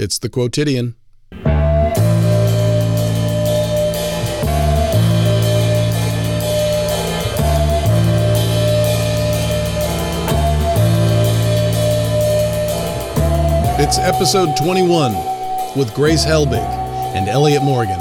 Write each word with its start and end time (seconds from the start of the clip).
It's 0.00 0.20
the 0.20 0.28
Quotidian. 0.28 0.94
It's 13.80 13.98
episode 13.98 14.56
21 14.56 15.14
with 15.76 15.92
Grace 15.94 16.24
Helbig 16.24 16.54
and 17.16 17.28
Elliott 17.28 17.64
Morgan. 17.64 17.98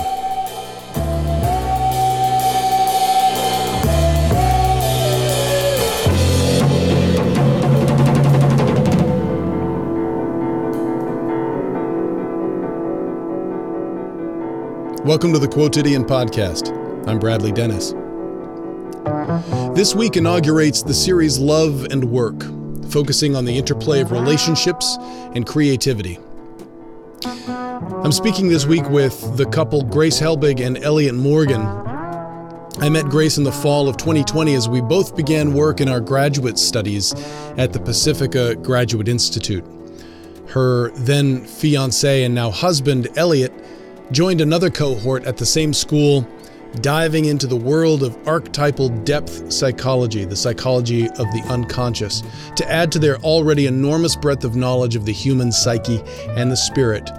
Welcome 15.08 15.32
to 15.32 15.40
the 15.40 15.48
Quotidian 15.48 16.04
Podcast. 16.04 16.68
I'm 17.08 17.18
Bradley 17.18 17.54
Dennis. 17.54 17.94
This 19.74 19.96
week 19.96 20.18
inaugurates 20.18 20.84
the 20.84 20.94
series 20.94 21.40
Love 21.40 21.86
and 21.92 22.12
Work, 22.12 22.44
focusing 22.92 23.34
on 23.34 23.46
the 23.46 23.58
interplay 23.58 24.02
of 24.02 24.12
relationships 24.12 24.98
and 25.34 25.48
creativity. 25.48 26.20
I'm 27.24 28.12
speaking 28.12 28.50
this 28.50 28.66
week 28.66 28.90
with 28.90 29.38
the 29.38 29.46
couple 29.46 29.82
Grace 29.82 30.20
Helbig 30.20 30.60
and 30.60 30.78
Elliott 30.80 31.16
Morgan. 31.16 31.62
I 32.82 32.90
met 32.90 33.06
Grace 33.06 33.38
in 33.38 33.46
the 33.46 33.52
fall 33.54 33.88
of 33.88 33.96
2020 33.96 34.56
as 34.56 34.68
we 34.68 34.82
both 34.82 35.16
began 35.16 35.54
work 35.54 35.80
in 35.80 35.88
our 35.88 36.02
graduate 36.02 36.60
studies 36.60 37.14
at 37.56 37.72
the 37.72 37.80
Pacifica 37.80 38.56
Graduate 38.56 39.08
Institute. 39.08 39.64
Her 40.50 40.92
then 40.92 41.46
fiance 41.46 42.24
and 42.26 42.36
now 42.36 42.52
husband, 42.52 43.08
Elliott, 43.16 43.54
joined 44.12 44.42
another 44.42 44.70
cohort 44.70 45.26
at 45.26 45.38
the 45.38 45.46
same 45.46 45.74
school, 45.74 46.28
diving 46.82 47.26
into 47.26 47.48
the 47.48 47.56
world 47.56 48.04
of 48.04 48.18
archetypal 48.28 48.90
depth 48.90 49.52
psychology, 49.52 50.26
the 50.26 50.36
psychology 50.36 51.08
of 51.08 51.32
the 51.32 51.44
unconscious, 51.50 52.24
to 52.56 52.70
add 52.70 52.92
to 52.92 53.00
their 53.00 53.18
already 53.18 53.68
enormous 53.68 54.16
breadth 54.16 54.44
of 54.44 54.56
knowledge 54.56 54.96
of 54.96 55.06
the 55.06 55.14
human 55.14 55.52
psyche 55.52 56.02
and 56.30 56.52
the 56.52 56.58
spirit 56.58 57.10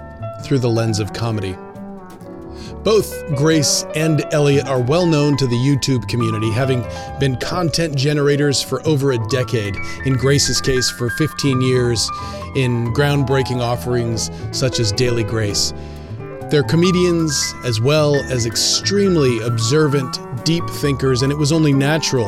through 0.43 0.59
the 0.59 0.69
lens 0.69 0.99
of 0.99 1.13
comedy. 1.13 1.55
Both 2.83 3.35
Grace 3.35 3.85
and 3.95 4.23
Elliott 4.31 4.67
are 4.67 4.81
well 4.81 5.05
known 5.05 5.35
to 5.37 5.47
the 5.47 5.55
YouTube 5.55 6.07
community, 6.07 6.49
having 6.49 6.85
been 7.19 7.35
content 7.37 7.95
generators 7.95 8.61
for 8.61 8.85
over 8.87 9.11
a 9.11 9.27
decade, 9.27 9.75
in 10.05 10.13
Grace's 10.13 10.61
case, 10.61 10.89
for 10.89 11.09
15 11.09 11.61
years, 11.61 12.09
in 12.55 12.93
groundbreaking 12.93 13.59
offerings 13.59 14.31
such 14.57 14.79
as 14.79 14.93
Daily 14.93 15.25
Grace. 15.25 15.73
They're 16.49 16.63
comedians 16.63 17.53
as 17.63 17.79
well 17.79 18.15
as 18.15 18.47
extremely 18.47 19.39
observant, 19.41 20.17
deep 20.45 20.67
thinkers, 20.67 21.21
and 21.21 21.31
it 21.31 21.37
was 21.37 21.51
only 21.51 21.73
natural 21.73 22.25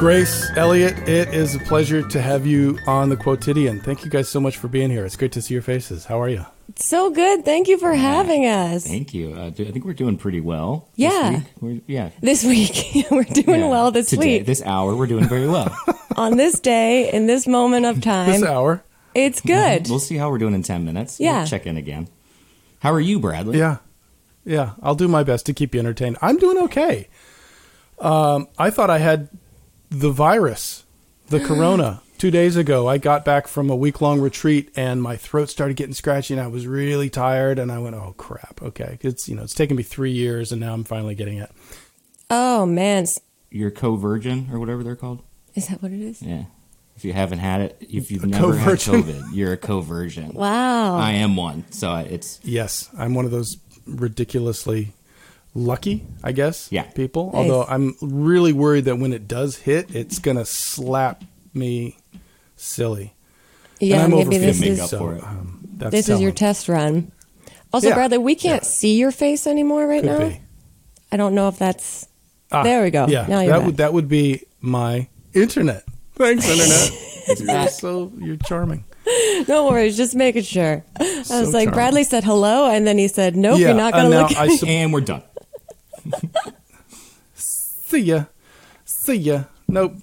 Grace, 0.00 0.48
Elliott, 0.56 0.96
it 1.06 1.34
is 1.34 1.54
a 1.54 1.58
pleasure 1.58 2.00
to 2.08 2.22
have 2.22 2.46
you 2.46 2.78
on 2.86 3.10
the 3.10 3.16
Quotidian. 3.18 3.80
Thank 3.80 4.02
you 4.02 4.10
guys 4.10 4.30
so 4.30 4.40
much 4.40 4.56
for 4.56 4.66
being 4.66 4.88
here. 4.88 5.04
It's 5.04 5.14
great 5.14 5.32
to 5.32 5.42
see 5.42 5.52
your 5.52 5.62
faces. 5.62 6.06
How 6.06 6.18
are 6.22 6.28
you? 6.30 6.46
So 6.76 7.10
good. 7.10 7.44
Thank 7.44 7.68
you 7.68 7.76
for 7.76 7.92
having 7.92 8.46
us. 8.46 8.86
Thank 8.86 9.12
you. 9.12 9.34
Uh, 9.34 9.48
I 9.48 9.50
think 9.50 9.84
we're 9.84 9.92
doing 9.92 10.16
pretty 10.16 10.40
well. 10.40 10.88
Yeah. 10.96 11.10
This 11.32 11.42
week. 11.42 11.52
We're, 11.60 11.80
yeah. 11.86 12.10
This 12.22 12.44
week, 12.44 13.06
we're 13.10 13.24
doing 13.24 13.60
Yeah. 13.60 13.68
well 13.68 13.90
this 13.90 14.08
Today, 14.08 14.38
week. 14.38 14.46
This 14.46 14.62
hour, 14.62 14.96
we're 14.96 15.06
doing 15.06 15.28
very 15.28 15.46
well. 15.46 15.70
On 16.16 16.38
this 16.38 16.58
day, 16.60 17.12
in 17.12 17.26
this 17.26 17.46
moment 17.46 17.84
of 17.84 18.00
time, 18.00 18.26
This 18.32 18.40
time, 18.40 18.50
hour. 18.50 18.82
it's 19.14 19.42
good. 19.42 19.90
we'll 19.90 19.98
see 19.98 20.16
how 20.16 20.30
we're 20.30 20.38
doing 20.38 20.54
in 20.54 20.62
10 20.62 20.82
minutes. 20.82 21.20
Yeah. 21.20 21.40
We'll 21.40 21.46
check 21.46 21.66
in 21.66 21.76
again. 21.76 22.08
How 22.78 22.90
are 22.92 23.00
you, 23.00 23.20
Bradley? 23.20 23.58
Yeah. 23.58 23.76
Yeah. 24.46 24.72
I'll 24.82 24.94
do 24.94 25.08
my 25.08 25.24
best 25.24 25.44
to 25.46 25.52
keep 25.52 25.74
you 25.74 25.80
entertained. 25.80 26.16
I'm 26.22 26.38
doing 26.38 26.56
okay. 26.64 27.08
Um, 27.98 28.48
I 28.58 28.70
thought 28.70 28.88
I 28.88 28.96
had 28.96 29.28
the 29.90 30.10
virus, 30.10 30.84
the 31.28 31.40
corona. 31.46 32.02
Two 32.18 32.30
days 32.30 32.54
ago, 32.56 32.86
I 32.86 32.98
got 32.98 33.24
back 33.24 33.48
from 33.48 33.70
a 33.70 33.76
week 33.76 34.02
long 34.02 34.20
retreat 34.20 34.70
and 34.76 35.02
my 35.02 35.16
throat 35.16 35.48
started 35.48 35.76
getting 35.78 35.94
scratchy 35.94 36.34
and 36.34 36.42
I 36.42 36.48
was 36.48 36.66
really 36.66 37.08
tired. 37.08 37.58
And 37.58 37.72
I 37.72 37.78
went, 37.78 37.96
oh, 37.96 38.14
crap. 38.18 38.60
Okay. 38.62 38.98
It's, 39.00 39.26
you 39.26 39.34
know, 39.34 39.42
it's 39.42 39.54
taken 39.54 39.74
me 39.74 39.82
three 39.82 40.10
years 40.12 40.52
and 40.52 40.60
now 40.60 40.74
I'm 40.74 40.84
finally 40.84 41.14
getting 41.14 41.38
it. 41.38 41.50
oh, 42.28 42.66
man. 42.66 43.04
S- 43.04 43.20
You're 43.50 43.70
co-virgin 43.70 44.50
or 44.52 44.58
whatever 44.60 44.82
they're 44.84 44.96
called? 44.96 45.22
Is 45.54 45.68
that 45.68 45.82
what 45.82 45.92
it 45.92 46.00
is? 46.02 46.20
Yeah. 46.20 46.44
If 46.94 47.06
you 47.06 47.14
haven't 47.14 47.38
had 47.38 47.62
it, 47.62 47.78
if 47.80 48.10
you've 48.10 48.26
never 48.26 48.54
had 48.54 48.78
co-virgin. 48.78 49.02
COVID, 49.02 49.24
you're 49.32 49.54
a 49.54 49.56
co-virgin. 49.56 50.32
Wow. 50.34 50.98
I 50.98 51.12
am 51.12 51.36
one. 51.36 51.64
So 51.72 51.94
it's, 51.96 52.38
Yes. 52.42 52.90
I'm 52.98 53.14
one 53.14 53.24
of 53.24 53.30
those 53.30 53.56
ridiculously 53.86 54.92
lucky, 55.54 56.06
I 56.22 56.32
guess, 56.32 56.68
Yeah. 56.70 56.82
people. 56.84 57.26
Nice. 57.32 57.34
Although 57.36 57.64
I'm 57.68 57.94
really 58.00 58.52
worried 58.52 58.84
that 58.86 58.96
when 58.98 59.12
it 59.12 59.26
does 59.28 59.56
hit, 59.56 59.94
it's 59.94 60.18
going 60.18 60.36
to 60.36 60.44
slap 60.44 61.24
me 61.54 61.96
silly. 62.56 63.14
yeah, 63.80 64.04
and 64.04 64.12
I'm 64.12 64.18
maybe 64.28 64.38
this 64.38 64.60
is 64.62 64.90
so 64.90 65.08
um, 65.22 65.60
that's 65.76 65.90
this 65.92 66.08
is 66.08 66.20
your 66.20 66.32
test 66.32 66.68
run. 66.68 67.12
Also, 67.72 67.88
Yeah. 67.88 67.94
Bradley, 67.94 68.18
we 68.18 68.34
can't 68.34 68.62
Yeah. 68.62 68.68
see 68.68 68.98
your 68.98 69.10
face 69.12 69.46
anymore 69.46 69.86
right 69.86 70.02
Could 70.02 70.10
now. 70.18 70.28
be. 70.28 70.40
I 71.12 71.16
don't 71.16 71.34
know 71.34 71.48
if 71.48 71.58
that's. 71.58 72.06
Ah, 72.52 72.62
There 72.62 72.82
we 72.82 72.90
go. 72.90 73.06
Yeah, 73.08 73.26
Now 73.28 73.38
that 73.40 73.48
back. 73.48 73.66
would 73.66 73.76
that 73.78 73.92
would 73.92 74.08
be 74.08 74.42
my 74.60 75.08
internet. 75.34 75.84
Thanks, 76.14 76.46
internet. 76.48 77.40
you're 77.40 77.68
so 77.68 78.12
you're 78.18 78.36
charming. 78.36 78.84
No 79.48 79.68
worries, 79.68 79.96
just 79.96 80.14
making 80.14 80.42
sure. 80.42 80.84
I 81.00 81.04
was 81.04 81.30
like, 81.30 81.68
charming. 81.68 81.70
Bradley 81.70 82.04
said 82.04 82.22
hello, 82.24 82.68
and 82.70 82.86
then 82.86 82.98
he 82.98 83.08
said, 83.08 83.34
"Nope, 83.36 83.58
yeah, 83.58 83.68
you're 83.68 83.76
not 83.76 83.92
going 83.94 84.04
to 84.04 84.10
now 84.10 84.22
look." 84.28 84.36
I 84.36 84.42
at 84.42 84.48
me. 84.48 84.56
sup- 84.58 84.68
and 84.68 84.92
we're 84.92 85.00
done. 85.00 85.22
See 87.34 88.00
ya, 88.00 88.24
see 88.84 89.14
ya. 89.16 89.44
Nope, 89.68 89.94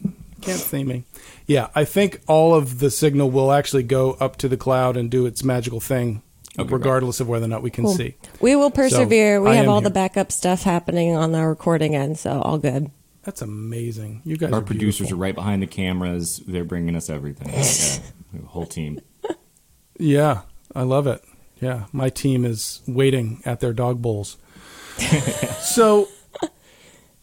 can't 0.41 0.59
see 0.59 0.83
me. 0.83 1.03
Yeah, 1.45 1.67
I 1.75 1.85
think 1.85 2.21
all 2.27 2.53
of 2.53 2.79
the 2.79 2.91
signal 2.91 3.29
will 3.31 3.51
actually 3.51 3.83
go 3.83 4.13
up 4.19 4.35
to 4.37 4.47
the 4.49 4.57
cloud 4.57 4.97
and 4.97 5.09
do 5.09 5.25
its 5.25 5.43
magical 5.43 5.79
thing, 5.79 6.21
Okay, 6.59 6.69
regardless 6.73 7.19
of 7.19 7.29
whether 7.29 7.45
or 7.45 7.49
not 7.49 7.61
we 7.61 7.69
can 7.69 7.85
Cool. 7.85 7.93
see. 7.95 8.15
We 8.41 8.55
will 8.55 8.71
persevere. 8.71 9.41
we 9.41 9.51
I 9.51 9.55
have 9.55 9.65
am 9.65 9.71
all 9.71 9.81
the 9.81 9.89
backup 9.89 10.31
stuff 10.31 10.63
happening 10.63 11.15
on 11.15 11.33
our 11.35 11.49
recording 11.49 11.95
end, 11.95 12.17
so 12.19 12.41
all 12.41 12.57
good. 12.57 12.91
That's 13.23 13.41
amazing. 13.41 14.21
You 14.25 14.37
guys 14.37 14.53
Our 14.53 14.59
are 14.59 14.61
producers 14.61 15.07
beautiful. 15.07 15.17
are 15.17 15.21
right 15.21 15.35
behind 15.35 15.61
the 15.61 15.67
cameras. 15.67 16.41
They're 16.47 16.63
bringing 16.63 16.95
us 16.95 17.09
everything. 17.09 17.49
Yeah. 17.53 18.39
We 18.41 18.45
whole 18.45 18.65
team. 18.65 18.99
Yeah, 19.97 20.41
I 20.75 20.83
love 20.83 21.07
it. 21.07 21.23
Yeah, 21.61 21.85
my 21.93 22.09
team 22.09 22.43
is 22.43 22.81
waiting 22.85 23.41
at 23.45 23.61
their 23.61 23.71
dog 23.71 24.01
bowls. 24.01 24.35
so, 25.61 26.07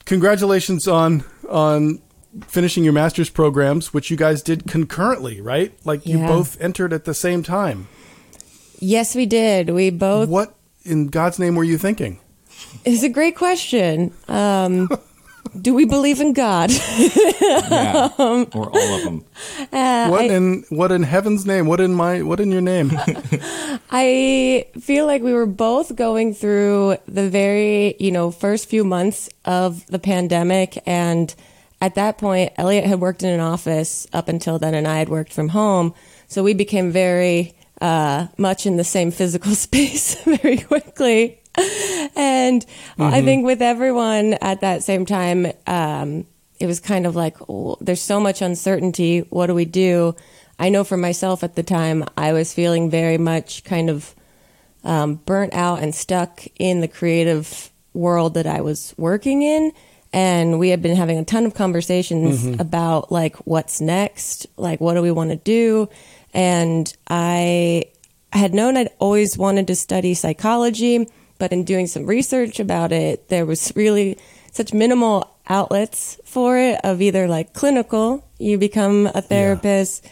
congratulations 0.04 0.86
on 0.88 1.24
on 1.48 2.00
finishing 2.48 2.82
your 2.84 2.92
master's 2.92 3.30
programs, 3.30 3.94
which 3.94 4.10
you 4.10 4.16
guys 4.16 4.42
did 4.42 4.66
concurrently, 4.66 5.40
right? 5.40 5.72
Like 5.84 6.04
you 6.06 6.18
Yeah. 6.18 6.26
both 6.26 6.60
entered 6.60 6.92
at 6.92 7.04
the 7.04 7.14
same 7.14 7.42
time. 7.42 7.86
Yes, 8.80 9.14
we 9.14 9.24
did. 9.26 9.70
We 9.70 9.90
both. 9.90 10.28
What 10.28 10.54
in 10.84 11.06
God's 11.08 11.38
name 11.38 11.54
were 11.54 11.64
you 11.64 11.78
thinking? 11.78 12.20
It's 12.84 13.02
a 13.02 13.08
great 13.08 13.36
question. 13.36 14.12
Um, 14.28 14.88
do 15.60 15.74
we 15.74 15.84
believe 15.84 16.20
in 16.20 16.32
God? 16.32 16.70
Yeah. 17.40 18.08
or 18.18 18.70
all 18.70 18.94
of 18.96 19.02
them. 19.04 19.24
Uh, 19.72 20.08
What 20.08 20.22
I, 20.22 20.24
in 20.24 20.64
what 20.70 20.92
in 20.92 21.02
heaven's 21.02 21.44
name? 21.46 21.66
What 21.66 21.80
in 21.80 21.92
my 21.94 22.22
what 22.22 22.40
in 22.40 22.50
your 22.50 22.60
name? 22.60 22.90
I 23.90 24.66
feel 24.80 25.06
like 25.06 25.22
we 25.22 25.32
were 25.32 25.46
both 25.46 25.94
going 25.96 26.34
through 26.34 26.96
the 27.06 27.28
very, 27.28 27.96
you 27.98 28.10
know, 28.12 28.30
first 28.30 28.68
few 28.68 28.84
months 28.84 29.28
of 29.44 29.86
the 29.86 29.98
pandemic. 29.98 30.82
And 30.86 31.34
at 31.80 31.94
that 31.96 32.18
point, 32.18 32.52
Elliott 32.56 32.86
had 32.86 33.00
worked 33.00 33.22
in 33.22 33.30
an 33.30 33.40
office 33.40 34.06
up 34.12 34.28
until 34.28 34.58
then, 34.58 34.74
and 34.74 34.86
I 34.88 34.98
had 34.98 35.08
worked 35.08 35.32
from 35.32 35.48
home. 35.48 35.94
So 36.28 36.42
we 36.42 36.54
became 36.54 36.90
very 36.90 37.54
uh, 37.80 38.28
much 38.38 38.66
in 38.66 38.76
the 38.76 38.84
same 38.84 39.10
physical 39.10 39.54
space 39.54 40.14
very 40.24 40.58
quickly. 40.58 41.40
And 42.16 42.64
I 42.98 43.22
think 43.22 43.44
with 43.44 43.60
everyone 43.62 44.34
at 44.34 44.60
that 44.60 44.82
same 44.82 45.04
time, 45.06 45.46
um, 45.66 46.26
it 46.60 46.66
was 46.66 46.80
kind 46.80 47.06
of 47.06 47.16
like, 47.16 47.36
oh, 47.48 47.76
there's 47.80 48.00
so 48.00 48.20
much 48.20 48.40
uncertainty. 48.40 49.20
What 49.30 49.46
do 49.46 49.54
we 49.54 49.64
do? 49.64 50.14
I 50.58 50.68
know 50.68 50.84
for 50.84 50.96
myself 50.96 51.42
at 51.42 51.56
the 51.56 51.62
time, 51.64 52.04
I 52.16 52.32
was 52.32 52.54
feeling 52.54 52.90
very 52.90 53.18
much 53.18 53.64
kind 53.64 53.90
of 53.90 54.14
um, 54.84 55.16
burnt 55.16 55.54
out 55.54 55.82
and 55.82 55.94
stuck 55.94 56.44
in 56.58 56.80
the 56.80 56.88
creative 56.88 57.70
world 57.92 58.34
that 58.34 58.46
I 58.46 58.60
was 58.60 58.94
working 58.96 59.42
in. 59.42 59.72
And 60.12 60.60
we 60.60 60.68
had 60.68 60.80
been 60.80 60.96
having 60.96 61.18
a 61.18 61.24
ton 61.24 61.44
of 61.44 61.54
conversations 61.54 62.44
about 62.60 63.10
like 63.10 63.34
what's 63.38 63.80
next, 63.80 64.46
like 64.56 64.80
what 64.80 64.94
do 64.94 65.02
we 65.02 65.10
want 65.10 65.30
to 65.30 65.36
do. 65.36 65.88
And 66.32 66.94
I 67.08 67.86
had 68.32 68.54
known 68.54 68.76
I'd 68.76 68.90
always 69.00 69.36
wanted 69.36 69.66
to 69.68 69.74
study 69.74 70.14
psychology, 70.14 71.08
but 71.38 71.52
in 71.52 71.64
doing 71.64 71.86
some 71.86 72.06
research 72.06 72.60
about 72.60 72.92
it, 72.92 73.28
there 73.28 73.46
was 73.46 73.72
really 73.74 74.18
such 74.52 74.72
minimal 74.72 75.30
outlets 75.48 76.18
for 76.24 76.56
it 76.56 76.80
of 76.84 77.02
either 77.02 77.28
like 77.28 77.52
clinical, 77.52 78.24
you 78.38 78.56
become 78.56 79.06
a 79.14 79.20
therapist, 79.20 80.06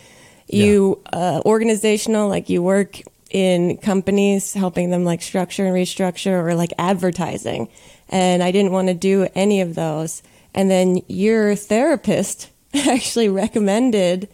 you 0.49 1.01
uh, 1.13 1.41
organizational, 1.45 2.29
like 2.29 2.49
you 2.51 2.63
work 2.63 3.01
in 3.31 3.79
companies 3.79 4.53
helping 4.53 4.91
them 4.91 5.05
like 5.05 5.23
structure 5.23 5.65
and 5.65 5.75
restructure 5.75 6.45
or 6.45 6.55
like 6.55 6.73
advertising. 6.79 7.69
And 8.09 8.43
I 8.43 8.51
didn't 8.51 8.73
want 8.73 8.89
to 8.89 8.95
do 8.95 9.27
any 9.35 9.63
of 9.63 9.75
those. 9.75 10.23
And 10.55 10.71
then 10.71 11.01
your 11.09 11.57
therapist 11.57 12.51
actually 12.75 13.29
recommended 13.29 14.29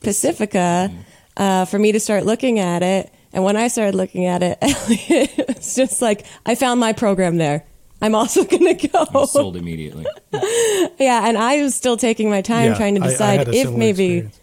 Pacifica 0.00 0.90
uh, 1.36 1.64
for 1.64 1.78
me 1.78 1.92
to 1.92 2.00
start 2.00 2.26
looking 2.26 2.58
at 2.58 2.82
it. 2.82 3.12
And 3.32 3.44
when 3.44 3.56
I 3.56 3.68
started 3.68 3.94
looking 3.94 4.26
at 4.26 4.42
it, 4.42 4.58
it's 4.62 5.74
just 5.74 6.02
like, 6.02 6.26
I 6.46 6.54
found 6.54 6.80
my 6.80 6.92
program 6.92 7.36
there. 7.36 7.64
I'm 8.02 8.14
also 8.14 8.44
going 8.44 8.76
to 8.76 8.98
I 8.98 9.04
go. 9.12 9.24
sold 9.26 9.56
immediately. 9.56 10.06
Yeah. 10.98 11.26
And 11.28 11.36
I 11.38 11.62
was 11.62 11.74
still 11.74 11.96
taking 11.96 12.30
my 12.30 12.40
time 12.42 12.70
Yeah, 12.72 12.76
trying 12.76 12.94
to 12.96 13.02
I- 13.02 13.04
I 13.04 13.08
decide 13.10 13.48
if 13.48 13.70
maybe, 13.70 14.04
experience. 14.18 14.40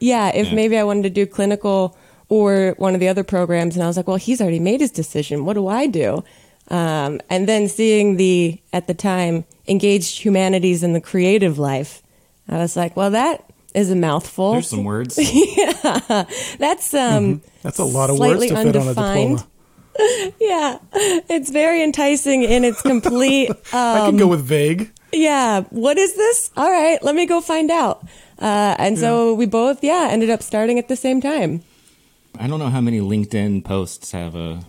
yeah, 0.00 0.28
if 0.34 0.48
Yeah. 0.48 0.54
maybe 0.54 0.76
I 0.78 0.84
wanted 0.84 1.02
to 1.04 1.10
do 1.10 1.26
clinical 1.26 1.96
or 2.28 2.74
one 2.78 2.94
of 2.94 3.00
the 3.00 3.08
other 3.08 3.24
programs. 3.24 3.74
And 3.76 3.82
I 3.82 3.86
was 3.86 3.96
like, 3.96 4.06
well, 4.08 4.16
he's 4.16 4.40
already 4.40 4.60
made 4.60 4.80
his 4.80 4.90
decision. 4.90 5.44
What 5.44 5.54
do 5.54 5.66
I 5.68 5.86
do? 5.86 6.22
Um, 6.68 7.20
and 7.30 7.48
then 7.48 7.68
seeing 7.68 8.16
the, 8.16 8.60
at 8.72 8.86
the 8.86 8.94
time, 8.94 9.44
engaged 9.66 10.18
humanities 10.22 10.82
in 10.82 10.92
the 10.92 11.00
creative 11.00 11.58
life, 11.58 12.02
I 12.48 12.58
was 12.58 12.76
like, 12.76 12.96
well, 12.96 13.10
that 13.12 13.44
is 13.74 13.90
a 13.90 13.96
mouthful. 13.96 14.52
There's 14.52 14.68
some 14.68 14.84
words. 14.84 15.18
yeah, 15.56 16.24
That's 16.58 16.94
um, 16.94 17.42
That's 17.62 17.78
a 17.78 17.84
lot 17.84 18.10
of 18.10 18.18
words 18.18 18.38
slightly 18.38 18.48
to 18.48 18.56
fit 18.56 18.76
on 18.76 18.88
a 18.88 18.94
diploma. 18.94 19.46
yeah, 20.40 20.78
it's 20.92 21.50
very 21.50 21.82
enticing 21.82 22.44
in 22.44 22.64
its 22.64 22.82
complete. 22.82 23.50
I 23.72 24.06
can 24.06 24.16
go 24.16 24.28
with 24.28 24.44
vague. 24.44 24.92
yeah, 25.12 25.62
what 25.70 25.98
is 25.98 26.14
this? 26.14 26.50
All 26.56 26.70
right, 26.70 27.02
let 27.02 27.14
me 27.14 27.26
go 27.26 27.40
find 27.40 27.70
out. 27.70 28.04
Uh, 28.38 28.76
and 28.78 28.96
so 28.96 29.34
we 29.34 29.46
both, 29.46 29.82
yeah, 29.82 30.08
ended 30.10 30.30
up 30.30 30.42
starting 30.42 30.78
at 30.78 30.86
the 30.86 30.94
same 30.94 31.20
time. 31.20 31.62
I 32.38 32.46
don't 32.46 32.60
know 32.60 32.68
how 32.68 32.80
many 32.80 33.00
LinkedIn 33.00 33.64
posts 33.64 34.12
have 34.12 34.36
a. 34.36 34.60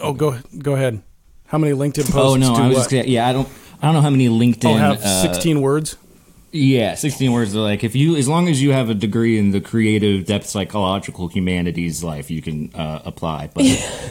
Oh, 0.00 0.14
go 0.14 0.38
go 0.58 0.74
ahead. 0.74 1.02
How 1.46 1.58
many 1.58 1.74
LinkedIn 1.74 2.10
posts? 2.10 2.16
Oh 2.16 2.36
no, 2.36 2.54
do 2.54 2.62
I 2.62 2.68
was 2.68 2.78
what? 2.78 2.90
just 2.90 3.08
yeah. 3.08 3.28
I 3.28 3.32
don't. 3.34 3.48
I 3.82 3.86
don't 3.86 3.94
know 3.94 4.00
how 4.00 4.10
many 4.10 4.28
LinkedIn. 4.28 4.74
Oh, 4.74 4.76
have 4.76 5.02
uh, 5.02 5.22
sixteen 5.22 5.60
words. 5.60 5.96
Yeah, 6.50 6.94
sixteen 6.94 7.32
words. 7.32 7.54
Are 7.54 7.60
like 7.60 7.84
if 7.84 7.94
you, 7.94 8.16
as 8.16 8.26
long 8.26 8.48
as 8.48 8.62
you 8.62 8.72
have 8.72 8.88
a 8.88 8.94
degree 8.94 9.38
in 9.38 9.50
the 9.50 9.60
creative, 9.60 10.24
depth, 10.24 10.46
psychological 10.46 11.28
humanities 11.28 12.02
life, 12.02 12.30
you 12.30 12.40
can 12.40 12.72
uh, 12.74 13.02
apply. 13.04 13.50
But 13.52 13.64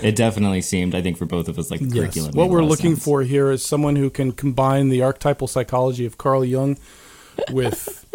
it 0.03 0.15
definitely 0.15 0.61
seemed, 0.61 0.93
I 0.93 1.01
think, 1.01 1.17
for 1.17 1.25
both 1.25 1.47
of 1.47 1.57
us, 1.57 1.71
like 1.71 1.79
the 1.79 1.87
Yes. 1.87 1.95
curriculum. 1.95 2.31
What 2.33 2.49
we're 2.49 2.63
looking 2.63 2.93
sense. 2.93 3.03
for 3.03 3.23
here 3.23 3.49
is 3.49 3.65
someone 3.65 3.95
who 3.95 4.11
can 4.11 4.33
combine 4.33 4.89
the 4.89 5.01
archetypal 5.01 5.47
psychology 5.47 6.05
of 6.05 6.19
Carl 6.19 6.45
Jung 6.45 6.77
with 7.51 8.05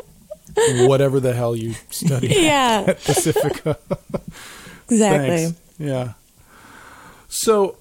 whatever 0.87 1.19
the 1.19 1.33
hell 1.33 1.57
you 1.57 1.75
study 1.91 2.29
Yeah, 2.31 2.85
at 2.87 3.03
Pacifica. 3.03 3.77
exactly. 4.89 5.37
Thanks. 5.47 5.61
Yeah. 5.79 6.13
So, 7.29 7.77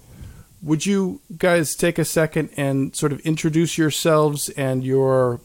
would 0.63 0.85
you 0.87 1.21
guys 1.37 1.75
take 1.75 1.99
a 1.99 2.05
second 2.05 2.49
and 2.57 2.95
sort 2.95 3.11
of 3.11 3.19
introduce 3.19 3.77
yourselves 3.77 4.49
and 4.49 4.83
your 4.83 5.39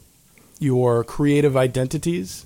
your 0.59 1.05
creative 1.05 1.57
identities? 1.57 2.45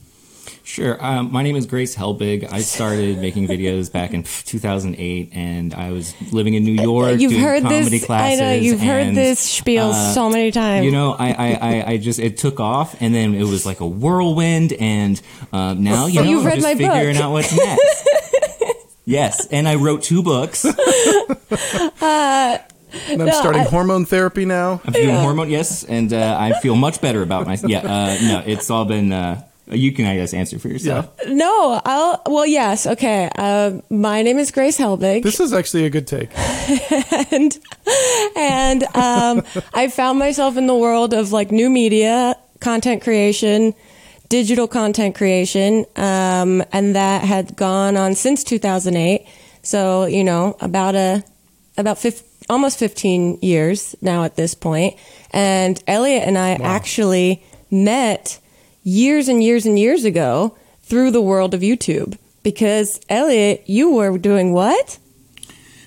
Sure. 0.63 1.03
Um, 1.05 1.33
my 1.33 1.43
name 1.43 1.57
is 1.57 1.67
Grace 1.67 1.97
Helbig. 1.97 2.51
I 2.51 2.61
started 2.61 3.19
making 3.19 3.47
videos 3.47 3.93
back 3.93 4.13
in 4.13 4.23
2008, 4.23 5.31
and 5.33 5.75
I 5.75 5.91
was 5.91 6.15
living 6.33 6.55
in 6.55 6.65
New 6.65 6.83
York. 6.83 7.21
You've 7.21 7.33
doing 7.33 7.43
heard 7.43 7.63
comedy 7.63 7.99
this. 7.99 8.11
I 8.11 8.35
know 8.37 8.53
you've 8.53 8.81
heard 8.81 9.15
this 9.15 9.41
spiel 9.41 9.91
uh, 9.91 10.13
so 10.13 10.31
many 10.31 10.51
times. 10.51 10.85
You 10.85 10.93
know, 10.93 11.13
I, 11.13 11.31
I, 11.31 11.55
I, 11.55 11.85
I 11.93 11.97
just 11.99 12.19
it 12.19 12.39
took 12.39 12.61
off, 12.61 13.01
and 13.01 13.15
then 13.15 13.35
it 13.35 13.45
was 13.45 13.67
like 13.67 13.81
a 13.81 13.87
whirlwind, 13.87 14.73
and 14.75 15.21
uh, 15.53 15.75
now 15.75 16.07
you 16.07 16.23
know 16.23 16.31
you've 16.31 16.41
I'm 16.41 16.47
read 16.47 16.55
just 16.57 16.67
my 16.67 16.75
book. 16.75 16.93
figuring 16.93 17.17
out 17.17 17.33
what's 17.33 17.57
next. 17.57 18.09
yes, 19.05 19.47
and 19.47 19.69
I 19.69 19.77
wrote 19.77 20.03
two 20.03 20.23
books. 20.23 20.65
And 23.09 23.21
I'm 23.23 23.29
No, 23.29 23.33
starting 23.33 23.63
I- 23.63 23.65
hormone 23.69 24.05
therapy 24.07 24.45
now. 24.45 24.81
I'm 24.85 24.93
doing 24.93 25.15
hormone, 25.15 25.51
yes, 25.51 25.85
and 25.85 26.13
uh, 26.13 26.37
I 26.39 26.59
feel 26.61 26.75
much 26.77 27.01
better 27.01 27.23
about 27.23 27.47
my. 27.47 27.57
Yeah, 27.67 27.81
uh, 27.81 28.17
no, 28.23 28.43
it's 28.47 28.71
all 28.71 28.85
been. 28.85 29.13
Uh, 29.13 29.43
you 29.73 29.93
can, 29.93 30.05
I 30.07 30.17
guess, 30.17 30.35
answer 30.35 30.59
for 30.59 30.67
yourself. 30.69 31.09
no, 31.29 31.81
I'll. 31.85 32.23
Well, 32.27 32.47
yes. 32.47 32.87
Okay. 32.89 33.31
Uh, 33.37 33.81
my 33.89 34.23
name 34.23 34.39
is 34.39 34.51
Grace 34.51 34.77
Helbig. 34.79 35.23
This 35.23 35.39
is 35.39 35.53
actually 35.53 35.85
a 35.85 35.91
good 35.91 36.07
take. 36.09 36.31
and 37.33 37.57
and 38.37 38.83
um, 38.97 39.43
I 39.75 39.89
found 39.89 40.19
myself 40.19 40.57
in 40.57 40.67
the 40.67 40.75
world 40.75 41.15
of 41.15 41.31
like 41.33 41.51
new 41.53 41.71
media, 41.71 42.35
content 42.61 43.03
creation, 43.03 43.75
digital 44.29 44.67
content 44.67 45.15
creation, 45.15 45.85
um, 45.97 46.65
and 46.73 46.97
that 46.97 47.23
had 47.23 47.55
gone 47.57 47.97
on 47.97 48.15
since 48.17 48.43
2008. 48.43 49.25
So 49.63 50.07
you 50.07 50.25
know, 50.25 50.57
about 50.61 50.95
a 50.97 51.23
about 51.77 51.99
15, 51.99 52.27
almost 52.51 52.79
15 52.79 53.39
years 53.41 53.95
now 54.03 54.25
at 54.25 54.37
this 54.37 54.55
point. 54.55 54.97
And 55.31 55.83
Elliott 55.87 56.25
and 56.25 56.37
I 56.37 56.53
actually 56.53 57.43
met 57.71 58.41
years 58.83 59.29
and 59.29 59.43
years 59.43 59.65
and 59.65 59.79
years 59.79 60.05
ago 60.05 60.57
through 60.83 61.13
the 61.13 61.23
world 61.23 61.55
of 61.55 61.61
YouTube. 61.61 62.19
Because 62.43 63.01
Elliott, 63.09 63.65
you 63.67 63.91
were 63.91 64.19
doing 64.19 64.53
what? 64.53 64.99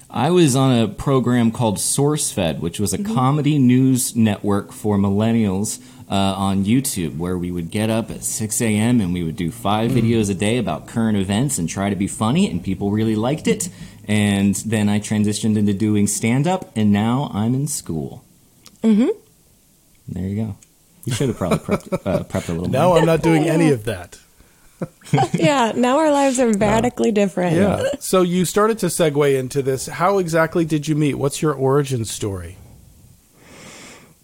I 0.10 0.30
was 0.30 0.56
on 0.56 0.78
a 0.78 0.88
program 0.88 1.52
called 1.52 1.78
SourceFed, 1.78 2.60
which 2.60 2.80
was 2.80 2.94
a 2.94 3.04
comedy 3.04 3.58
news 3.58 4.16
network 4.16 4.72
for 4.72 4.96
millennials 4.96 5.82
uh, 6.08 6.14
on 6.14 6.66
YouTube, 6.66 7.18
where 7.18 7.36
we 7.36 7.52
would 7.52 7.72
get 7.72 7.90
up 7.90 8.12
at 8.12 8.24
6 8.24 8.62
a.m. 8.62 9.02
and 9.02 9.12
we 9.12 9.24
would 9.24 9.36
do 9.36 9.50
five 9.50 9.90
videos 9.90 10.30
a 10.30 10.36
day 10.36 10.60
about 10.60 10.86
current 10.86 11.18
events 11.18 11.58
and 11.58 11.68
try 11.68 11.90
to 11.90 11.96
be 11.96 12.08
funny, 12.08 12.48
and 12.48 12.64
people 12.64 12.92
really 12.92 13.16
liked 13.16 13.48
it. 13.48 13.70
And 14.06 14.56
then 14.56 14.90
I 14.90 15.00
transitioned 15.00 15.58
into 15.58 15.74
doing 15.74 16.08
stand 16.08 16.48
up, 16.48 16.72
and 16.76 16.92
now 16.92 17.32
I'm 17.34 17.54
in 17.54 17.68
school. 17.68 18.24
Mm-hmm. 18.82 19.10
There 20.10 20.28
you 20.28 20.36
go. 20.36 20.58
You 21.06 21.14
should 21.14 21.28
have 21.30 21.38
probably 21.38 21.60
prepped, 21.60 21.94
uh, 22.06 22.24
prepped 22.24 22.50
a 22.50 22.54
little 22.54 22.70
Now 22.70 22.90
more. 22.90 23.00
I'm 23.00 23.06
not 23.06 23.22
doing 23.22 23.44
any 23.44 23.72
of 23.72 23.86
that. 23.86 24.20
yeah, 25.34 25.72
now 25.76 25.98
our 25.98 26.12
lives 26.12 26.40
are 26.40 26.52
radically 26.52 27.12
different. 27.12 27.56
Yeah. 27.56 27.92
So 28.00 28.22
you 28.22 28.46
started 28.46 28.80
to 28.80 28.88
segue 28.88 29.38
into 29.38 29.62
this. 29.62 29.88
How 29.88 30.18
exactly 30.18 30.66
did 30.66 30.88
you 30.88 30.96
meet? 30.96 31.16
What's 31.16 31.42
your 31.42 31.54
origin 31.54 32.06
story? 32.06 32.58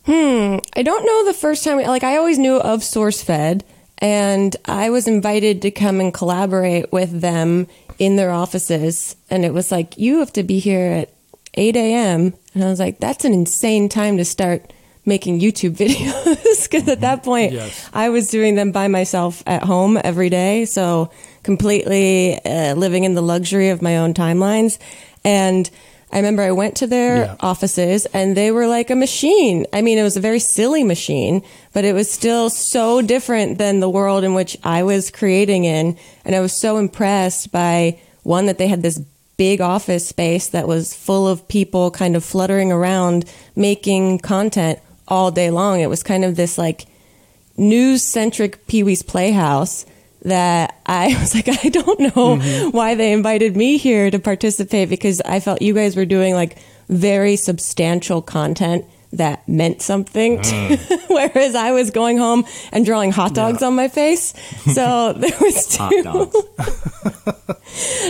Hmm. 0.06 0.58
I 0.76 0.84
don't 0.84 1.06
know 1.06 1.26
the 1.26 1.34
first 1.34 1.64
time, 1.64 1.78
like, 1.78 2.04
I 2.04 2.18
always 2.18 2.40
knew 2.40 2.56
of 2.58 2.82
SourceFed, 2.82 3.62
and 4.00 4.56
I 4.66 4.90
was 4.90 5.08
invited 5.08 5.62
to 5.64 5.72
come 5.72 6.00
and 6.00 6.14
collaborate 6.14 6.92
with 6.92 7.22
them 7.22 7.68
in 7.98 8.16
their 8.16 8.32
offices. 8.32 9.16
And 9.30 9.44
it 9.46 9.54
was 9.54 9.72
like, 9.72 9.98
you 9.98 10.20
have 10.20 10.34
to 10.34 10.44
be 10.44 10.60
here 10.60 10.92
at 10.92 11.14
8 11.56 11.76
a.m. 11.76 12.34
And 12.54 12.64
I 12.64 12.68
was 12.68 12.80
like, 12.80 13.00
that's 13.00 13.26
an 13.26 13.34
insane 13.34 13.90
time 13.90 14.18
to 14.18 14.26
start 14.26 14.72
making 15.06 15.40
YouTube 15.40 15.76
videos 15.78 16.64
because 16.70 16.88
at 16.88 17.02
that 17.02 17.24
point 17.24 17.52
Yes. 17.52 17.90
I 17.94 18.10
was 18.10 18.28
doing 18.28 18.56
them 18.56 18.72
by 18.72 18.88
myself 18.88 19.44
at 19.48 19.64
home 19.64 20.00
every 20.02 20.30
day. 20.30 20.66
So 20.66 21.12
completely 21.44 22.40
uh, 22.46 22.76
living 22.76 23.04
in 23.04 23.16
the 23.16 23.22
luxury 23.22 23.70
of 23.70 23.82
my 23.82 23.98
own 23.98 24.14
timelines. 24.14 24.78
And 25.26 25.70
I 26.12 26.18
remember 26.18 26.42
I 26.42 26.52
went 26.52 26.76
to 26.78 26.88
their 26.88 27.18
Yeah. 27.18 27.36
offices 27.40 28.08
and 28.14 28.36
they 28.36 28.52
were 28.52 28.68
like 28.68 28.90
a 28.90 28.96
machine. 28.96 29.66
I 29.72 29.82
mean, 29.82 29.98
it 29.98 30.04
was 30.04 30.18
a 30.18 30.22
very 30.22 30.40
silly 30.40 30.84
machine, 30.84 31.44
but 31.74 31.86
it 31.86 31.94
was 31.94 32.10
still 32.12 32.50
so 32.50 33.02
different 33.02 33.58
than 33.60 33.80
the 33.80 33.90
world 33.90 34.24
in 34.24 34.34
which 34.34 34.58
I 34.64 34.82
was 34.84 35.12
creating 35.12 35.66
in. 35.66 35.98
And 36.26 36.36
I 36.36 36.40
was 36.40 36.54
so 36.54 36.78
impressed 36.78 37.52
by 37.52 38.00
one 38.24 38.48
that 38.48 38.58
they 38.58 38.68
had 38.68 38.82
this 38.82 39.00
big 39.38 39.62
office 39.62 40.08
space 40.08 40.48
that 40.48 40.68
was 40.68 40.94
full 40.94 41.28
of 41.28 41.48
people 41.48 41.92
kind 41.92 42.16
of 42.16 42.26
fluttering 42.26 42.72
around 42.72 43.26
making 43.56 44.20
content 44.20 44.80
all 45.08 45.32
day 45.32 45.50
long. 45.52 45.80
It 45.80 45.90
was 45.90 46.04
kind 46.04 46.26
of 46.26 46.36
this 46.36 46.58
like 46.58 46.86
news 47.56 48.04
centric 48.04 48.66
Pee 48.68 48.84
Wee's 48.84 49.04
Playhouse 49.04 49.86
that 50.24 50.80
I 50.86 51.08
was 51.20 51.34
like, 51.36 51.48
I 51.48 51.70
don't 51.70 52.00
know 52.16 52.70
why 52.72 52.96
they 52.96 53.12
invited 53.14 53.56
me 53.56 53.78
here 53.78 54.10
to 54.12 54.20
participate 54.20 54.90
because 54.90 55.22
I 55.22 55.40
felt 55.40 55.62
you 55.62 55.74
guys 55.74 55.96
were 55.96 56.06
doing 56.06 56.34
like 56.34 56.58
very 56.90 57.36
substantial 57.36 58.22
content 58.22 58.86
that 59.14 59.48
meant 59.48 59.82
something. 59.82 60.40
to- 60.42 60.78
whereas 61.10 61.56
I 61.56 61.72
was 61.72 61.90
going 61.92 62.18
home 62.18 62.46
and 62.72 62.86
drawing 62.86 63.12
hot 63.12 63.34
dogs 63.34 63.64
on 63.64 63.76
my 63.76 63.88
face. 63.88 64.34
So 64.74 65.14
there 65.14 65.32
was 65.42 65.76
Hot 65.78 65.90
two, 65.92 66.04
dogs. 66.04 66.36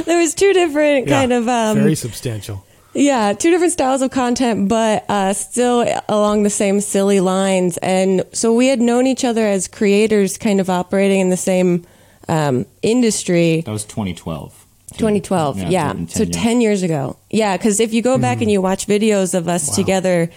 there 0.05 0.17
was 0.19 0.33
two 0.33 0.51
different 0.53 1.07
kind 1.07 1.31
of 1.31 1.47
um, 1.47 1.77
very 1.77 1.95
substantial. 1.95 2.65
yeah, 2.93 3.33
two 3.33 3.49
different 3.51 3.71
styles 3.71 4.01
of 4.01 4.11
content, 4.11 4.67
but 4.67 5.05
uh, 5.09 5.31
still 5.33 5.85
along 6.09 6.43
the 6.43 6.49
same 6.49 6.81
silly 6.81 7.19
lines. 7.21 7.77
And 7.77 8.23
so 8.33 8.53
we 8.53 8.67
had 8.67 8.81
known 8.81 9.07
each 9.07 9.23
other 9.23 9.45
as 9.45 9.67
creators, 9.67 10.37
kind 10.37 10.59
of 10.59 10.69
operating 10.69 11.19
in 11.21 11.29
the 11.29 11.37
same 11.37 11.85
um, 12.29 12.65
industry. 12.81 13.62
That 13.62 13.71
was 13.71 13.86
2012. 13.86 14.65
2012, 14.93 15.57
yeah. 15.59 15.91
in 15.91 16.07
So 16.07 16.24
years. 16.24 16.36
10 16.36 16.62
years 16.62 16.83
ago. 16.83 17.17
Yeah, 17.29 17.55
because 17.55 17.79
if 17.79 17.93
you 17.93 18.01
go 18.01 18.17
back 18.17 18.41
and 18.41 18.50
you 18.50 18.62
watch 18.62 18.88
videos 18.88 19.38
of 19.38 19.48
us 19.48 19.75
together 19.75 20.29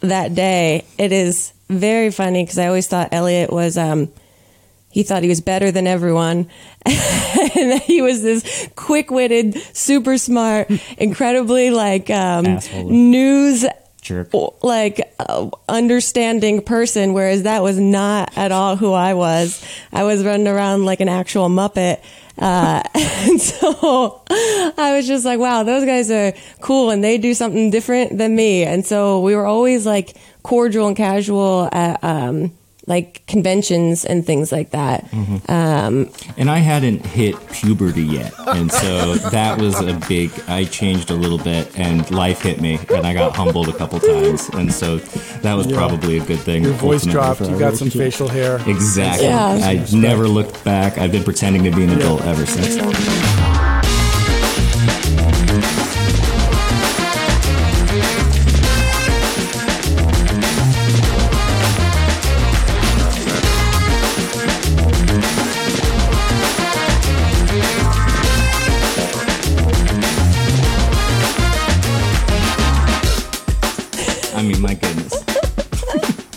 that 0.00 0.34
day, 0.34 0.84
it 0.96 1.12
is 1.12 1.52
very 1.68 2.10
funny 2.10 2.42
because 2.42 2.58
I 2.58 2.66
always 2.66 2.86
thought 2.86 3.10
Elliott 3.12 3.52
was. 3.52 3.76
Um, 3.76 4.10
he 4.90 5.02
thought 5.02 5.22
he 5.22 5.28
was 5.28 5.42
better 5.42 5.70
than 5.70 5.86
everyone. 5.86 6.48
and 6.86 7.72
that 7.72 7.82
he 7.84 8.00
was 8.00 8.22
this 8.22 8.68
quick 8.74 9.10
witted, 9.10 9.54
super 9.76 10.16
smart, 10.16 10.70
incredibly 10.98 11.70
like 11.70 12.08
um, 12.10 12.58
news 12.74 13.66
Jerk. 14.00 14.30
like 14.62 15.00
uh, 15.18 15.50
understanding 15.68 16.62
person 16.62 17.12
whereas 17.12 17.42
that 17.42 17.62
was 17.62 17.78
not 17.78 18.36
at 18.36 18.52
all 18.52 18.76
who 18.76 18.92
i 18.92 19.14
was 19.14 19.64
i 19.92 20.04
was 20.04 20.24
running 20.24 20.48
around 20.48 20.84
like 20.84 21.00
an 21.00 21.08
actual 21.08 21.48
muppet 21.48 22.00
uh, 22.38 22.82
and 22.94 23.40
so 23.40 24.22
i 24.28 24.92
was 24.96 25.06
just 25.06 25.24
like 25.24 25.38
wow 25.38 25.62
those 25.62 25.84
guys 25.84 26.10
are 26.10 26.32
cool 26.60 26.90
and 26.90 27.02
they 27.02 27.18
do 27.18 27.34
something 27.34 27.70
different 27.70 28.16
than 28.16 28.34
me 28.34 28.62
and 28.64 28.86
so 28.86 29.20
we 29.20 29.34
were 29.34 29.46
always 29.46 29.84
like 29.84 30.16
cordial 30.42 30.86
and 30.86 30.96
casual 30.96 31.68
at 31.72 32.02
um, 32.02 32.52
like 32.88 33.24
conventions 33.26 34.04
and 34.06 34.24
things 34.26 34.50
like 34.50 34.70
that 34.70 35.04
um, 35.48 36.10
And 36.38 36.50
I 36.50 36.58
hadn't 36.58 37.04
hit 37.04 37.34
puberty 37.50 38.02
yet. 38.02 38.32
And 38.48 38.72
so 38.72 39.14
that 39.30 39.60
was 39.60 39.78
a 39.80 39.94
big, 40.08 40.30
I 40.48 40.64
changed 40.64 41.10
a 41.10 41.14
little 41.14 41.38
bit 41.38 41.78
and 41.78 42.10
life 42.10 42.40
hit 42.42 42.60
me 42.60 42.78
and 42.90 43.06
I 43.06 43.12
got 43.12 43.36
humbled 43.36 43.68
a 43.68 43.74
couple 43.74 44.00
times. 44.00 44.48
And 44.54 44.72
so 44.72 44.96
that 45.42 45.54
was 45.54 45.66
probably 45.66 46.18
a 46.18 46.24
good 46.24 46.40
thing. 46.40 46.64
Your 46.64 46.72
voice 46.72 47.06
ultimately 47.06 47.12
dropped. 47.12 47.40
You 47.42 47.54
our 47.54 47.58
got 47.58 47.76
some 47.76 47.90
facial 47.90 48.28
hair. 48.28 48.56
Exactly. 48.66 49.26
Yeah. 49.26 49.60
I 49.62 49.86
never 49.94 50.26
looked 50.26 50.64
back. 50.64 50.96
I've 50.98 51.12
been 51.12 51.24
pretending 51.24 51.64
to 51.64 51.70
be 51.70 51.84
an 51.84 51.90
adult 51.90 52.22
ever 52.22 52.46
since. 52.46 53.77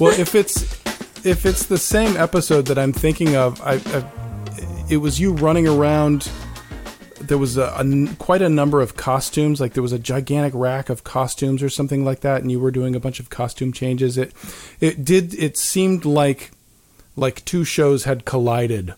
Well, 0.01 0.19
if 0.19 0.33
it's 0.33 0.63
if 1.23 1.45
it's 1.45 1.67
the 1.67 1.77
same 1.77 2.17
episode 2.17 2.65
that 2.65 2.79
I'm 2.79 2.91
thinking 2.91 3.35
of, 3.35 3.61
I, 3.61 3.73
I 3.73 4.03
it 4.89 4.97
was 4.97 5.19
you 5.19 5.33
running 5.33 5.67
around. 5.67 6.27
There 7.19 7.37
was 7.37 7.55
a, 7.55 7.71
a 7.77 8.15
quite 8.15 8.41
a 8.41 8.49
number 8.49 8.81
of 8.81 8.97
costumes. 8.97 9.61
Like 9.61 9.73
there 9.73 9.83
was 9.83 9.91
a 9.93 9.99
gigantic 9.99 10.53
rack 10.55 10.89
of 10.89 11.03
costumes 11.03 11.61
or 11.61 11.69
something 11.69 12.03
like 12.03 12.21
that, 12.21 12.41
and 12.41 12.51
you 12.51 12.59
were 12.59 12.71
doing 12.71 12.95
a 12.95 12.99
bunch 12.99 13.19
of 13.19 13.29
costume 13.29 13.71
changes. 13.71 14.17
It 14.17 14.33
it 14.79 15.05
did. 15.05 15.35
It 15.35 15.55
seemed 15.55 16.03
like 16.03 16.49
like 17.15 17.45
two 17.45 17.63
shows 17.63 18.05
had 18.05 18.25
collided. 18.25 18.95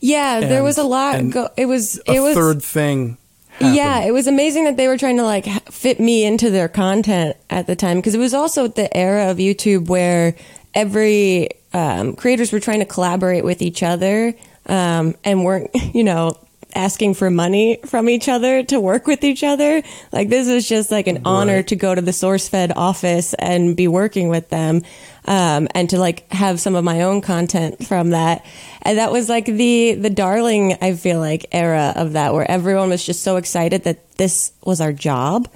yeah 0.00 0.40
there 0.40 0.62
was 0.62 0.78
a 0.78 0.84
lot 0.84 1.16
and 1.16 1.34
go- 1.34 1.50
it 1.58 1.66
was 1.66 2.00
A 2.08 2.14
it 2.14 2.20
was 2.20 2.34
third 2.34 2.62
thing. 2.62 3.18
Yeah, 3.60 4.00
it 4.00 4.12
was 4.12 4.26
amazing 4.26 4.64
that 4.64 4.76
they 4.76 4.88
were 4.88 4.98
trying 4.98 5.16
to 5.18 5.24
like 5.24 5.46
fit 5.70 6.00
me 6.00 6.24
into 6.24 6.50
their 6.50 6.68
content 6.68 7.36
at 7.50 7.66
the 7.66 7.76
time 7.76 7.98
because 7.98 8.14
it 8.14 8.18
was 8.18 8.34
also 8.34 8.68
the 8.68 8.94
era 8.96 9.30
of 9.30 9.38
YouTube 9.38 9.88
where 9.88 10.34
every 10.74 11.50
um, 11.72 12.14
creators 12.14 12.52
were 12.52 12.60
trying 12.60 12.80
to 12.80 12.84
collaborate 12.84 13.44
with 13.44 13.62
each 13.62 13.82
other 13.82 14.34
um, 14.66 15.14
and 15.24 15.44
weren't, 15.44 15.70
you 15.94 16.04
know, 16.04 16.36
asking 16.74 17.14
for 17.14 17.30
money 17.30 17.78
from 17.86 18.08
each 18.08 18.28
other 18.28 18.62
to 18.64 18.80
work 18.80 19.06
with 19.06 19.24
each 19.24 19.42
other. 19.42 19.82
Like 20.12 20.28
this 20.28 20.48
was 20.48 20.68
just 20.68 20.90
like 20.90 21.06
an 21.06 21.22
honor 21.24 21.62
to 21.62 21.76
go 21.76 21.94
to 21.94 22.00
the 22.00 22.10
SourceFed 22.10 22.72
office 22.76 23.34
and 23.34 23.76
be 23.76 23.88
working 23.88 24.28
with 24.28 24.48
them. 24.48 24.82
Um, 25.26 25.68
and 25.74 25.88
to 25.88 25.98
like 25.98 26.30
have 26.32 26.60
some 26.60 26.74
of 26.74 26.84
my 26.84 27.00
own 27.00 27.22
content 27.22 27.86
from 27.86 28.10
that. 28.10 28.44
And 28.82 28.98
that 28.98 29.10
was 29.10 29.30
like 29.30 29.46
the, 29.46 29.94
the 29.94 30.10
darling, 30.10 30.76
I 30.82 30.94
feel 30.94 31.18
like 31.18 31.46
era 31.50 31.94
of 31.96 32.12
that 32.12 32.34
where 32.34 32.48
everyone 32.50 32.90
was 32.90 33.02
just 33.02 33.22
so 33.22 33.36
excited 33.36 33.84
that 33.84 34.16
this 34.18 34.52
was 34.62 34.82
our 34.82 34.92
job. 34.92 35.48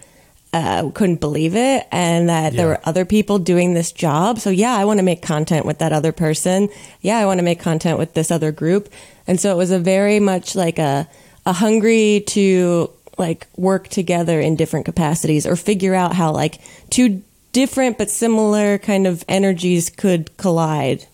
Uh, 0.50 0.90
couldn't 0.95 1.21
believe 1.21 1.55
it. 1.55 1.87
And 1.93 2.31
that 2.31 2.55
there 2.55 2.69
were 2.69 2.81
other 2.85 3.05
people 3.05 3.38
doing 3.38 3.75
this 3.75 3.93
job. 3.93 4.38
So 4.38 4.49
yeah, 4.49 4.75
I 4.75 4.87
want 4.87 4.99
to 4.99 5.05
make 5.05 5.21
content 5.21 5.67
with 5.67 5.78
that 5.78 5.93
other 5.93 6.11
person. 6.11 6.71
Yeah, 7.02 7.19
I 7.19 7.26
want 7.26 7.38
to 7.38 7.45
make 7.45 7.61
content 7.61 7.99
with 7.99 8.14
this 8.14 8.31
other 8.31 8.50
group. 8.50 8.88
And 9.26 9.38
so 9.38 9.52
it 9.52 9.59
was 9.59 9.71
a 9.71 9.78
very 9.78 10.21
much 10.21 10.57
like 10.57 10.78
a, 10.78 11.07
a 11.45 11.52
hungry 11.52 12.25
to 12.28 12.90
like 13.19 13.47
work 13.57 13.88
together 13.88 14.40
in 14.40 14.57
different 14.57 14.87
capacities 14.87 15.47
or 15.47 15.55
figure 15.55 15.95
out 15.95 16.14
how 16.14 16.33
like 16.33 16.61
two 16.88 17.23
different 17.52 17.99
but 17.99 18.09
similar 18.11 18.78
kind 18.78 19.07
of 19.07 19.25
energies 19.28 19.90
could 19.90 20.35
collide. 20.37 21.07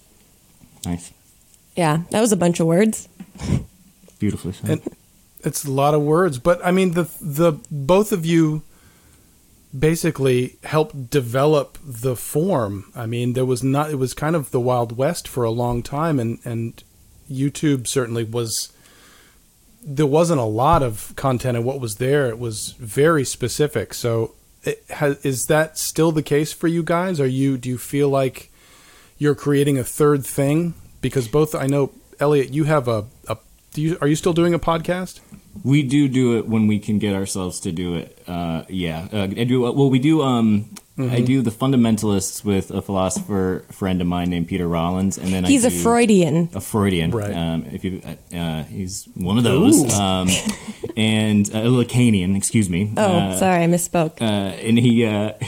Nice. 0.85 1.13
Yeah, 1.75 2.03
that 2.11 2.21
was 2.21 2.31
a 2.31 2.37
bunch 2.37 2.61
of 2.61 2.67
words. 2.67 3.09
Beautifully 4.19 4.53
said. 4.53 4.71
And 4.71 4.97
it's 5.43 5.65
a 5.65 5.71
lot 5.71 5.95
of 5.95 6.03
words, 6.03 6.39
but 6.39 6.65
I 6.65 6.71
mean 6.71 6.93
the 6.93 7.09
the 7.21 7.53
both 7.71 8.13
of 8.13 8.25
you 8.25 8.63
basically 9.77 10.57
helped 10.63 11.11
develop 11.11 11.79
the 11.83 12.17
form. 12.17 12.93
I 12.95 13.07
mean, 13.07 13.33
there 13.33 13.45
was 13.45 13.63
not 13.63 13.91
it 13.91 13.97
was 13.97 14.15
kind 14.15 14.37
of 14.37 14.51
the 14.51 14.61
wild 14.61 14.97
west 14.97 15.27
for 15.27 15.45
a 15.45 15.51
long 15.51 15.83
time 15.83 16.19
and 16.21 16.39
and 16.45 16.83
YouTube 17.31 17.87
certainly 17.87 18.25
was 18.25 18.73
there 19.87 20.07
wasn't 20.07 20.41
a 20.41 20.45
lot 20.45 20.83
of 20.83 21.13
content 21.17 21.57
and 21.57 21.67
what 21.67 21.81
was 21.81 21.97
there 21.97 22.29
it 22.29 22.39
was 22.39 22.73
very 22.79 23.25
specific. 23.25 23.95
So 23.95 24.35
has, 24.91 25.25
is 25.25 25.47
that 25.47 25.77
still 25.79 26.13
the 26.13 26.23
case 26.23 26.53
for 26.53 26.69
you 26.69 26.83
guys? 26.83 27.21
Are 27.21 27.27
you 27.27 27.59
do 27.59 27.69
you 27.69 27.79
feel 27.79 28.09
like 28.09 28.51
you're 29.19 29.35
creating 29.35 29.79
a 29.79 29.85
third 29.85 30.25
thing 30.25 30.75
because 31.01 31.29
both 31.29 31.55
I 31.55 31.67
know 31.67 31.93
Elliott 32.21 32.55
you 32.55 32.65
have 32.65 32.87
a, 32.87 33.07
a 33.29 33.39
do 33.73 33.83
you 33.83 33.99
are 34.01 34.07
you 34.07 34.17
still 34.17 34.33
doing 34.33 34.55
a 34.55 34.59
podcast? 34.59 35.21
We 35.63 35.83
do 35.83 36.09
do 36.09 36.39
it 36.39 36.49
when 36.49 36.67
we 36.67 36.79
can 36.79 36.99
get 36.99 37.15
ourselves 37.15 37.61
to 37.61 37.73
do 37.73 37.95
it. 37.95 38.19
Uh, 38.27 38.65
yeah, 38.69 39.07
uh, 39.13 39.23
I 39.23 39.45
do. 39.45 39.61
Well, 39.63 39.91
we 39.91 39.99
do. 39.99 40.23
Um, 40.23 40.71
I 40.97 41.23
do 41.23 41.43
the 41.43 41.51
fundamentalists 41.51 42.45
with 42.45 42.71
a 42.71 42.81
philosopher 42.81 43.65
friend 43.73 44.01
of 44.01 44.07
mine 44.07 44.31
named 44.31 44.47
Peter 44.47 44.69
Rollins, 44.69 45.19
and 45.19 45.33
then 45.33 45.43
He's 45.45 45.65
I 45.65 45.69
a 45.69 45.71
do 45.71 45.79
Freudian. 45.83 46.51
A 46.55 46.61
Freudian, 46.61 47.11
Right. 47.11 47.35
Um, 47.35 47.65
if 47.73 47.83
you, 47.85 48.01
uh, 48.33 48.63
he's 48.65 49.09
one 49.15 49.37
of 49.37 49.43
those, 49.43 49.83
Ooh. 49.93 49.97
um, 49.97 50.29
and 50.97 51.49
uh, 51.55 51.59
a 51.59 51.63
Lacanian. 51.67 52.37
Excuse 52.37 52.69
me. 52.71 52.93
Oh, 52.97 53.03
Uh, 53.03 53.37
sorry, 53.37 53.65
I 53.65 53.67
misspoke. 53.67 54.21
uh, 54.21 54.25
and 54.25 54.79
he 54.79 55.05
uh, 55.05 55.33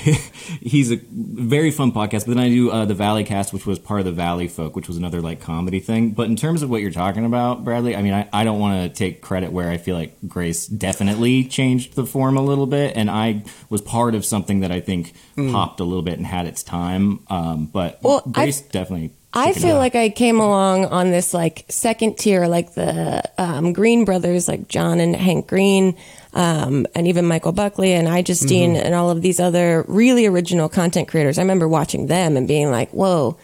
he's 0.60 0.90
a 0.90 0.96
very 1.10 1.70
fun 1.70 1.92
podcast. 1.92 2.26
But 2.26 2.34
then 2.36 2.38
I 2.38 2.48
do 2.48 2.70
uh, 2.70 2.84
the 2.84 2.94
Valley 2.94 3.24
Cast, 3.24 3.52
which 3.52 3.66
was 3.66 3.78
part 3.78 4.00
of 4.00 4.06
the 4.06 4.12
Valley 4.12 4.48
Folk, 4.48 4.76
which 4.76 4.88
was 4.88 4.96
another 4.96 5.20
like 5.20 5.40
comedy 5.40 5.80
thing. 5.80 6.10
But 6.10 6.28
in 6.28 6.36
terms 6.36 6.62
of 6.62 6.70
what 6.70 6.80
you're 6.82 6.90
talking 6.90 7.24
about, 7.24 7.64
Bradley, 7.64 7.94
I 7.96 8.02
mean, 8.02 8.14
I, 8.14 8.28
I 8.32 8.44
don't 8.44 8.58
want 8.60 8.82
to 8.92 8.96
take 8.98 9.22
credit 9.22 9.52
where 9.52 9.70
I 9.70 9.76
feel 9.76 9.96
like 9.96 10.16
Grace 10.26 10.66
definitely 10.66 11.44
changed 11.44 11.94
the 11.94 12.06
form 12.06 12.36
a 12.36 12.42
little 12.42 12.66
bit, 12.66 12.96
and 12.96 13.10
I 13.10 13.44
was 13.70 13.80
part 13.82 14.14
of 14.14 14.24
something 14.24 14.60
that 14.60 14.70
I 14.72 14.80
think 14.80 15.12
popped 15.36 15.80
a 15.80 15.84
little 15.84 16.02
bit 16.02 16.16
and 16.18 16.26
had 16.26 16.46
its 16.46 16.62
time. 16.62 17.20
Um, 17.28 17.66
but 17.66 17.98
Well, 18.02 18.22
Grace 18.30 18.60
definitely. 18.60 19.12
I 19.34 19.52
feel 19.52 19.76
like 19.76 19.94
I 19.94 20.08
came 20.08 20.40
along 20.40 20.86
on 20.86 21.10
this 21.10 21.34
like 21.34 21.66
second 21.68 22.16
tier, 22.16 22.46
like 22.46 22.72
the 22.74 23.22
um, 23.36 23.72
Green 23.74 24.04
brothers, 24.06 24.48
like 24.48 24.66
John 24.68 24.98
and 24.98 25.14
Hank 25.14 25.46
Green, 25.46 25.94
um, 26.32 26.86
and 26.94 27.06
even 27.06 27.26
Michael 27.26 27.52
Buckley 27.52 27.92
and 27.92 28.08
iJustine 28.08 28.70
Mm-hmm. 28.76 28.86
and 28.86 28.94
all 28.94 29.10
of 29.10 29.20
these 29.20 29.38
other 29.38 29.84
really 29.88 30.24
original 30.26 30.68
content 30.70 31.08
creators. 31.08 31.38
I 31.38 31.42
remember 31.42 31.68
watching 31.68 32.06
them 32.06 32.36
and 32.36 32.48
being 32.48 32.70
like, 32.70 32.90
"Whoa, 32.92 33.36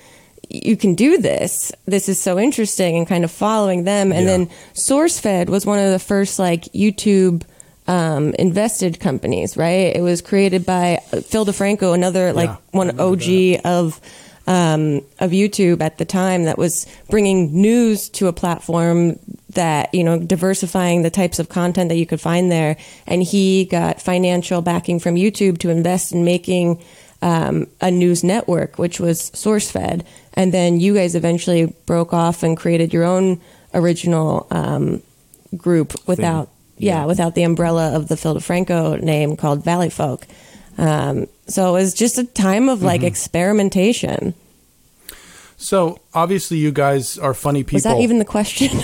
you 0.49 0.77
can 0.79 0.95
do 0.95 1.19
this! 1.19 1.73
This 1.85 2.09
is 2.09 2.19
so 2.19 2.39
interesting!" 2.39 2.97
and 2.97 3.07
kind 3.07 3.25
of 3.25 3.31
following 3.31 3.85
them. 3.85 4.13
And 4.13 4.25
Yeah. 4.27 4.33
then 4.39 4.51
SourceFed 4.75 5.49
was 5.51 5.67
one 5.67 5.79
of 5.79 5.91
the 5.91 5.99
first 5.99 6.39
like 6.39 6.65
YouTube 6.73 7.43
um, 7.87 8.33
invested 8.39 8.99
companies, 8.99 9.59
right? 9.59 9.95
It 9.95 10.03
was 10.03 10.23
created 10.23 10.65
by 10.65 11.01
Phil 11.27 11.45
DeFranco, 11.45 11.93
another 11.95 12.33
like 12.33 12.49
Yeah, 12.49 12.57
one 12.71 12.99
OG 12.99 13.61
of 13.65 14.01
um, 14.47 15.03
of 15.21 15.31
YouTube 15.31 15.81
at 15.81 15.99
the 15.99 16.05
time 16.05 16.45
that 16.45 16.59
was 16.59 16.87
bringing 17.09 17.53
news 17.53 18.09
to 18.11 18.27
a 18.27 18.33
platform 18.33 19.19
that 19.51 19.95
you 19.95 20.03
know 20.03 20.19
diversifying 20.19 21.03
the 21.03 21.11
types 21.11 21.39
of 21.39 21.49
content 21.49 21.89
that 21.91 21.97
you 21.97 22.07
could 22.07 22.21
find 22.21 22.51
there, 22.51 22.77
and 23.07 23.23
he 23.23 23.65
got 23.65 24.01
financial 24.01 24.63
backing 24.63 24.99
from 24.99 25.15
YouTube 25.15 25.59
to 25.59 25.71
invest 25.71 26.13
in 26.13 26.25
making. 26.25 26.83
Um, 27.25 27.69
a 27.81 27.89
news 27.89 28.25
network, 28.25 28.81
which 28.81 28.99
was 28.99 29.31
SourceFed, 29.31 30.05
and 30.35 30.53
then 30.53 30.81
you 30.81 30.93
guys 30.93 31.15
eventually 31.15 31.67
broke 31.87 32.13
off 32.13 32.43
and 32.43 32.57
created 32.57 32.93
your 32.93 33.05
own 33.05 33.41
original 33.75 34.49
um, 34.51 35.05
group 35.57 35.95
without, 36.09 36.49
yeah, 36.79 37.05
without 37.05 37.37
the 37.37 37.45
umbrella 37.45 37.95
of 37.95 38.09
the 38.09 38.17
Phil 38.17 38.35
DeFranco 38.35 39.01
name 39.01 39.37
called 39.37 39.63
Valley 39.63 39.89
Folk. 39.89 40.27
Um, 40.79 41.27
so 41.47 41.71
it 41.71 41.73
was 41.81 41.95
just 41.95 42.19
a 42.19 42.25
time 42.25 42.69
of 42.69 42.83
like 42.83 43.03
experimentation. 43.03 44.35
So 45.57 46.01
obviously, 46.13 46.57
you 46.59 46.73
guys 46.73 47.19
are 47.19 47.35
funny 47.35 47.63
people. 47.63 47.77
Is 47.77 47.85
that 47.85 48.01
even 48.01 48.19
the 48.19 48.25
question? 48.25 48.71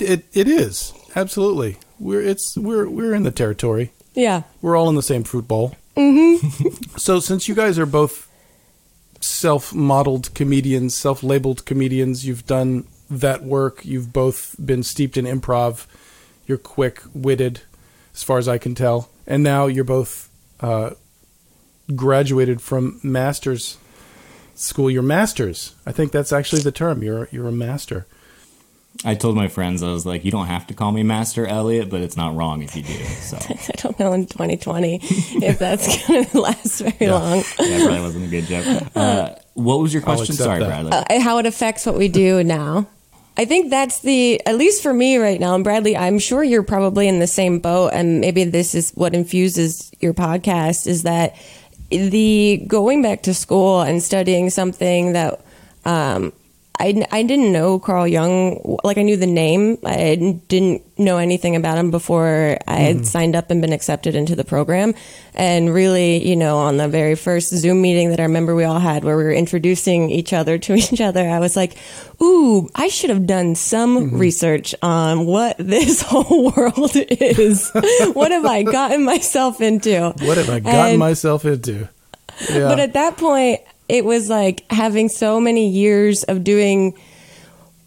it 0.00 0.24
it 0.32 0.48
is 0.48 0.92
absolutely. 1.16 1.78
We're 1.98 2.22
it's 2.22 2.56
we're 2.56 2.88
we're 2.88 3.14
in 3.14 3.22
the 3.24 3.30
territory. 3.30 3.92
yeah. 4.14 4.42
We're 4.60 4.76
all 4.76 4.88
in 4.88 4.94
the 4.94 5.02
same 5.02 5.24
fruit 5.24 5.48
bowl. 5.48 5.76
Mm-hmm. 5.96 6.96
so 6.96 7.20
since 7.20 7.48
you 7.48 7.54
guys 7.54 7.78
are 7.78 7.86
both 7.86 8.28
self-modeled 9.20 10.34
comedians, 10.34 10.94
self-labeled 10.94 11.64
comedians, 11.64 12.26
you've 12.26 12.46
done 12.46 12.86
that 13.10 13.42
work. 13.42 13.84
You've 13.84 14.12
both 14.12 14.56
been 14.64 14.82
steeped 14.82 15.16
in 15.16 15.26
improv. 15.26 15.86
You're 16.46 16.58
quick-witted, 16.58 17.60
as 18.14 18.22
far 18.22 18.38
as 18.38 18.48
I 18.48 18.58
can 18.58 18.74
tell, 18.74 19.08
and 19.26 19.42
now 19.42 19.66
you're 19.66 19.84
both 19.84 20.28
uh, 20.60 20.90
graduated 21.94 22.60
from 22.60 23.00
masters 23.02 23.78
school. 24.54 24.90
You're 24.90 25.02
masters. 25.02 25.74
I 25.86 25.92
think 25.92 26.12
that's 26.12 26.32
actually 26.32 26.62
the 26.62 26.72
term. 26.72 27.02
You're 27.02 27.28
you're 27.30 27.48
a 27.48 27.52
master. 27.52 28.06
I 29.04 29.14
told 29.14 29.36
my 29.36 29.48
friends, 29.48 29.82
I 29.82 29.90
was 29.90 30.04
like, 30.04 30.24
you 30.24 30.30
don't 30.30 30.46
have 30.46 30.66
to 30.66 30.74
call 30.74 30.92
me 30.92 31.02
Master 31.02 31.46
Elliott, 31.46 31.88
but 31.88 32.02
it's 32.02 32.16
not 32.16 32.36
wrong 32.36 32.62
if 32.62 32.76
you 32.76 32.82
do. 32.82 33.02
So 33.04 33.38
I 33.48 33.72
don't 33.78 33.98
know 33.98 34.12
in 34.12 34.26
2020 34.26 35.00
if 35.02 35.58
that's 35.58 36.06
going 36.06 36.26
to 36.26 36.40
last 36.40 36.80
very 36.82 37.10
long. 37.10 37.38
that 37.38 37.80
probably 37.84 38.00
wasn't 38.00 38.26
a 38.26 38.28
good 38.28 38.44
joke. 38.44 38.82
Uh, 38.94 39.34
what 39.54 39.80
was 39.80 39.92
your 39.92 40.02
question? 40.02 40.34
Sorry, 40.34 40.60
that. 40.60 40.66
Bradley. 40.66 40.92
uh, 40.92 41.20
how 41.20 41.38
it 41.38 41.46
affects 41.46 41.86
what 41.86 41.96
we 41.96 42.08
do 42.08 42.44
now. 42.44 42.86
I 43.36 43.46
think 43.46 43.70
that's 43.70 44.00
the, 44.00 44.44
at 44.46 44.56
least 44.56 44.82
for 44.82 44.92
me 44.92 45.16
right 45.16 45.40
now, 45.40 45.54
and 45.54 45.64
Bradley, 45.64 45.96
I'm 45.96 46.18
sure 46.18 46.42
you're 46.42 46.62
probably 46.62 47.08
in 47.08 47.18
the 47.18 47.26
same 47.26 47.60
boat, 47.60 47.90
and 47.94 48.20
maybe 48.20 48.44
this 48.44 48.74
is 48.74 48.90
what 48.90 49.14
infuses 49.14 49.90
your 50.00 50.12
podcast 50.12 50.86
is 50.86 51.04
that 51.04 51.34
the 51.90 52.62
going 52.66 53.00
back 53.02 53.22
to 53.22 53.34
school 53.34 53.80
and 53.80 54.02
studying 54.02 54.50
something 54.50 55.14
that, 55.14 55.40
um, 55.84 56.32
I, 56.82 57.06
I 57.12 57.22
didn't 57.22 57.52
know 57.52 57.78
Carl 57.78 58.08
Jung. 58.08 58.78
Like 58.82 58.98
I 58.98 59.02
knew 59.02 59.16
the 59.16 59.24
name, 59.24 59.78
I 59.84 60.40
didn't 60.48 60.82
know 60.98 61.18
anything 61.18 61.54
about 61.54 61.78
him 61.78 61.92
before 61.92 62.58
I 62.66 62.74
had 62.74 62.96
mm-hmm. 62.96 63.04
signed 63.04 63.36
up 63.36 63.52
and 63.52 63.60
been 63.60 63.72
accepted 63.72 64.16
into 64.16 64.34
the 64.34 64.42
program. 64.42 64.94
And 65.32 65.72
really, 65.72 66.26
you 66.28 66.34
know, 66.34 66.58
on 66.58 66.78
the 66.78 66.88
very 66.88 67.14
first 67.14 67.50
Zoom 67.50 67.80
meeting 67.82 68.10
that 68.10 68.18
I 68.18 68.24
remember 68.24 68.56
we 68.56 68.64
all 68.64 68.80
had, 68.80 69.04
where 69.04 69.16
we 69.16 69.22
were 69.22 69.32
introducing 69.32 70.10
each 70.10 70.32
other 70.32 70.58
to 70.58 70.74
each 70.92 71.00
other, 71.00 71.28
I 71.28 71.38
was 71.38 71.54
like, 71.54 71.76
"Ooh, 72.20 72.68
I 72.74 72.88
should 72.88 73.10
have 73.10 73.28
done 73.28 73.54
some 73.54 73.96
mm-hmm. 73.96 74.18
research 74.18 74.74
on 74.82 75.24
what 75.24 75.58
this 75.58 76.02
whole 76.06 76.50
world 76.50 76.96
is. 76.96 77.70
what 78.12 78.32
have 78.32 78.44
I 78.44 78.64
gotten 78.64 79.04
myself 79.04 79.60
into? 79.60 80.12
What 80.18 80.36
have 80.36 80.50
I 80.50 80.58
gotten 80.58 80.80
And- 80.80 80.98
myself 80.98 81.44
into? 81.44 81.88
Yeah. 82.50 82.68
but 82.68 82.80
at 82.80 82.94
that 82.94 83.18
point, 83.18 83.60
it 83.92 84.06
was 84.06 84.30
like 84.30 84.64
having 84.72 85.10
so 85.10 85.38
many 85.38 85.68
years 85.68 86.24
of 86.24 86.42
doing 86.42 86.94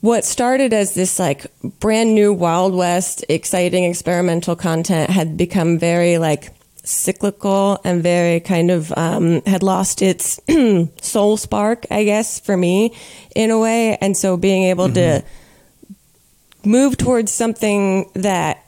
what 0.02 0.24
started 0.24 0.72
as 0.72 0.94
this 0.94 1.18
like 1.18 1.48
brand 1.80 2.14
new 2.14 2.32
Wild 2.32 2.76
West, 2.76 3.26
exciting 3.28 3.86
experimental 3.86 4.56
content 4.56 5.10
had 5.10 5.36
become 5.36 5.80
very 5.80 6.20
like 6.20 6.54
cyclical 6.84 7.82
and 7.84 8.04
very 8.04 8.40
kind 8.40 8.70
of 8.70 8.94
um, 8.96 9.42
had 9.48 9.64
lost 9.64 10.04
its 10.04 10.40
soul 11.02 11.38
spark, 11.38 11.88
I 11.90 12.04
guess, 12.04 12.40
for 12.40 12.56
me 12.56 12.96
in 13.36 13.50
a 13.50 13.58
way. 13.58 13.98
And 14.00 14.16
so 14.16 14.38
being 14.38 14.66
able 14.66 14.92
to 14.92 15.24
move 16.64 16.98
towards 16.98 17.32
something 17.32 18.12
that 18.14 18.64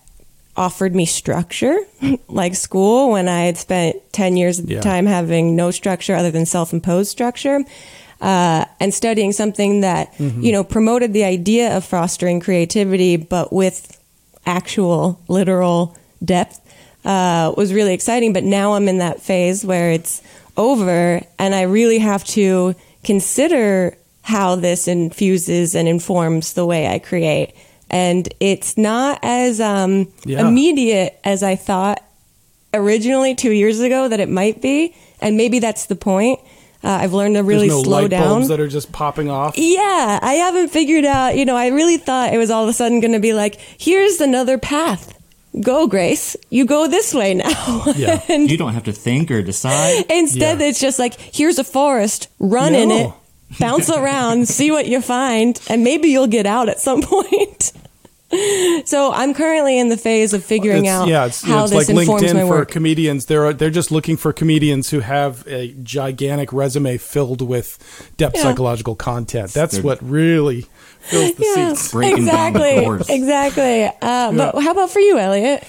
offered 0.58 0.94
me 0.96 1.06
structure, 1.06 1.78
like 2.28 2.56
school, 2.56 3.12
when 3.12 3.30
I 3.30 3.42
had 3.42 3.58
spent 3.58 3.96
10 4.12 4.36
years 4.38 4.60
of 4.60 4.70
Yeah. 4.70 4.82
time 4.82 5.06
having 5.06 5.56
no 5.56 5.72
structure 5.72 6.16
other 6.16 6.32
than 6.32 6.46
self 6.46 6.74
imposed 6.74 7.10
structure. 7.12 7.64
Uh, 8.20 8.66
and 8.80 8.92
studying 8.96 9.32
something 9.32 9.82
that 9.82 10.12
you 10.20 10.52
know 10.52 10.64
promoted 10.64 11.14
the 11.14 11.24
idea 11.24 11.78
of 11.78 11.86
fostering 11.86 12.40
creativity, 12.40 13.16
but 13.16 13.54
with 13.54 13.96
actual 14.48 15.20
literal 15.28 15.96
depth, 16.26 16.60
uh, 17.06 17.54
was 17.56 17.72
really 17.74 17.94
exciting. 17.94 18.34
But 18.34 18.44
now 18.44 18.74
I'm 18.74 18.88
in 18.88 18.98
that 18.98 19.22
phase 19.22 19.64
where 19.64 19.92
it's 19.92 20.24
over, 20.58 21.22
and 21.38 21.54
I 21.54 21.62
really 21.62 22.00
have 22.00 22.24
to 22.34 22.74
consider 23.04 23.96
how 24.24 24.56
this 24.56 24.88
infuses 24.88 25.76
and 25.76 25.88
informs 25.88 26.54
the 26.54 26.66
way 26.66 26.88
I 26.88 26.98
create. 26.98 27.54
And 27.90 28.28
it's 28.40 28.78
not 28.78 29.20
as 29.24 29.60
um, 29.62 30.12
Yeah. 30.26 30.48
immediate 30.48 31.20
as 31.24 31.42
I 31.44 31.56
thought 31.56 32.04
originally 32.74 33.34
two 33.36 33.52
years 33.52 33.80
ago 33.80 34.08
that 34.10 34.20
it 34.20 34.30
might 34.30 34.62
be, 34.62 34.94
and 35.22 35.38
maybe 35.38 35.60
that's 35.60 35.86
the 35.86 35.96
point. 35.96 36.40
Uh, 36.84 36.90
I've 37.02 37.14
learned 37.14 37.36
to 37.36 37.44
really 37.44 37.68
no 37.70 37.82
slow 37.82 38.02
light 38.02 38.12
down. 38.12 38.28
bulbs 38.28 38.48
that 38.50 38.60
are 38.60 38.68
just 38.68 38.92
popping 38.92 39.30
off. 39.30 39.58
Yeah, 39.58 40.20
I 40.22 40.34
haven't 40.36 40.70
figured 40.70 41.06
out. 41.06 41.36
You 41.36 41.44
know, 41.46 41.56
I 41.56 41.68
really 41.68 41.98
thought 41.98 42.34
it 42.34 42.38
was 42.38 42.52
all 42.52 42.64
of 42.64 42.70
a 42.70 42.74
sudden 42.74 43.00
going 43.00 43.14
to 43.14 43.20
be 43.20 43.34
like, 43.34 43.56
here's 43.56 44.22
another 44.22 44.58
path. 44.60 45.14
Go, 45.60 45.88
Grace. 45.88 46.36
You 46.52 46.66
go 46.66 46.88
this 46.88 47.14
way 47.16 47.34
now. 47.34 47.84
Yeah. 47.96 48.22
and 48.30 48.50
you 48.52 48.58
don't 48.58 48.74
have 48.76 48.84
to 48.84 48.92
think 48.94 49.32
or 49.32 49.42
decide. 49.42 50.06
instead, 50.10 50.60
Yeah. 50.60 50.68
it's 50.68 50.80
just 50.80 51.00
like, 51.00 51.20
here's 51.20 51.58
a 51.58 51.64
forest. 51.64 52.28
Run 52.38 52.76
in 52.76 52.92
it. 52.92 53.12
Bounce 53.60 53.90
around. 53.90 54.48
see 54.50 54.72
what 54.72 54.88
you 54.88 55.02
find, 55.02 55.60
and 55.70 55.84
maybe 55.84 56.10
you'll 56.10 56.28
get 56.28 56.46
out 56.46 56.70
at 56.70 56.80
some 56.80 57.02
point. 57.14 57.72
so 58.86 59.14
I'm 59.14 59.34
currently 59.34 59.80
in 59.80 59.88
the 59.88 59.96
phase 59.96 60.34
of 60.34 60.44
figuring 60.44 60.84
It's- 60.84 60.94
out 61.02 61.08
yeah, 61.08 61.26
it's, 61.28 61.42
how 61.44 61.64
it's 61.64 61.72
this 61.72 61.88
like 61.90 62.00
informs 62.02 62.24
LinkedIn 62.24 62.34
my 62.34 62.40
for 62.42 62.48
work. 62.50 62.72
comedians. 62.72 63.26
They're 63.28 63.54
they're 63.54 63.70
just 63.70 63.90
looking 63.90 64.18
for 64.18 64.34
comedians 64.34 64.90
who 64.90 65.00
have 65.00 65.48
a 65.48 65.74
gigantic 65.82 66.52
resume 66.52 66.98
filled 66.98 67.42
with 67.42 68.12
depth 68.18 68.36
Yeah. 68.36 68.42
psychological 68.44 68.96
content. 68.96 69.52
That's 69.54 69.76
They're- 69.76 69.84
what 69.84 70.04
really 70.04 70.66
fills 71.00 71.36
the 71.36 71.46
yeah, 71.56 71.70
seats. 71.74 71.92
Breaking 71.94 72.26
down 72.26 72.52
the 72.52 72.60
exactly, 72.60 72.84
doors. 72.84 73.10
exactly. 73.10 73.86
Uh, 74.02 74.34
But 74.34 74.62
how 74.62 74.72
about 74.72 74.90
for 74.92 75.00
you, 75.00 75.18
Elliott? 75.18 75.64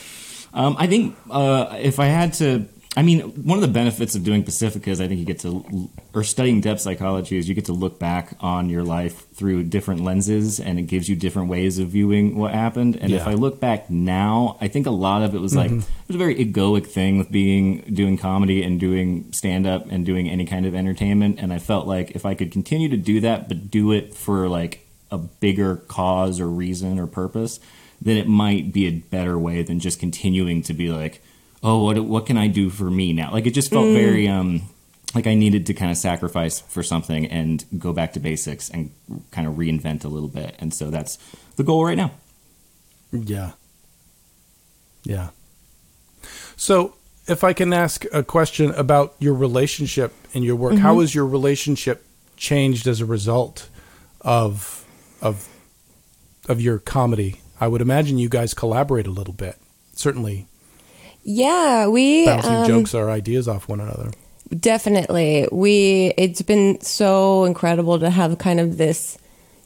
Um, 0.52 0.74
I 0.80 0.88
think 0.88 1.16
uh, 1.30 1.76
if 1.80 2.00
I 2.00 2.06
had 2.06 2.32
to, 2.34 2.64
I 2.96 3.02
mean, 3.02 3.20
one 3.44 3.58
of 3.58 3.62
the 3.62 3.68
benefits 3.68 4.14
of 4.14 4.24
doing 4.24 4.42
Pacifica 4.42 4.90
is 4.90 5.00
I 5.00 5.06
think 5.08 5.20
you 5.20 5.26
get 5.26 5.40
to, 5.40 5.90
or 6.14 6.24
studying 6.24 6.60
depth 6.60 6.80
psychology 6.80 7.36
is 7.36 7.48
you 7.48 7.54
get 7.54 7.66
to 7.66 7.72
look 7.72 7.98
back 7.98 8.32
on 8.40 8.70
your 8.70 8.82
life 8.82 9.30
through 9.34 9.64
different 9.64 10.00
lenses 10.00 10.58
and 10.58 10.78
it 10.78 10.82
gives 10.82 11.08
you 11.08 11.14
different 11.14 11.48
ways 11.48 11.78
of 11.78 11.88
viewing 11.88 12.36
what 12.36 12.54
happened. 12.54 12.96
And 12.96 13.12
if 13.12 13.26
I 13.26 13.34
look 13.34 13.60
back 13.60 13.90
now, 13.90 14.56
I 14.60 14.68
think 14.68 14.86
a 14.86 14.90
lot 14.90 15.22
of 15.22 15.34
it 15.34 15.40
was 15.40 15.54
like, 15.54 15.70
mm-hmm. 15.70 15.80
it 15.80 16.08
was 16.08 16.16
a 16.16 16.18
very 16.18 16.34
egoic 16.34 16.86
thing 16.86 17.18
with 17.18 17.30
being, 17.30 17.82
doing 17.92 18.16
comedy 18.16 18.62
and 18.62 18.80
doing 18.80 19.32
stand 19.32 19.66
up 19.66 19.86
and 19.90 20.04
doing 20.06 20.28
any 20.28 20.46
kind 20.46 20.64
of 20.64 20.74
entertainment. 20.74 21.38
And 21.38 21.52
I 21.52 21.58
felt 21.58 21.86
like 21.86 22.12
if 22.12 22.24
I 22.24 22.34
could 22.34 22.50
continue 22.50 22.88
to 22.88 22.96
do 22.96 23.20
that, 23.20 23.48
but 23.48 23.70
do 23.70 23.92
it 23.92 24.14
for 24.14 24.48
like 24.48 24.86
a 25.10 25.18
bigger 25.18 25.76
cause 25.76 26.40
or 26.40 26.48
reason 26.48 26.98
or 26.98 27.06
purpose, 27.06 27.60
then 28.00 28.16
it 28.16 28.26
might 28.26 28.72
be 28.72 28.86
a 28.86 28.92
better 28.92 29.38
way 29.38 29.62
than 29.62 29.78
just 29.78 30.00
continuing 30.00 30.62
to 30.62 30.72
be 30.72 30.88
like, 30.88 31.22
oh, 31.62 31.84
what 31.84 31.98
what 32.04 32.26
can 32.26 32.36
I 32.36 32.46
do 32.48 32.70
for 32.70 32.90
me 32.90 33.12
now? 33.12 33.32
Like 33.32 33.46
it 33.46 33.54
just 33.54 33.70
felt 33.70 33.86
Mm. 33.86 33.94
very 33.94 34.28
um 34.28 34.62
like 35.14 35.26
I 35.26 35.34
needed 35.34 35.66
to 35.66 35.74
kind 35.74 35.90
of 35.90 35.96
sacrifice 35.96 36.60
for 36.60 36.82
something 36.82 37.26
and 37.26 37.64
go 37.78 37.92
back 37.94 38.12
to 38.12 38.20
basics 38.20 38.68
and 38.68 38.90
kind 39.30 39.46
of 39.48 39.54
reinvent 39.54 40.04
a 40.04 40.08
little 40.08 40.28
bit. 40.28 40.54
And 40.58 40.72
so 40.74 40.90
that's 40.90 41.18
the 41.56 41.64
goal 41.64 41.84
right 41.84 41.96
now. 41.96 42.10
Yeah. 43.10 43.52
Yeah. 45.04 45.30
So, 46.56 46.94
if 47.26 47.42
I 47.44 47.52
can 47.52 47.72
ask 47.72 48.04
a 48.12 48.22
question 48.22 48.70
about 48.72 49.14
your 49.18 49.34
relationship 49.34 50.12
and 50.34 50.44
your 50.44 50.56
work, 50.56 50.74
how 50.76 51.00
has 51.00 51.14
your 51.14 51.26
relationship 51.26 52.04
changed 52.36 52.86
as 52.86 53.00
a 53.00 53.06
result 53.06 53.68
of 54.20 54.84
of 55.22 55.48
of 56.48 56.60
your 56.60 56.78
comedy? 56.78 57.40
I 57.60 57.68
would 57.68 57.80
imagine 57.80 58.18
you 58.18 58.28
guys 58.28 58.54
collaborate 58.54 59.06
a 59.06 59.10
little 59.10 59.34
bit. 59.34 59.56
Certainly, 59.94 60.46
Yeah, 61.24 61.88
we 61.88 62.24
bouncing 62.26 62.54
um, 62.54 62.66
jokes 62.66 62.94
or 62.94 63.10
ideas 63.10 63.48
off 63.48 63.68
one 63.68 63.80
another. 63.80 64.10
Definitely. 64.58 65.46
We 65.52 66.14
it's 66.16 66.42
been 66.42 66.80
so 66.80 67.44
incredible 67.44 67.98
to 67.98 68.08
have 68.08 68.38
kind 68.38 68.60
of 68.60 68.78
this, 68.78 69.18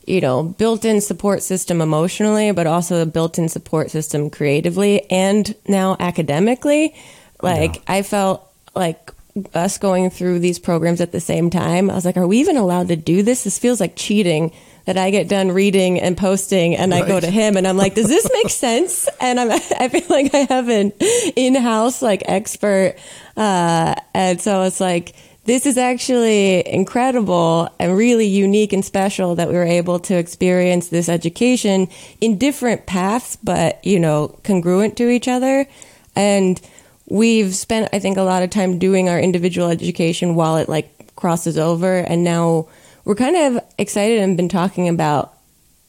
you 0.06 0.20
know, 0.20 0.42
built-in 0.42 1.00
support 1.00 1.42
system 1.42 1.80
emotionally, 1.80 2.50
but 2.52 2.66
also 2.66 3.00
a 3.00 3.06
built-in 3.06 3.48
support 3.48 3.90
system 3.90 4.28
creatively 4.28 5.08
and 5.10 5.54
now 5.68 5.96
academically. 6.00 6.94
Like 7.42 7.82
I 7.86 8.02
felt 8.02 8.48
like 8.74 9.12
us 9.54 9.78
going 9.78 10.10
through 10.10 10.40
these 10.40 10.58
programs 10.58 11.00
at 11.00 11.12
the 11.12 11.20
same 11.20 11.50
time. 11.50 11.90
I 11.90 11.94
was 11.94 12.04
like, 12.04 12.16
are 12.16 12.26
we 12.26 12.38
even 12.38 12.56
allowed 12.56 12.88
to 12.88 12.96
do 12.96 13.22
this? 13.22 13.44
This 13.44 13.58
feels 13.58 13.80
like 13.80 13.94
cheating. 13.96 14.52
That 14.84 14.98
I 14.98 15.10
get 15.10 15.28
done 15.28 15.52
reading 15.52 16.00
and 16.00 16.16
posting, 16.16 16.76
and 16.76 16.92
I 16.92 17.06
go 17.06 17.20
to 17.20 17.30
him, 17.30 17.56
and 17.56 17.68
I'm 17.68 17.76
like, 17.76 17.94
"Does 17.94 18.08
this 18.08 18.28
make 18.32 18.50
sense?" 18.66 19.08
And 19.20 19.38
I'm, 19.38 19.50
I 19.78 19.88
feel 19.88 20.06
like 20.08 20.34
I 20.34 20.46
have 20.48 20.68
an 20.68 20.92
in-house 21.36 22.02
like 22.02 22.22
expert 22.26 22.96
uh, 23.36 23.94
and 24.14 24.40
so 24.40 24.62
it's 24.62 24.80
like, 24.80 25.14
this 25.44 25.66
is 25.66 25.76
actually 25.76 26.66
incredible 26.68 27.68
and 27.78 27.96
really 27.96 28.26
unique 28.26 28.72
and 28.72 28.84
special 28.84 29.34
that 29.34 29.48
we 29.48 29.54
were 29.54 29.64
able 29.64 29.98
to 30.00 30.14
experience 30.14 30.88
this 30.88 31.08
education 31.08 31.88
in 32.20 32.38
different 32.38 32.86
paths, 32.86 33.36
but, 33.42 33.84
you 33.84 33.98
know, 33.98 34.38
congruent 34.44 34.96
to 34.98 35.08
each 35.08 35.26
other. 35.26 35.66
And 36.14 36.60
we've 37.06 37.54
spent, 37.54 37.88
I 37.92 37.98
think, 37.98 38.18
a 38.18 38.22
lot 38.22 38.44
of 38.44 38.50
time 38.50 38.78
doing 38.78 39.08
our 39.08 39.18
individual 39.18 39.68
education 39.68 40.36
while 40.36 40.58
it 40.58 40.68
like 40.68 41.16
crosses 41.16 41.58
over. 41.58 41.96
And 41.96 42.22
now 42.22 42.68
we're 43.04 43.14
kind 43.14 43.36
of 43.36 43.64
excited 43.78 44.20
and 44.20 44.36
been 44.36 44.48
talking 44.48 44.88
about 44.88 45.34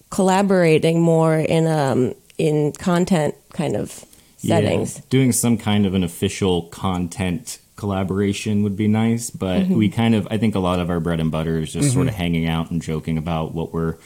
collaborating 0.09 1.01
more 1.01 1.35
in, 1.35 1.67
um, 1.67 2.13
in 2.37 2.71
content 2.73 3.35
kind 3.53 3.75
of 3.75 4.05
settings. 4.37 4.97
Yeah, 4.97 5.03
doing 5.09 5.31
some 5.31 5.57
kind 5.57 5.85
of 5.85 5.93
an 5.93 6.03
official 6.03 6.63
content 6.63 7.59
collaboration 7.75 8.63
would 8.63 8.75
be 8.75 8.87
nice, 8.87 9.29
but 9.29 9.67
we 9.67 9.89
kind 9.89 10.15
of 10.15 10.27
I 10.29 10.37
think 10.37 10.55
a 10.55 10.59
lot 10.59 10.79
of 10.79 10.89
our 10.89 10.99
bread 10.99 11.19
and 11.19 11.31
butter 11.31 11.57
is 11.57 11.73
just 11.73 11.93
sort 11.93 12.07
of 12.07 12.13
hanging 12.13 12.47
out 12.47 12.71
and 12.71 12.81
joking 12.81 13.17
about 13.17 13.53
what 13.53 13.73
we're 13.73 13.97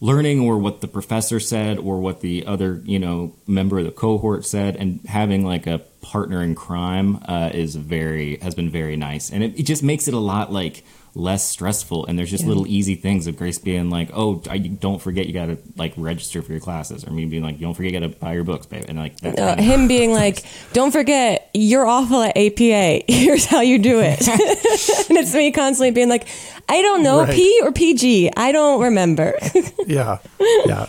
learning 0.00 0.40
or 0.40 0.58
what 0.58 0.80
the 0.80 0.88
professor 0.88 1.38
said 1.38 1.78
or 1.78 2.00
what 2.00 2.20
the 2.22 2.44
other, 2.44 2.82
you 2.84 2.98
know, 2.98 3.32
member 3.46 3.78
of 3.78 3.84
the 3.84 3.92
cohort 3.92 4.44
said 4.44 4.74
and 4.74 5.00
having 5.06 5.46
like 5.46 5.66
a 5.68 5.78
partner 6.00 6.42
in 6.42 6.56
crime 6.56 7.22
uh, 7.26 7.50
is 7.54 7.76
very 7.76 8.36
has 8.38 8.54
been 8.54 8.68
very 8.68 8.96
nice. 8.96 9.30
And 9.30 9.44
it, 9.44 9.60
it 9.60 9.62
just 9.62 9.82
makes 9.82 10.08
it 10.08 10.14
a 10.14 10.18
lot 10.18 10.52
like 10.52 10.84
less 11.14 11.46
stressful 11.46 12.06
and 12.06 12.18
there's 12.18 12.30
just 12.30 12.44
little 12.46 12.66
easy 12.66 12.94
things 12.94 13.26
of 13.26 13.36
grace 13.36 13.58
being 13.58 13.90
like 13.90 14.08
oh 14.14 14.42
I, 14.48 14.56
don't 14.56 14.98
forget 14.98 15.26
you 15.26 15.34
gotta 15.34 15.58
like 15.76 15.92
register 15.98 16.40
for 16.40 16.52
your 16.52 16.60
classes 16.60 17.04
or 17.04 17.10
me 17.10 17.26
being 17.26 17.42
like 17.42 17.60
don't 17.60 17.74
forget 17.74 17.92
you 17.92 18.00
gotta 18.00 18.14
buy 18.18 18.32
your 18.32 18.44
books 18.44 18.64
babe 18.64 18.86
and 18.88 18.96
like 18.98 19.20
that 19.20 19.38
uh, 19.38 19.56
him 19.56 19.88
being 19.94 20.12
like, 20.14 20.42
"Don't 20.72 20.90
forget, 20.90 21.50
you're 21.52 21.84
awful 21.86 22.22
at 22.22 22.34
APA. 22.36 23.02
Here's 23.12 23.44
how 23.44 23.60
you 23.60 23.78
do 23.78 24.00
it." 24.00 24.26
and 24.28 25.18
it's 25.18 25.34
me 25.34 25.52
constantly 25.52 25.90
being 25.90 26.08
like, 26.08 26.26
"I 26.68 26.80
don't 26.80 27.02
know, 27.02 27.20
Right. 27.24 27.34
P 27.34 27.60
or 27.62 27.72
PG. 27.72 28.30
I 28.36 28.50
don't 28.52 28.80
remember." 28.82 29.38
Yeah, 29.86 30.18
yeah. 30.66 30.86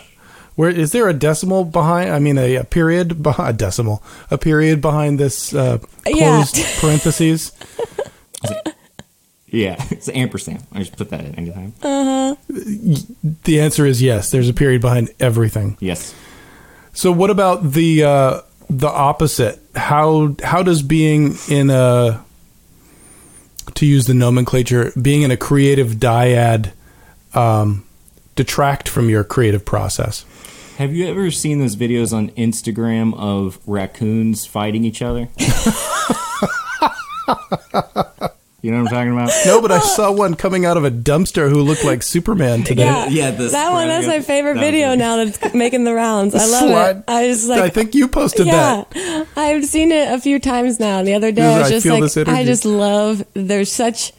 Where 0.55 0.69
is 0.69 0.91
there 0.93 1.09
a 1.09 1.13
decimal 1.13 1.65
behind? 1.65 2.11
I 2.11 2.19
mean, 2.19 2.37
a, 2.37 2.55
a 2.57 2.63
period 2.63 3.21
behind 3.23 3.55
a 3.55 3.57
decimal, 3.57 4.03
a 4.31 4.37
period 4.37 4.81
behind 4.81 5.19
this 5.19 5.53
uh, 5.53 5.79
Yeah. 6.07 6.43
closed 6.45 6.55
parentheses. 6.79 7.51
Yeah, 9.53 9.75
it's 9.91 10.07
an 10.07 10.15
ampersand. 10.15 10.65
I 10.73 10.79
just 10.79 10.97
put 10.97 11.09
that 11.11 11.23
in 11.23 11.35
anytime. 11.35 11.73
The 13.43 13.59
answer 13.59 13.85
is 13.85 14.01
yes. 14.01 14.31
There's 14.31 14.49
a 14.49 14.53
period 14.53 14.81
behind 14.81 15.11
everything. 15.19 15.77
yes. 15.79 16.13
So, 16.95 17.11
what 17.11 17.29
about 17.29 17.71
the 17.71 18.03
uh, 18.03 18.41
the 18.69 18.89
opposite? 18.89 19.59
How 19.75 20.35
how 20.43 20.63
does 20.63 20.81
being 20.81 21.35
in 21.49 21.69
a 21.69 22.23
to 23.75 23.85
use 23.85 24.05
the 24.05 24.13
nomenclature, 24.13 24.91
being 24.99 25.21
in 25.21 25.31
a 25.31 25.37
creative 25.37 25.93
dyad, 25.93 26.71
um, 27.33 27.85
detract 28.35 28.89
from 28.89 29.09
your 29.09 29.23
creative 29.23 29.65
process? 29.65 30.25
Have 30.77 30.93
you 30.93 31.07
ever 31.07 31.31
seen 31.31 31.59
those 31.59 31.75
videos 31.75 32.13
on 32.13 32.29
Instagram 32.31 33.15
of 33.15 33.59
raccoons 33.67 34.45
fighting 34.45 34.83
each 34.83 35.01
other? 35.01 35.29
you 38.63 38.71
know 38.71 38.77
what 38.81 38.87
I'm 38.93 38.93
talking 38.93 39.11
about? 39.13 39.31
No, 39.45 39.61
but 39.61 39.71
I 39.71 39.79
saw 39.79 40.11
one 40.11 40.33
coming 40.35 40.65
out 40.65 40.77
of 40.77 40.85
a 40.85 40.89
dumpster 40.89 41.49
who 41.49 41.61
looked 41.61 41.83
like 41.83 42.01
Superman 42.01 42.63
today. 42.63 42.85
yeah, 42.85 43.07
Yeah, 43.09 43.31
the 43.31 43.49
that 43.49 43.71
one. 43.71 43.87
That's 43.89 44.07
my 44.07 44.21
favorite 44.21 44.55
that 44.55 44.61
video 44.61 44.93
it. 44.93 44.97
now 44.97 45.17
that's 45.17 45.53
making 45.53 45.83
the 45.83 45.93
rounds. 45.93 46.33
I 46.33 46.45
love 46.45 46.69
Slide. 46.69 46.97
it. 46.97 47.03
I 47.07 47.27
just 47.27 47.47
like. 47.49 47.59
I 47.61 47.69
think 47.69 47.93
you 47.93 48.07
posted 48.07 48.47
yeah, 48.47 48.83
that. 48.93 49.27
I've 49.37 49.65
seen 49.65 49.91
it 49.91 50.11
a 50.11 50.19
few 50.19 50.39
times 50.39 50.79
now. 50.79 51.03
The 51.03 51.13
other 51.13 51.31
day, 51.31 51.45
I 51.45 51.57
I 51.57 51.59
was 51.59 51.69
just 51.69 51.83
feel 51.83 51.93
like, 51.99 52.03
this 52.03 52.17
I 52.17 52.43
just 52.45 52.65
love. 52.65 53.23
There's 53.35 53.71
such 53.71 54.13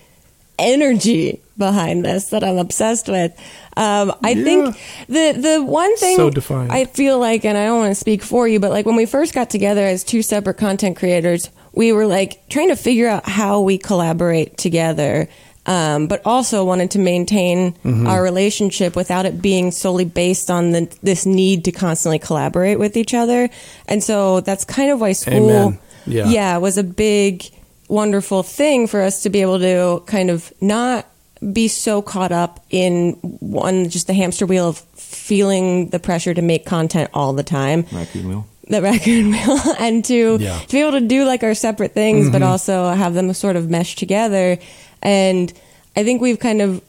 energy 0.59 1.41
behind 1.57 2.05
this 2.05 2.31
that 2.31 2.43
I'm 2.45 2.59
obsessed 2.59 3.09
with. 3.09 3.33
Um, 3.77 4.13
I 4.23 4.31
Yeah. 4.31 4.45
think 4.45 4.77
the 5.09 5.33
the 5.41 5.63
one 5.65 5.97
thing 5.97 6.17
So 6.17 6.31
defined. 6.31 6.71
I 6.73 6.85
feel 6.85 7.19
like, 7.19 7.45
and 7.45 7.57
I 7.59 7.65
don't 7.67 7.79
want 7.79 7.91
to 7.91 7.95
speak 8.01 8.23
for 8.23 8.47
you, 8.47 8.61
but 8.61 8.71
like 8.71 8.87
when 8.87 8.97
we 8.97 9.07
first 9.07 9.35
got 9.35 9.51
together 9.51 9.85
as 9.85 10.05
two 10.05 10.23
separate 10.23 10.55
content 10.59 10.97
creators, 10.97 11.51
we 11.75 11.93
were 11.93 12.07
like 12.07 12.49
trying 12.49 12.69
to 12.69 12.77
figure 12.77 13.09
out 13.09 13.29
how 13.29 13.61
we 13.61 13.79
collaborate 13.79 14.57
together. 14.57 15.29
Um, 15.67 16.09
but 16.09 16.21
also 16.27 16.63
wanted 16.63 16.91
to 16.91 16.99
maintain 16.99 17.73
Mm-hmm. 17.73 18.07
our 18.07 18.23
relationship 18.23 18.95
without 18.95 19.25
it 19.25 19.41
being 19.41 19.71
solely 19.73 20.05
based 20.05 20.51
on 20.51 20.73
the, 20.73 20.95
this 21.03 21.25
need 21.25 21.65
to 21.65 21.73
constantly 21.73 22.19
collaborate 22.19 22.79
with 22.79 22.99
each 22.99 23.15
other. 23.15 23.49
And 23.89 24.05
so 24.05 24.41
that's 24.43 24.67
kind 24.67 24.91
of 24.91 25.01
why 25.01 25.13
school, 25.13 25.51
Amen. 25.51 25.79
Yeah. 26.07 26.27
yeah, 26.29 26.57
was 26.59 26.77
a 26.77 26.83
big, 26.85 27.45
wonderful 27.89 28.43
thing 28.43 28.87
for 28.87 29.01
us 29.01 29.23
to 29.23 29.31
be 29.31 29.41
able 29.41 29.59
to 29.61 30.03
kind 30.07 30.29
of 30.29 30.53
not 30.61 31.07
be 31.51 31.69
so 31.69 32.03
caught 32.03 32.33
up 32.33 32.63
in 32.69 33.13
one, 33.41 33.89
just 33.89 34.07
the 34.07 34.13
hamster 34.15 34.45
wheel 34.45 34.69
of 34.69 34.79
feeling 34.97 35.89
the 35.89 35.99
pressure 35.99 36.35
to 36.35 36.43
make 36.43 36.67
content 36.67 37.09
all 37.15 37.33
the 37.33 37.43
time 37.43 37.85
wheel. 37.85 38.47
The 38.69 38.81
raccoon 38.83 39.31
wheel 39.33 39.59
and 39.79 40.05
to 40.07 40.39
Yeah. 40.41 40.59
to 40.59 40.73
be 40.73 40.81
able 40.81 40.93
to 40.93 41.07
do 41.07 41.25
like 41.25 41.43
our 41.43 41.55
separate 41.55 41.93
things 41.95 42.31
but 42.31 42.43
also 42.43 42.91
have 42.91 43.15
them 43.15 43.33
sort 43.35 43.57
of 43.57 43.69
mesh 43.71 43.95
together. 43.97 44.59
And 45.03 45.53
i 45.97 46.03
think 46.03 46.21
we've 46.23 46.39
kind 46.41 46.61
of 46.63 46.81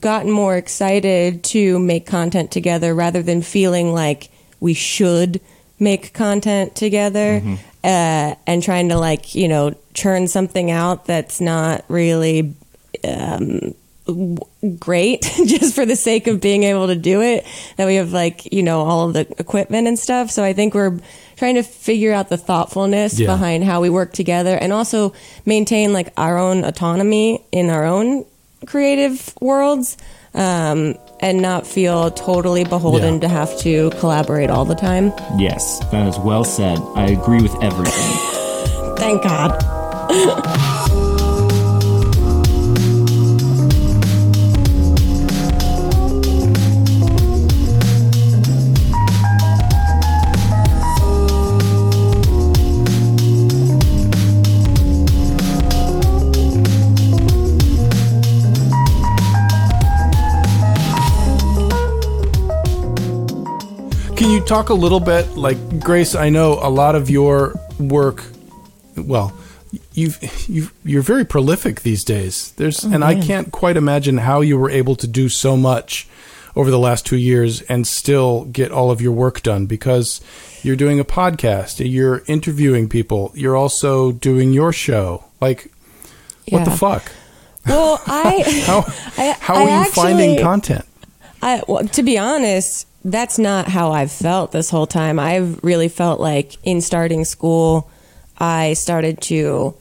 gotten 0.00 0.30
more 0.30 0.56
excited 0.56 1.44
to 1.44 1.78
make 1.78 2.06
content 2.06 2.50
together 2.50 2.94
rather 2.94 3.22
than 3.22 3.42
feeling 3.42 3.92
like 3.92 4.30
we 4.58 4.72
should 4.72 5.38
make 5.78 6.14
content 6.14 6.74
together 6.74 7.42
uh, 7.84 8.34
and 8.46 8.62
trying 8.62 8.88
to 8.88 8.96
like 8.96 9.34
you 9.34 9.46
know 9.48 9.74
churn 9.92 10.26
something 10.28 10.70
out 10.70 11.04
that's 11.04 11.40
not 11.42 11.84
really 11.88 12.54
um, 13.04 13.74
great 14.78 15.22
just 15.46 15.74
for 15.74 15.84
the 15.84 15.96
sake 15.96 16.26
of 16.26 16.40
being 16.40 16.62
able 16.62 16.86
to 16.86 16.94
do 16.94 17.20
it 17.22 17.44
that 17.76 17.86
we 17.86 17.96
have 17.96 18.12
like 18.12 18.52
you 18.52 18.62
know 18.62 18.80
all 18.82 19.06
of 19.08 19.14
the 19.14 19.20
equipment 19.38 19.88
and 19.88 19.98
stuff 19.98 20.30
so 20.30 20.44
i 20.44 20.52
think 20.52 20.74
we're 20.74 20.98
trying 21.36 21.56
to 21.56 21.62
figure 21.62 22.12
out 22.12 22.28
the 22.28 22.36
thoughtfulness 22.36 23.18
Yeah. 23.18 23.26
behind 23.26 23.64
how 23.64 23.80
we 23.80 23.90
work 23.90 24.12
together 24.12 24.56
and 24.56 24.72
also 24.72 25.12
maintain 25.44 25.92
like 25.92 26.12
our 26.16 26.38
own 26.38 26.64
autonomy 26.64 27.44
in 27.52 27.68
our 27.70 27.84
own 27.84 28.24
creative 28.66 29.34
worlds 29.40 29.96
um, 30.34 30.94
and 31.20 31.40
not 31.42 31.66
feel 31.66 32.10
totally 32.10 32.64
beholden 32.64 33.14
Yeah. 33.14 33.20
to 33.20 33.28
have 33.28 33.58
to 33.60 33.90
collaborate 33.98 34.50
all 34.50 34.64
the 34.64 34.74
time 34.74 35.12
Yes, 35.36 35.80
that 35.90 36.06
is 36.06 36.18
well 36.18 36.44
said. 36.44 36.78
I 36.94 37.06
agree 37.08 37.42
with 37.42 37.54
everything. 37.62 38.16
thank 38.96 39.22
god 39.22 40.72
Can 64.26 64.34
you 64.34 64.40
talk 64.40 64.70
a 64.70 64.74
little 64.74 64.98
bit, 64.98 65.36
like 65.36 65.78
Grace? 65.78 66.16
I 66.16 66.30
know 66.30 66.54
a 66.54 66.66
lot 66.68 66.96
of 66.96 67.08
your 67.08 67.54
work 67.78 68.24
well, 68.96 69.32
you've 69.92 70.18
you 70.48 70.68
you're 70.84 71.00
very 71.02 71.24
prolific 71.24 71.82
these 71.82 72.02
days. 72.02 72.50
There's 72.56 72.84
Oh, 72.84 72.90
and 72.90 73.04
I 73.04 73.20
can't 73.20 73.52
quite 73.52 73.76
imagine 73.76 74.18
how 74.18 74.40
you 74.40 74.58
were 74.58 74.68
able 74.68 74.96
to 74.96 75.06
do 75.06 75.28
so 75.28 75.56
much 75.56 76.08
over 76.56 76.72
the 76.72 76.78
last 76.80 77.06
2 77.06 77.16
years 77.16 77.62
and 77.70 77.86
still 77.86 78.46
get 78.46 78.72
all 78.72 78.90
of 78.90 79.00
your 79.00 79.12
work 79.12 79.44
done 79.44 79.66
because 79.66 80.20
you're 80.64 80.74
doing 80.74 80.98
a 80.98 81.04
podcast, 81.04 81.78
you're 81.88 82.24
interviewing 82.26 82.88
people, 82.88 83.30
you're 83.36 83.56
also 83.56 84.10
doing 84.10 84.52
your 84.52 84.72
show. 84.72 85.22
Like 85.40 85.70
what 86.48 86.64
the 86.64 86.72
fuck? 86.72 87.12
Well, 87.64 88.02
I 88.08 88.42
How 88.66 88.78
I- 89.22 89.36
how 89.38 89.54
I 89.54 89.62
are 89.70 89.84
you 89.84 89.90
finding 89.92 90.40
content? 90.40 90.84
I, 91.40 91.62
well, 91.68 91.86
to 91.86 92.02
be 92.02 92.18
honest, 92.18 92.88
that's 93.06 93.38
not 93.38 93.68
how 93.68 93.92
I've 93.92 94.10
felt 94.10 94.50
this 94.50 94.68
whole 94.68 94.86
time. 94.86 95.20
I've 95.20 95.62
really 95.62 95.88
felt 95.88 96.20
like 96.20 96.56
in 96.64 96.80
starting 96.80 97.24
school, 97.24 97.88
I 98.36 98.72
started 98.72 99.20
to 99.22 99.76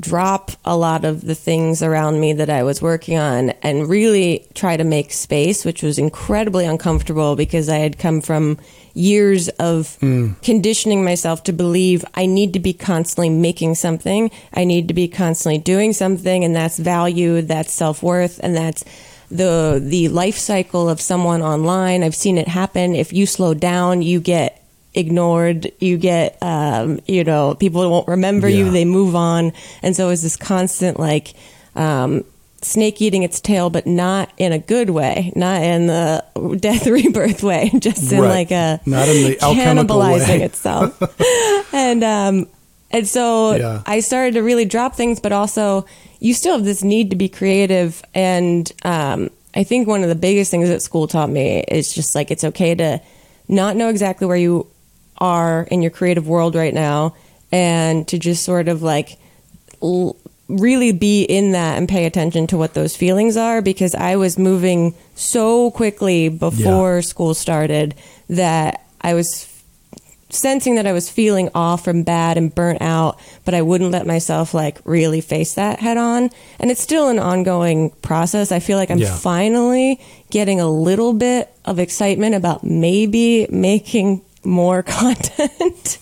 drop 0.00 0.50
a 0.64 0.76
lot 0.76 1.04
of 1.04 1.20
the 1.20 1.36
things 1.36 1.84
around 1.84 2.18
me 2.18 2.32
that 2.32 2.50
I 2.50 2.64
was 2.64 2.82
working 2.82 3.16
on 3.16 3.50
and 3.62 3.88
really 3.88 4.44
try 4.54 4.76
to 4.76 4.82
make 4.82 5.12
space, 5.12 5.64
which 5.64 5.84
was 5.84 6.00
incredibly 6.00 6.66
uncomfortable 6.66 7.36
because 7.36 7.68
I 7.68 7.76
had 7.76 7.96
come 7.96 8.20
from 8.20 8.58
years 8.92 9.48
of 9.50 9.96
mm. 10.00 10.40
conditioning 10.42 11.04
myself 11.04 11.44
to 11.44 11.52
believe 11.52 12.04
I 12.14 12.26
need 12.26 12.54
to 12.54 12.60
be 12.60 12.72
constantly 12.72 13.30
making 13.30 13.76
something. 13.76 14.32
I 14.52 14.64
need 14.64 14.88
to 14.88 14.94
be 14.94 15.06
constantly 15.06 15.58
doing 15.58 15.92
something, 15.92 16.42
and 16.42 16.56
that's 16.56 16.78
value, 16.78 17.40
that's 17.42 17.72
self 17.72 18.02
worth, 18.02 18.40
and 18.42 18.56
that's 18.56 18.84
the 19.34 19.80
the 19.84 20.08
life 20.08 20.36
cycle 20.38 20.88
of 20.88 21.00
someone 21.00 21.42
online. 21.42 22.02
I've 22.02 22.14
seen 22.14 22.38
it 22.38 22.48
happen. 22.48 22.94
If 22.94 23.12
you 23.12 23.26
slow 23.26 23.52
down, 23.54 24.00
you 24.02 24.20
get 24.20 24.62
ignored. 24.94 25.70
You 25.80 25.98
get, 25.98 26.38
um, 26.40 27.00
you 27.06 27.24
know, 27.24 27.54
people 27.54 27.88
won't 27.90 28.08
remember 28.08 28.48
you. 28.48 28.70
They 28.70 28.84
move 28.84 29.14
on, 29.16 29.52
and 29.82 29.94
so 29.96 30.08
it's 30.10 30.22
this 30.22 30.36
constant 30.36 30.98
like. 30.98 31.34
Um, 31.76 32.24
snake 32.62 33.02
eating 33.02 33.22
its 33.24 33.40
tail 33.42 33.68
but 33.68 33.86
not 33.86 34.32
in 34.38 34.50
a 34.50 34.58
good 34.58 34.88
way 34.88 35.30
not 35.36 35.60
in 35.62 35.86
the 35.86 36.24
death 36.58 36.86
rebirth 36.96 37.42
way 37.42 37.70
just 37.78 38.10
in 38.10 38.18
Right. 38.20 38.28
like 38.48 38.50
a 38.52 38.80
Not 38.86 39.06
in 39.06 39.22
the 39.24 39.36
cannibalizing 39.42 40.38
way. 40.38 40.42
itself 40.44 41.74
and 41.74 42.02
um 42.02 42.46
and 42.90 43.06
so 43.06 43.52
Yeah. 43.56 43.82
I 43.84 44.00
started 44.00 44.32
to 44.34 44.42
really 44.42 44.64
drop 44.64 44.94
things, 44.96 45.20
but 45.20 45.30
also 45.30 45.84
you 46.24 46.32
still 46.32 46.56
have 46.56 46.64
this 46.64 46.82
need 46.82 47.10
to 47.10 47.16
be 47.16 47.28
creative. 47.28 48.02
And 48.14 48.72
um, 48.82 49.28
I 49.54 49.62
think 49.62 49.86
one 49.86 50.02
of 50.02 50.08
the 50.08 50.14
biggest 50.14 50.50
things 50.50 50.70
that 50.70 50.80
school 50.80 51.06
taught 51.06 51.28
me 51.28 51.62
is 51.68 51.92
just 51.92 52.14
like 52.14 52.30
it's 52.30 52.44
okay 52.44 52.74
to 52.76 53.02
not 53.46 53.76
know 53.76 53.90
exactly 53.90 54.26
where 54.26 54.36
you 54.36 54.66
are 55.18 55.64
in 55.70 55.82
your 55.82 55.90
creative 55.90 56.26
world 56.26 56.54
right 56.54 56.72
now, 56.72 57.14
and 57.52 58.08
to 58.08 58.18
just 58.18 58.42
sort 58.42 58.68
of 58.68 58.82
like 58.82 59.18
l- 59.82 60.16
really 60.48 60.92
be 60.92 61.24
in 61.24 61.52
that 61.52 61.76
and 61.76 61.90
pay 61.90 62.06
attention 62.06 62.46
to 62.46 62.56
what 62.56 62.72
those 62.72 62.96
feelings 62.96 63.36
are 63.36 63.60
because 63.60 63.94
I 63.94 64.16
was 64.16 64.38
moving 64.38 64.94
so 65.14 65.70
quickly 65.72 66.30
before 66.30 67.02
school 67.02 67.34
started 67.34 67.94
that 68.30 68.82
I 68.98 69.12
was 69.12 69.44
sensing 70.34 70.74
that 70.74 70.86
I 70.86 70.92
was 70.92 71.08
feeling 71.08 71.48
off 71.54 71.86
and 71.86 72.04
bad 72.04 72.36
and 72.36 72.54
burnt 72.54 72.82
out, 72.82 73.18
but 73.44 73.54
I 73.54 73.62
wouldn't 73.62 73.90
let 73.92 74.06
myself 74.06 74.52
like 74.54 74.78
really 74.84 75.20
face 75.20 75.54
that 75.54 75.78
head 75.80 75.96
on. 75.96 76.30
And 76.58 76.70
it's 76.70 76.80
still 76.82 77.08
an 77.08 77.18
ongoing 77.18 77.90
process. 78.02 78.52
I 78.52 78.58
feel 78.60 78.76
like 78.78 78.90
I'm 78.90 78.98
Yeah. 78.98 79.14
finally 79.16 80.00
getting 80.30 80.60
a 80.60 80.68
little 80.68 81.12
bit 81.12 81.50
of 81.64 81.78
excitement 81.78 82.34
about 82.34 82.64
maybe 82.64 83.46
making 83.50 84.22
more 84.42 84.82
content. 84.98 85.98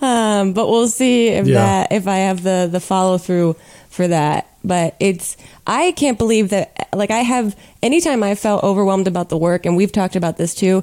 um, 0.00 0.52
but 0.52 0.68
we'll 0.68 0.88
see 0.88 1.28
if 1.28 1.46
Yeah. 1.46 1.54
that 1.54 1.92
if 1.92 2.06
I 2.08 2.16
have 2.18 2.42
the 2.42 2.68
the 2.70 2.80
follow 2.80 3.18
through 3.18 3.56
for 3.90 4.08
that. 4.08 4.46
But 4.64 4.96
it's 5.00 5.36
I 5.66 5.92
can't 5.92 6.18
believe 6.18 6.50
that 6.50 6.88
like 6.94 7.10
I 7.10 7.18
have 7.18 7.54
anytime 7.82 8.22
I 8.22 8.34
felt 8.34 8.64
overwhelmed 8.64 9.06
about 9.06 9.28
the 9.28 9.36
work 9.38 9.66
and 9.66 9.76
we've 9.76 9.92
talked 9.92 10.16
about 10.16 10.36
this 10.38 10.54
too. 10.54 10.82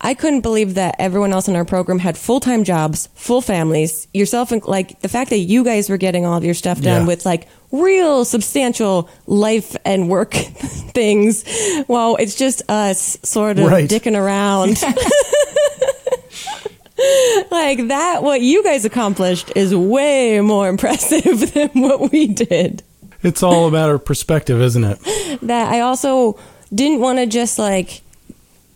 I 0.00 0.14
couldn't 0.14 0.42
believe 0.42 0.74
that 0.74 0.96
everyone 0.98 1.32
else 1.32 1.48
in 1.48 1.56
our 1.56 1.64
program 1.64 1.98
had 1.98 2.18
full 2.18 2.40
time 2.40 2.64
jobs, 2.64 3.08
full 3.14 3.40
families. 3.40 4.06
Yourself, 4.12 4.52
and 4.52 4.62
like 4.64 5.00
the 5.00 5.08
fact 5.08 5.30
that 5.30 5.38
you 5.38 5.64
guys 5.64 5.88
were 5.88 5.96
getting 5.96 6.26
all 6.26 6.36
of 6.36 6.44
your 6.44 6.54
stuff 6.54 6.80
done 6.80 7.02
Yeah. 7.02 7.06
with 7.06 7.24
like 7.24 7.48
real 7.72 8.24
substantial 8.24 9.08
life 9.26 9.76
and 9.84 10.08
work 10.08 10.34
things, 10.34 11.44
while 11.86 12.16
it's 12.16 12.34
just 12.34 12.62
us 12.70 13.18
sort 13.22 13.58
of 13.58 13.66
Right. 13.66 13.88
dicking 13.88 14.18
around. 14.18 14.82
like 17.50 17.88
that, 17.88 18.22
what 18.22 18.40
you 18.40 18.62
guys 18.64 18.84
accomplished 18.84 19.52
is 19.54 19.74
way 19.74 20.40
more 20.40 20.68
impressive 20.74 21.52
than 21.54 21.68
what 21.74 22.10
we 22.12 22.26
did 22.26 22.82
It's 23.22 23.42
all 23.42 23.68
a 23.68 23.70
matter 23.70 23.94
of 23.94 24.04
perspective, 24.04 24.60
isn't 24.60 24.84
it? 24.84 24.98
that 25.42 25.72
I 25.72 25.80
also 25.80 26.38
didn't 26.74 27.00
want 27.00 27.18
to 27.18 27.26
just 27.26 27.58
like 27.58 28.02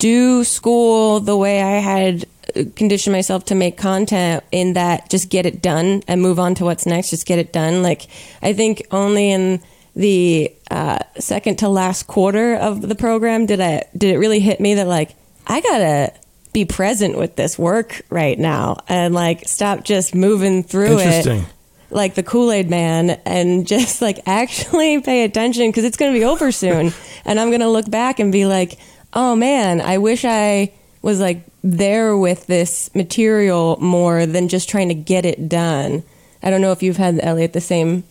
do 0.01 0.43
school 0.43 1.21
the 1.21 1.37
way 1.37 1.63
I 1.63 1.79
had 1.79 2.25
uh, 2.57 2.65
conditioned 2.75 3.13
myself 3.13 3.45
to 3.47 3.55
make 3.55 3.77
content 3.77 4.43
in 4.51 4.73
that 4.73 5.09
just 5.09 5.31
get 5.31 5.47
it 5.47 5.63
done 5.63 6.03
and 6.09 6.21
move 6.21 6.41
on 6.41 6.57
to 6.57 6.65
what's 6.65 6.87
next, 6.87 7.11
just 7.11 7.27
get 7.27 7.39
it 7.39 7.53
done. 7.53 7.85
Like, 7.85 8.09
I 8.43 8.53
think 8.53 8.83
only 8.91 9.31
in 9.31 9.63
the 9.95 10.53
uh, 10.71 10.99
second 11.19 11.61
to 11.61 11.69
last 11.69 12.07
quarter 12.09 12.55
of 12.57 12.81
the 12.81 12.95
program 12.95 13.47
did 13.47 13.61
I 13.61 13.85
did 13.97 14.15
it 14.15 14.19
really 14.19 14.41
hit 14.41 14.61
me 14.61 14.75
that 14.75 14.87
like 14.87 15.15
I 15.47 15.61
gotta 15.61 16.13
be 16.53 16.65
present 16.65 17.19
with 17.19 17.37
this 17.37 17.59
work 17.59 18.03
right 18.09 18.39
now 18.39 18.79
and 18.89 19.15
like 19.15 19.47
stop 19.47 19.85
just 19.85 20.15
moving 20.15 20.63
through 20.63 20.99
it 21.01 21.45
like 21.91 22.15
the 22.15 22.23
Kool 22.23 22.53
Aid 22.53 22.71
Man 22.71 23.11
and 23.25 23.67
just 23.67 24.01
like 24.01 24.21
actually 24.27 25.01
pay 25.01 25.25
attention 25.25 25.69
because 25.69 25.85
it's 25.85 25.97
going 25.97 26.13
to 26.13 26.19
be 26.19 26.25
over 26.25 26.53
soon. 26.53 26.93
and 27.25 27.41
I'm 27.41 27.49
going 27.49 27.61
to 27.61 27.69
look 27.69 27.91
back 27.91 28.19
and 28.19 28.33
be 28.33 28.47
like, 28.47 28.79
oh 29.13 29.37
man, 29.37 29.81
I 29.81 29.99
wish 29.99 30.25
I 30.25 30.73
was 31.03 31.21
like 31.21 31.45
there 31.63 32.17
with 32.17 32.47
this 32.47 32.95
material 32.95 33.77
more 33.81 34.27
than 34.27 34.49
just 34.49 34.69
trying 34.69 34.89
to 34.89 34.95
get 34.95 35.25
it 35.25 35.49
done. 35.49 36.03
I 36.43 36.51
don't 36.51 36.61
know 36.61 36.73
if 36.73 36.83
you've 36.83 36.97
had, 36.97 37.21
Elliott, 37.23 37.53
the 37.53 37.61
same 37.61 38.05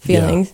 feelings. 0.00 0.52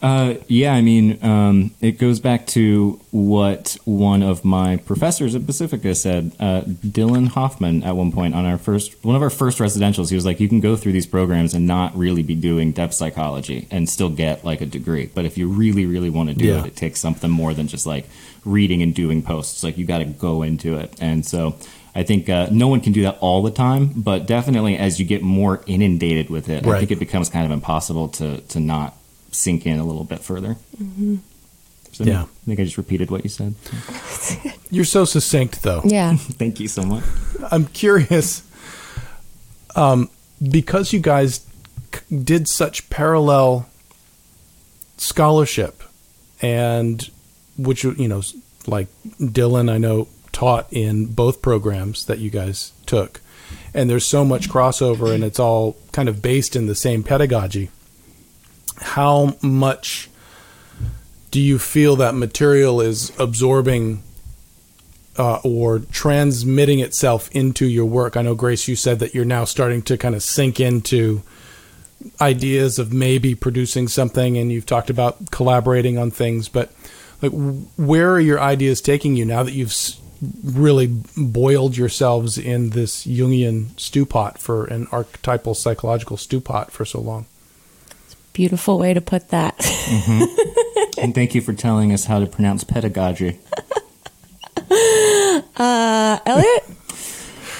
Uh, 0.00 0.34
yeah, 0.46 0.72
I 0.74 0.80
mean, 0.80 1.18
um, 1.24 1.74
it 1.80 1.98
goes 1.98 2.20
back 2.20 2.46
to 2.48 3.00
what 3.10 3.76
one 3.84 4.22
of 4.22 4.44
my 4.44 4.76
professors 4.76 5.34
at 5.34 5.44
Pacifica 5.44 5.92
said. 5.96 6.30
Uh, 6.38 6.60
Dylan 6.62 7.26
Hoffman, 7.26 7.82
at 7.82 7.96
one 7.96 8.12
point 8.12 8.32
on 8.34 8.44
our 8.46 8.58
first, 8.58 9.04
one 9.04 9.16
of 9.16 9.22
our 9.22 9.30
first 9.30 9.58
residentials, 9.58 10.08
he 10.08 10.14
was 10.14 10.24
like, 10.24 10.38
"You 10.38 10.48
can 10.48 10.60
go 10.60 10.76
through 10.76 10.92
these 10.92 11.06
programs 11.06 11.52
and 11.52 11.66
not 11.66 11.96
really 11.96 12.22
be 12.22 12.36
doing 12.36 12.70
depth 12.70 12.94
psychology 12.94 13.66
and 13.72 13.88
still 13.88 14.08
get 14.08 14.44
like 14.44 14.60
a 14.60 14.66
degree. 14.66 15.10
But 15.12 15.24
if 15.24 15.36
you 15.36 15.48
really, 15.48 15.84
really 15.84 16.10
want 16.10 16.28
to 16.28 16.34
do 16.36 16.44
Yeah. 16.44 16.60
it, 16.60 16.66
it 16.66 16.76
takes 16.76 17.00
something 17.00 17.30
more 17.30 17.52
than 17.52 17.66
just 17.66 17.84
like 17.84 18.06
reading 18.44 18.82
and 18.82 18.94
doing 18.94 19.20
posts. 19.22 19.64
Like 19.64 19.76
you 19.78 19.84
got 19.84 19.98
to 19.98 20.04
go 20.04 20.42
into 20.42 20.76
it. 20.76 20.94
And 21.00 21.26
so." 21.26 21.56
I 21.94 22.04
think 22.04 22.28
uh, 22.28 22.46
no 22.52 22.68
one 22.68 22.80
can 22.80 22.92
do 22.92 23.02
that 23.02 23.18
all 23.18 23.42
the 23.42 23.50
time, 23.50 23.90
but 23.96 24.24
definitely 24.24 24.76
as 24.76 25.00
you 25.00 25.06
get 25.06 25.20
more 25.20 25.64
inundated 25.66 26.30
with 26.30 26.48
it, 26.48 26.64
I 26.64 26.78
think 26.78 26.92
it 26.92 27.00
becomes 27.00 27.28
kind 27.28 27.44
of 27.44 27.50
impossible 27.50 28.06
to 28.10 28.36
to 28.40 28.60
not 28.60 28.94
sink 29.30 29.66
in 29.66 29.78
a 29.78 29.84
little 29.84 30.04
bit 30.04 30.20
further. 30.20 30.56
So 31.92 32.04
Yeah. 32.04 32.22
I 32.22 32.26
think 32.46 32.60
I 32.60 32.64
just 32.64 32.78
repeated 32.78 33.10
what 33.10 33.24
you 33.24 33.30
said. 33.30 33.54
You're 34.70 34.84
so 34.84 35.04
succinct, 35.04 35.62
though. 35.62 35.82
Yeah. 35.84 36.16
Thank 36.18 36.60
you 36.60 36.68
so 36.68 36.82
much. 36.82 37.04
I'm 37.50 37.66
curious, 37.66 38.42
um, 39.76 40.10
because 40.46 40.92
you 40.92 41.00
guys 41.00 41.46
c- 41.94 42.16
did 42.22 42.48
such 42.48 42.88
parallel 42.90 43.68
scholarship, 44.96 45.82
and 46.42 47.08
which 47.56 47.84
you 47.84 48.08
know, 48.08 48.22
like 48.66 48.88
Dylan, 49.20 49.70
I 49.70 49.78
know 49.78 50.08
taught 50.32 50.66
in 50.70 51.06
both 51.06 51.42
programs 51.42 52.04
that 52.06 52.18
you 52.18 52.30
guys 52.30 52.72
took, 52.86 53.20
and 53.74 53.88
there's 53.88 54.06
so 54.06 54.24
much 54.24 54.48
crossover, 54.48 55.12
and 55.14 55.24
it's 55.24 55.40
all 55.40 55.76
kind 55.92 56.08
of 56.08 56.20
based 56.22 56.54
in 56.56 56.66
the 56.66 56.74
same 56.74 57.02
pedagogy. 57.02 57.70
How 58.80 59.36
much 59.42 60.08
do 61.30 61.40
you 61.40 61.58
feel 61.58 61.96
that 61.96 62.14
material 62.14 62.80
is 62.80 63.12
absorbing 63.18 64.02
uh, 65.18 65.40
or 65.42 65.80
transmitting 65.80 66.78
itself 66.78 67.28
into 67.32 67.66
your 67.66 67.84
work. 67.84 68.16
I 68.16 68.22
know, 68.22 68.34
Grace, 68.34 68.68
you 68.68 68.76
said 68.76 69.00
that 69.00 69.14
you're 69.14 69.24
now 69.24 69.44
starting 69.44 69.82
to 69.82 69.98
kind 69.98 70.14
of 70.14 70.22
sink 70.22 70.60
into 70.60 71.22
ideas 72.20 72.78
of 72.78 72.92
maybe 72.92 73.34
producing 73.34 73.88
something, 73.88 74.38
and 74.38 74.52
you've 74.52 74.66
talked 74.66 74.90
about 74.90 75.32
collaborating 75.32 75.98
on 75.98 76.12
things. 76.12 76.48
But 76.48 76.72
like, 77.20 77.32
where 77.76 78.12
are 78.12 78.20
your 78.20 78.40
ideas 78.40 78.80
taking 78.80 79.16
you 79.16 79.24
now 79.24 79.42
that 79.42 79.52
you've 79.52 79.74
really 80.44 80.86
boiled 81.16 81.76
yourselves 81.76 82.38
in 82.38 82.70
this 82.70 83.04
Jungian 83.04 83.78
stew 83.78 84.06
pot 84.06 84.38
for 84.38 84.66
an 84.66 84.86
archetypal 84.92 85.54
psychological 85.54 86.16
stew 86.16 86.40
pot 86.40 86.70
for 86.70 86.84
so 86.84 87.00
long? 87.00 87.26
Beautiful 88.38 88.78
way 88.78 88.94
to 88.94 89.00
put 89.00 89.30
that. 89.30 89.56
And 91.00 91.14
thank 91.14 91.34
you 91.34 91.40
for 91.40 91.52
telling 91.52 91.92
us 91.92 92.04
how 92.04 92.18
to 92.20 92.26
pronounce 92.26 92.62
pedagogy. 92.64 93.38
Uh, 95.56 96.18
Elliott? 96.24 96.64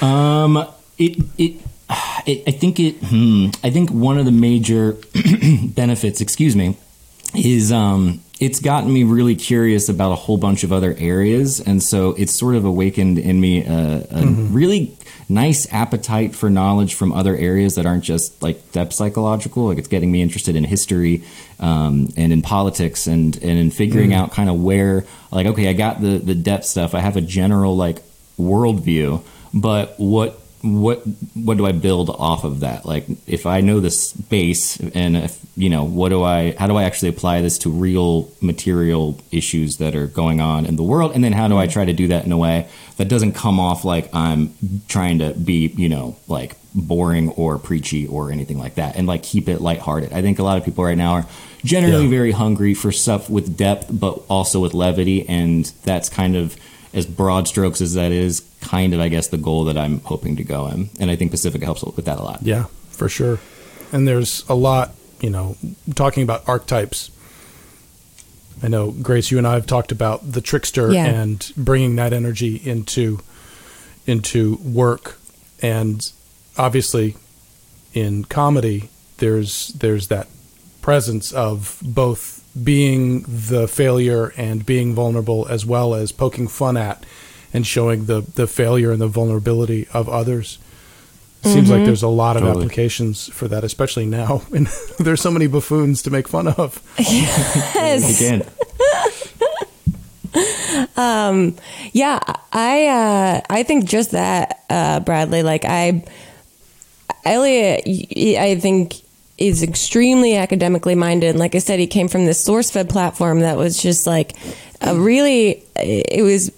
Um, 0.00 0.68
it 0.98 1.18
it 1.36 1.60
I, 1.88 2.44
I 2.46 2.50
think 2.52 2.78
it. 2.78 2.96
Hmm, 3.02 3.46
I 3.64 3.70
think 3.70 3.90
one 3.90 4.18
of 4.18 4.24
the 4.24 4.30
major 4.30 4.96
benefits, 5.74 6.20
excuse 6.20 6.54
me, 6.54 6.76
is 7.34 7.72
um, 7.72 8.20
it's 8.38 8.60
gotten 8.60 8.92
me 8.92 9.02
really 9.02 9.34
curious 9.34 9.88
about 9.88 10.12
a 10.12 10.14
whole 10.14 10.36
bunch 10.36 10.62
of 10.62 10.72
other 10.72 10.94
areas, 10.98 11.60
and 11.60 11.82
so 11.82 12.10
it's 12.10 12.32
sort 12.32 12.54
of 12.54 12.64
awakened 12.64 13.18
in 13.18 13.40
me 13.40 13.64
a, 13.64 13.70
a 13.70 14.04
mm-hmm. 14.04 14.54
really 14.54 14.96
nice 15.28 15.70
appetite 15.72 16.34
for 16.34 16.48
knowledge 16.48 16.94
from 16.94 17.12
other 17.12 17.36
areas 17.36 17.74
that 17.74 17.84
aren't 17.84 18.04
just 18.04 18.42
like 18.42 18.72
depth 18.72 18.92
psychological. 18.94 19.66
Like 19.66 19.78
it's 19.78 19.88
getting 19.88 20.10
me 20.10 20.22
interested 20.22 20.56
in 20.56 20.64
history 20.64 21.22
um, 21.60 22.08
and 22.16 22.32
in 22.32 22.42
politics 22.42 23.06
and 23.06 23.36
and 23.36 23.58
in 23.58 23.70
figuring 23.70 24.10
mm. 24.10 24.16
out 24.16 24.32
kind 24.32 24.48
of 24.48 24.62
where 24.62 25.04
like 25.30 25.46
okay, 25.46 25.68
I 25.68 25.72
got 25.72 26.00
the 26.00 26.18
the 26.18 26.34
depth 26.34 26.64
stuff. 26.64 26.94
I 26.94 27.00
have 27.00 27.16
a 27.16 27.20
general 27.20 27.76
like 27.76 28.02
worldview, 28.38 29.22
but 29.52 29.94
what 29.98 30.40
what 30.62 31.02
what 31.34 31.56
do 31.56 31.66
I 31.66 31.72
build 31.72 32.10
off 32.10 32.44
of 32.44 32.60
that? 32.60 32.84
Like 32.84 33.06
if 33.26 33.46
I 33.46 33.60
know 33.60 33.78
this 33.78 34.12
base 34.12 34.78
and 34.80 35.16
if 35.16 35.38
you 35.56 35.68
know 35.68 35.84
what 35.84 36.08
do 36.08 36.24
I 36.24 36.54
how 36.58 36.66
do 36.66 36.76
I 36.76 36.84
actually 36.84 37.10
apply 37.10 37.42
this 37.42 37.58
to 37.58 37.70
real 37.70 38.30
material 38.40 39.20
issues 39.30 39.76
that 39.76 39.94
are 39.94 40.06
going 40.06 40.40
on 40.40 40.66
in 40.66 40.76
the 40.76 40.82
world 40.82 41.12
and 41.14 41.22
then 41.22 41.32
how 41.32 41.46
do 41.46 41.56
I 41.56 41.68
try 41.68 41.84
to 41.84 41.92
do 41.92 42.08
that 42.08 42.24
in 42.24 42.32
a 42.32 42.36
way 42.36 42.68
that 42.96 43.08
doesn't 43.08 43.32
come 43.32 43.60
off 43.60 43.84
like 43.84 44.12
I'm 44.12 44.52
trying 44.88 45.20
to 45.20 45.32
be, 45.34 45.68
you 45.76 45.88
know, 45.88 46.16
like 46.26 46.56
boring 46.74 47.30
or 47.30 47.58
preachy 47.58 48.06
or 48.06 48.32
anything 48.32 48.58
like 48.58 48.74
that 48.74 48.96
and 48.96 49.06
like 49.06 49.22
keep 49.22 49.48
it 49.48 49.60
lighthearted. 49.60 50.12
I 50.12 50.22
think 50.22 50.40
a 50.40 50.42
lot 50.42 50.58
of 50.58 50.64
people 50.64 50.82
right 50.84 50.98
now 50.98 51.12
are 51.12 51.26
generally 51.64 52.04
yeah. 52.04 52.10
very 52.10 52.32
hungry 52.32 52.74
for 52.74 52.90
stuff 52.90 53.30
with 53.30 53.56
depth 53.56 53.88
but 53.90 54.22
also 54.28 54.60
with 54.60 54.74
levity 54.74 55.28
and 55.28 55.66
that's 55.84 56.08
kind 56.08 56.36
of 56.36 56.56
as 56.94 57.06
broad 57.06 57.48
strokes 57.48 57.80
as 57.80 57.94
that 57.94 58.12
is, 58.12 58.47
kind 58.60 58.94
of, 58.94 59.00
I 59.00 59.08
guess, 59.08 59.28
the 59.28 59.38
goal 59.38 59.64
that 59.64 59.78
I'm 59.78 60.00
hoping 60.00 60.36
to 60.36 60.44
go 60.44 60.66
in. 60.68 60.90
And 61.00 61.10
I 61.10 61.16
think 61.16 61.30
Pacifica 61.30 61.64
helps 61.64 61.82
with 61.82 62.04
that 62.04 62.18
a 62.18 62.22
lot. 62.22 62.40
Yeah, 62.42 62.64
for 62.90 63.08
sure. 63.08 63.38
And 63.92 64.06
there's 64.06 64.44
a 64.48 64.54
lot, 64.54 64.94
you 65.20 65.30
know, 65.30 65.56
talking 65.94 66.22
about 66.22 66.48
archetypes. 66.48 67.10
I 68.62 68.68
know, 68.68 68.90
Grace, 68.90 69.30
you 69.30 69.38
and 69.38 69.46
I 69.46 69.54
have 69.54 69.66
talked 69.66 69.92
about 69.92 70.32
the 70.32 70.40
trickster 70.40 70.92
yeah. 70.92 71.06
and 71.06 71.52
bringing 71.56 71.96
that 71.96 72.12
energy 72.12 72.56
into 72.56 73.20
into 74.06 74.56
work. 74.56 75.18
And 75.62 76.10
obviously, 76.56 77.16
in 77.94 78.24
comedy, 78.24 78.90
there's 79.18 79.68
there's 79.68 80.08
that 80.08 80.26
presence 80.82 81.32
of 81.32 81.78
both 81.84 82.44
being 82.64 83.24
the 83.28 83.68
failure 83.68 84.32
and 84.36 84.66
being 84.66 84.94
vulnerable 84.94 85.46
as 85.48 85.64
well 85.64 85.94
as 85.94 86.10
poking 86.10 86.48
fun 86.48 86.76
at 86.76 87.04
and 87.52 87.66
showing 87.66 88.06
the 88.06 88.20
the 88.20 88.46
failure 88.46 88.92
and 88.92 89.00
the 89.00 89.08
vulnerability 89.08 89.86
of 89.92 90.08
others. 90.08 90.58
Seems 91.42 91.68
mm-hmm. 91.68 91.78
like 91.78 91.84
there's 91.84 92.02
a 92.02 92.08
lot 92.08 92.36
of 92.36 92.42
totally. 92.42 92.64
applications 92.64 93.28
for 93.28 93.46
that, 93.46 93.62
especially 93.62 94.06
now. 94.06 94.42
And 94.52 94.66
there's 94.98 95.20
so 95.20 95.30
many 95.30 95.46
buffoons 95.46 96.02
to 96.02 96.10
make 96.10 96.26
fun 96.26 96.48
of. 96.48 96.82
Yes. 96.98 98.20
Again. 98.20 98.42
um, 100.96 101.54
yeah, 101.92 102.18
I 102.52 102.86
uh, 102.86 103.40
I 103.48 103.62
think 103.62 103.84
just 103.84 104.10
that, 104.10 104.64
uh, 104.68 104.98
Bradley. 105.00 105.44
Like 105.44 105.64
I, 105.64 106.04
Elliott, 107.24 107.82
I 107.86 108.58
think 108.60 108.94
is 109.38 109.62
extremely 109.62 110.36
academically 110.36 110.96
minded. 110.96 111.30
And 111.30 111.38
like 111.38 111.54
I 111.54 111.58
said, 111.58 111.78
he 111.78 111.86
came 111.86 112.08
from 112.08 112.26
this 112.26 112.46
SourceFed 112.46 112.88
platform 112.88 113.40
that 113.40 113.56
was 113.56 113.80
just 113.80 114.06
like 114.06 114.34
a 114.80 114.96
really, 114.96 115.62
it 115.76 116.24
was, 116.24 116.50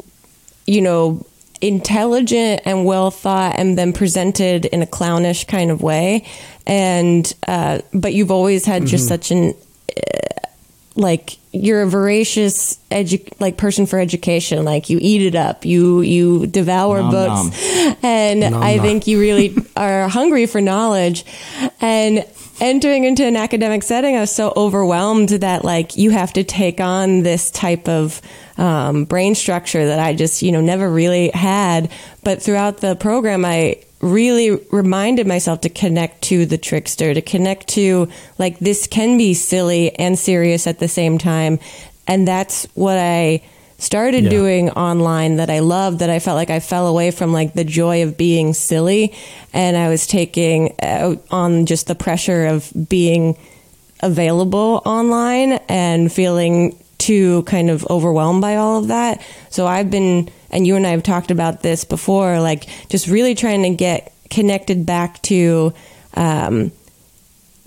you 0.70 0.80
know, 0.80 1.26
intelligent 1.60 2.62
and 2.64 2.84
well 2.84 3.10
thought 3.10 3.56
and 3.58 3.76
then 3.76 3.92
presented 3.92 4.64
in 4.66 4.82
a 4.82 4.86
clownish 4.86 5.44
kind 5.46 5.70
of 5.70 5.82
way. 5.82 6.24
And, 6.66 7.32
uh, 7.46 7.80
but 7.92 8.14
you've 8.14 8.30
always 8.30 8.64
had 8.64 8.86
just 8.86 9.04
mm-hmm. 9.04 9.08
such 9.08 9.30
an, 9.32 9.54
uh, 9.90 10.48
like 10.94 11.38
you're 11.52 11.82
a 11.82 11.88
voracious 11.88 12.78
edu- 12.90 13.32
like 13.40 13.56
person 13.56 13.86
for 13.86 13.98
education 13.98 14.64
like 14.64 14.90
you 14.90 14.98
eat 15.00 15.22
it 15.22 15.36
up 15.36 15.64
you 15.64 16.00
you 16.00 16.46
devour 16.48 17.00
nom, 17.00 17.10
books 17.10 17.74
nom. 17.76 17.96
and 18.02 18.40
nom, 18.40 18.62
i 18.62 18.78
think 18.78 19.06
you 19.06 19.18
really 19.18 19.56
are 19.76 20.08
hungry 20.08 20.46
for 20.46 20.60
knowledge 20.60 21.24
and 21.80 22.24
entering 22.60 23.04
into 23.04 23.24
an 23.24 23.36
academic 23.36 23.82
setting, 23.82 24.16
I 24.16 24.20
was 24.20 24.30
so 24.30 24.52
overwhelmed 24.56 25.30
that 25.30 25.64
like 25.64 25.96
you 25.96 26.10
have 26.10 26.32
to 26.34 26.44
take 26.44 26.80
on 26.80 27.22
this 27.22 27.50
type 27.50 27.88
of 27.88 28.20
um, 28.58 29.04
brain 29.04 29.34
structure 29.34 29.86
that 29.86 29.98
I 29.98 30.14
just 30.14 30.42
you 30.42 30.52
know 30.52 30.60
never 30.60 30.90
really 30.90 31.30
had. 31.30 31.90
But 32.22 32.42
throughout 32.42 32.78
the 32.78 32.96
program, 32.96 33.44
I 33.44 33.82
really 34.00 34.50
reminded 34.70 35.26
myself 35.26 35.62
to 35.62 35.68
connect 35.68 36.22
to 36.22 36.46
the 36.46 36.58
trickster, 36.58 37.12
to 37.12 37.22
connect 37.22 37.68
to 37.68 38.08
like 38.38 38.58
this 38.58 38.86
can 38.86 39.18
be 39.18 39.34
silly 39.34 39.94
and 39.98 40.18
serious 40.18 40.66
at 40.66 40.78
the 40.78 40.88
same 40.88 41.18
time, 41.18 41.58
and 42.06 42.26
that's 42.26 42.66
what 42.74 42.98
I 42.98 43.42
started 43.80 44.24
yeah. 44.24 44.30
doing 44.30 44.70
online 44.70 45.36
that 45.36 45.50
I 45.50 45.60
loved 45.60 46.00
that 46.00 46.10
I 46.10 46.18
felt 46.18 46.36
like 46.36 46.50
I 46.50 46.60
fell 46.60 46.86
away 46.86 47.10
from 47.10 47.32
like 47.32 47.54
the 47.54 47.64
joy 47.64 48.02
of 48.02 48.16
being 48.16 48.54
silly 48.54 49.14
and 49.52 49.76
I 49.76 49.88
was 49.88 50.06
taking 50.06 50.74
out 50.82 51.24
on 51.30 51.66
just 51.66 51.86
the 51.86 51.94
pressure 51.94 52.46
of 52.46 52.70
being 52.88 53.36
available 54.00 54.82
online 54.84 55.52
and 55.68 56.12
feeling 56.12 56.78
too 56.98 57.42
kind 57.44 57.70
of 57.70 57.86
overwhelmed 57.88 58.42
by 58.42 58.56
all 58.56 58.78
of 58.78 58.88
that. 58.88 59.22
So 59.48 59.66
I've 59.66 59.90
been 59.90 60.30
and 60.50 60.66
you 60.66 60.76
and 60.76 60.86
I 60.86 60.90
have 60.90 61.02
talked 61.02 61.30
about 61.30 61.62
this 61.62 61.84
before 61.84 62.40
like 62.40 62.66
just 62.88 63.06
really 63.06 63.34
trying 63.34 63.62
to 63.62 63.70
get 63.70 64.12
connected 64.28 64.84
back 64.84 65.20
to 65.22 65.72
um, 66.14 66.72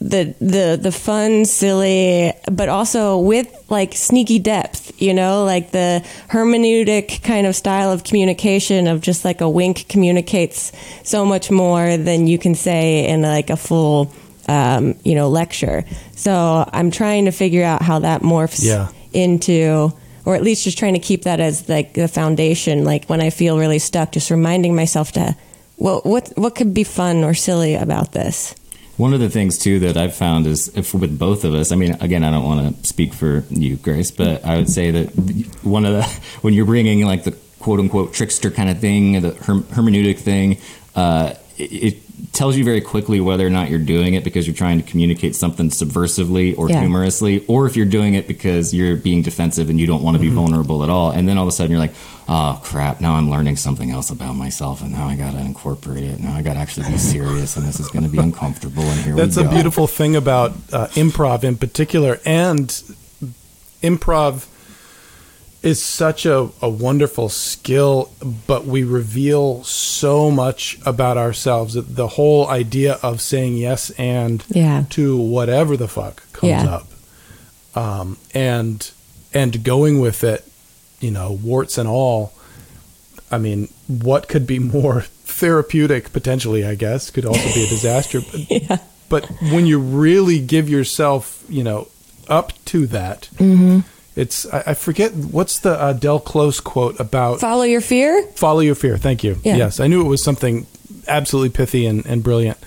the 0.03 0.35
the 0.39 0.77
the 0.81 0.91
fun, 0.91 1.45
silly, 1.45 2.33
but 2.51 2.67
also 2.67 3.17
with 3.17 3.47
like 3.69 3.93
sneaky 3.93 4.37
depth, 4.37 5.01
you 5.01 5.13
know, 5.13 5.45
like 5.45 5.71
the 5.71 6.05
hermeneutic 6.29 7.23
kind 7.23 7.47
of 7.47 7.55
style 7.55 7.91
of 7.91 8.03
communication 8.03 8.87
of 8.87 8.99
just 8.99 9.23
like 9.23 9.39
a 9.39 9.49
wink 9.49 9.87
communicates 9.87 10.73
so 11.03 11.25
much 11.25 11.49
more 11.49 11.95
than 11.95 12.27
you 12.27 12.37
can 12.37 12.53
say 12.53 13.07
in 13.07 13.21
like 13.21 13.49
a 13.49 13.55
full 13.55 14.13
um, 14.49 14.95
you 15.03 15.15
know 15.15 15.29
lecture. 15.29 15.85
So 16.15 16.69
I'm 16.73 16.91
trying 16.91 17.25
to 17.25 17.31
figure 17.31 17.63
out 17.63 17.81
how 17.81 17.99
that 17.99 18.21
morphs 18.21 18.63
yeah. 18.63 18.89
into 19.13 19.93
or 20.25 20.35
at 20.35 20.43
least 20.43 20.65
just 20.65 20.77
trying 20.77 20.93
to 20.93 20.99
keep 20.99 21.23
that 21.23 21.39
as 21.39 21.67
like 21.69 21.93
the 21.93 22.09
foundation 22.09 22.83
like 22.83 23.05
when 23.05 23.21
I 23.21 23.29
feel 23.29 23.57
really 23.57 23.79
stuck 23.79 24.11
just 24.13 24.31
reminding 24.31 24.73
myself 24.73 25.11
to 25.13 25.35
well 25.75 25.99
what 26.03 26.31
what 26.35 26.55
could 26.55 26.73
be 26.73 26.85
fun 26.85 27.25
or 27.25 27.33
silly 27.33 27.75
about 27.75 28.13
this 28.13 28.55
one 28.97 29.13
of 29.13 29.19
the 29.19 29.29
things 29.29 29.57
too 29.57 29.79
that 29.79 29.97
I've 29.97 30.15
found 30.15 30.45
is 30.45 30.69
if 30.77 30.93
with 30.93 31.17
both 31.17 31.45
of 31.45 31.53
us, 31.55 31.71
I 31.71 31.75
mean, 31.75 31.93
again, 31.99 32.23
I 32.23 32.31
don't 32.31 32.43
want 32.43 32.81
to 32.81 32.87
speak 32.87 33.13
for 33.13 33.43
you, 33.49 33.75
Grace, 33.77 34.11
but 34.11 34.45
I 34.45 34.57
would 34.57 34.69
say 34.69 34.91
that 34.91 35.07
one 35.63 35.85
of 35.85 35.93
the 35.93 36.03
when 36.41 36.53
you're 36.53 36.65
bringing 36.65 37.05
like 37.05 37.23
the 37.23 37.31
quote 37.59 37.79
unquote 37.79 38.13
trickster 38.13 38.51
kind 38.51 38.69
of 38.69 38.79
thing, 38.79 39.21
the 39.21 39.31
hermeneutic 39.31 40.19
thing, 40.19 40.57
uh, 40.95 41.33
it, 41.57 41.97
tells 42.33 42.57
you 42.57 42.63
very 42.63 42.81
quickly 42.81 43.21
whether 43.21 43.45
or 43.45 43.49
not 43.51 43.69
you're 43.69 43.79
doing 43.79 44.15
it 44.15 44.23
because 44.23 44.47
you're 44.47 44.55
trying 44.55 44.81
to 44.81 44.89
communicate 44.89 45.35
something 45.35 45.69
subversively 45.69 46.57
or 46.57 46.69
yeah. 46.69 46.81
humorously, 46.81 47.45
or 47.47 47.67
if 47.67 47.77
you're 47.77 47.85
doing 47.85 48.15
it 48.15 48.27
because 48.27 48.73
you're 48.73 48.97
being 48.97 49.21
defensive 49.21 49.69
and 49.69 49.79
you 49.79 49.85
don't 49.85 50.01
want 50.01 50.15
to 50.15 50.19
be 50.19 50.27
mm-hmm. 50.27 50.37
vulnerable 50.37 50.83
at 50.83 50.89
all. 50.89 51.11
And 51.11 51.29
then 51.29 51.37
all 51.37 51.43
of 51.43 51.49
a 51.49 51.51
sudden 51.51 51.71
you're 51.71 51.79
like, 51.79 51.93
oh 52.27 52.59
crap, 52.63 52.99
now 52.99 53.13
I'm 53.13 53.29
learning 53.29 53.57
something 53.57 53.91
else 53.91 54.09
about 54.09 54.33
myself, 54.33 54.81
and 54.81 54.91
now 54.91 55.07
I 55.07 55.15
got 55.15 55.33
to 55.33 55.39
incorporate 55.39 56.03
it. 56.03 56.19
Now 56.19 56.33
I 56.33 56.41
got 56.41 56.53
to 56.53 56.59
actually 56.59 56.89
be 56.89 56.97
serious, 56.97 57.55
and 57.55 57.65
this 57.65 57.79
is 57.79 57.87
going 57.89 58.03
to 58.03 58.11
be 58.11 58.17
uncomfortable. 58.17 58.83
And 58.83 58.99
here 59.01 59.15
That's 59.15 59.37
we 59.37 59.43
go. 59.43 59.43
That's 59.43 59.53
a 59.53 59.55
beautiful 59.55 59.87
thing 59.87 60.15
about 60.15 60.51
uh, 60.71 60.87
improv 60.93 61.43
in 61.43 61.57
particular, 61.57 62.19
and 62.25 62.67
improv 63.83 64.47
is 65.63 65.81
such 65.81 66.25
a, 66.25 66.49
a 66.61 66.69
wonderful 66.69 67.29
skill, 67.29 68.11
but 68.45 68.65
we 68.65 68.83
reveal 68.83 69.63
so 69.63 70.29
much 70.29 70.77
about 70.85 71.17
ourselves. 71.17 71.73
The 71.73 72.09
whole 72.09 72.47
idea 72.49 72.99
of 73.01 73.21
saying 73.21 73.55
yes 73.55 73.89
and 73.91 74.43
yeah. 74.49 74.83
to 74.91 75.17
whatever 75.17 75.77
the 75.77 75.87
fuck 75.87 76.31
comes 76.33 76.49
yeah. 76.49 76.65
up, 76.65 76.87
um, 77.75 78.17
and 78.33 78.91
and 79.33 79.63
going 79.63 80.01
with 80.01 80.23
it, 80.25 80.45
you 80.99 81.11
know, 81.11 81.31
warts 81.31 81.77
and 81.77 81.87
all. 81.87 82.33
I 83.31 83.37
mean, 83.37 83.69
what 83.87 84.27
could 84.27 84.45
be 84.45 84.59
more 84.77 85.01
therapeutic 85.01 86.11
potentially? 86.11 86.65
I 86.65 86.75
guess 86.75 87.09
could 87.09 87.25
also 87.25 87.53
be 87.53 87.63
a 87.63 87.69
disaster. 87.69 88.19
yeah. 88.33 88.77
But 89.07 89.29
when 89.51 89.65
you 89.65 89.79
really 89.79 90.39
give 90.39 90.67
yourself, 90.67 91.43
you 91.47 91.63
know, 91.63 91.87
up 92.27 92.51
to 92.65 92.85
that. 92.87 93.29
Mm-hmm 93.35 93.89
it's 94.15 94.45
I, 94.45 94.63
I 94.67 94.73
forget 94.73 95.13
what's 95.13 95.59
the 95.59 95.71
uh, 95.71 95.93
Del 95.93 96.19
Close 96.19 96.59
quote 96.59 96.99
about 96.99 97.39
follow 97.39 97.63
your 97.63 97.81
fear. 97.81 98.23
Follow 98.35 98.59
your 98.59 98.75
fear. 98.75 98.97
Thank 98.97 99.23
you. 99.23 99.37
Yeah. 99.43 99.57
Yes, 99.57 99.79
I 99.79 99.87
knew 99.87 100.01
it 100.01 100.09
was 100.09 100.23
something 100.23 100.67
absolutely 101.07 101.49
pithy 101.49 101.85
and, 101.85 102.05
and 102.05 102.23
brilliant. 102.23 102.57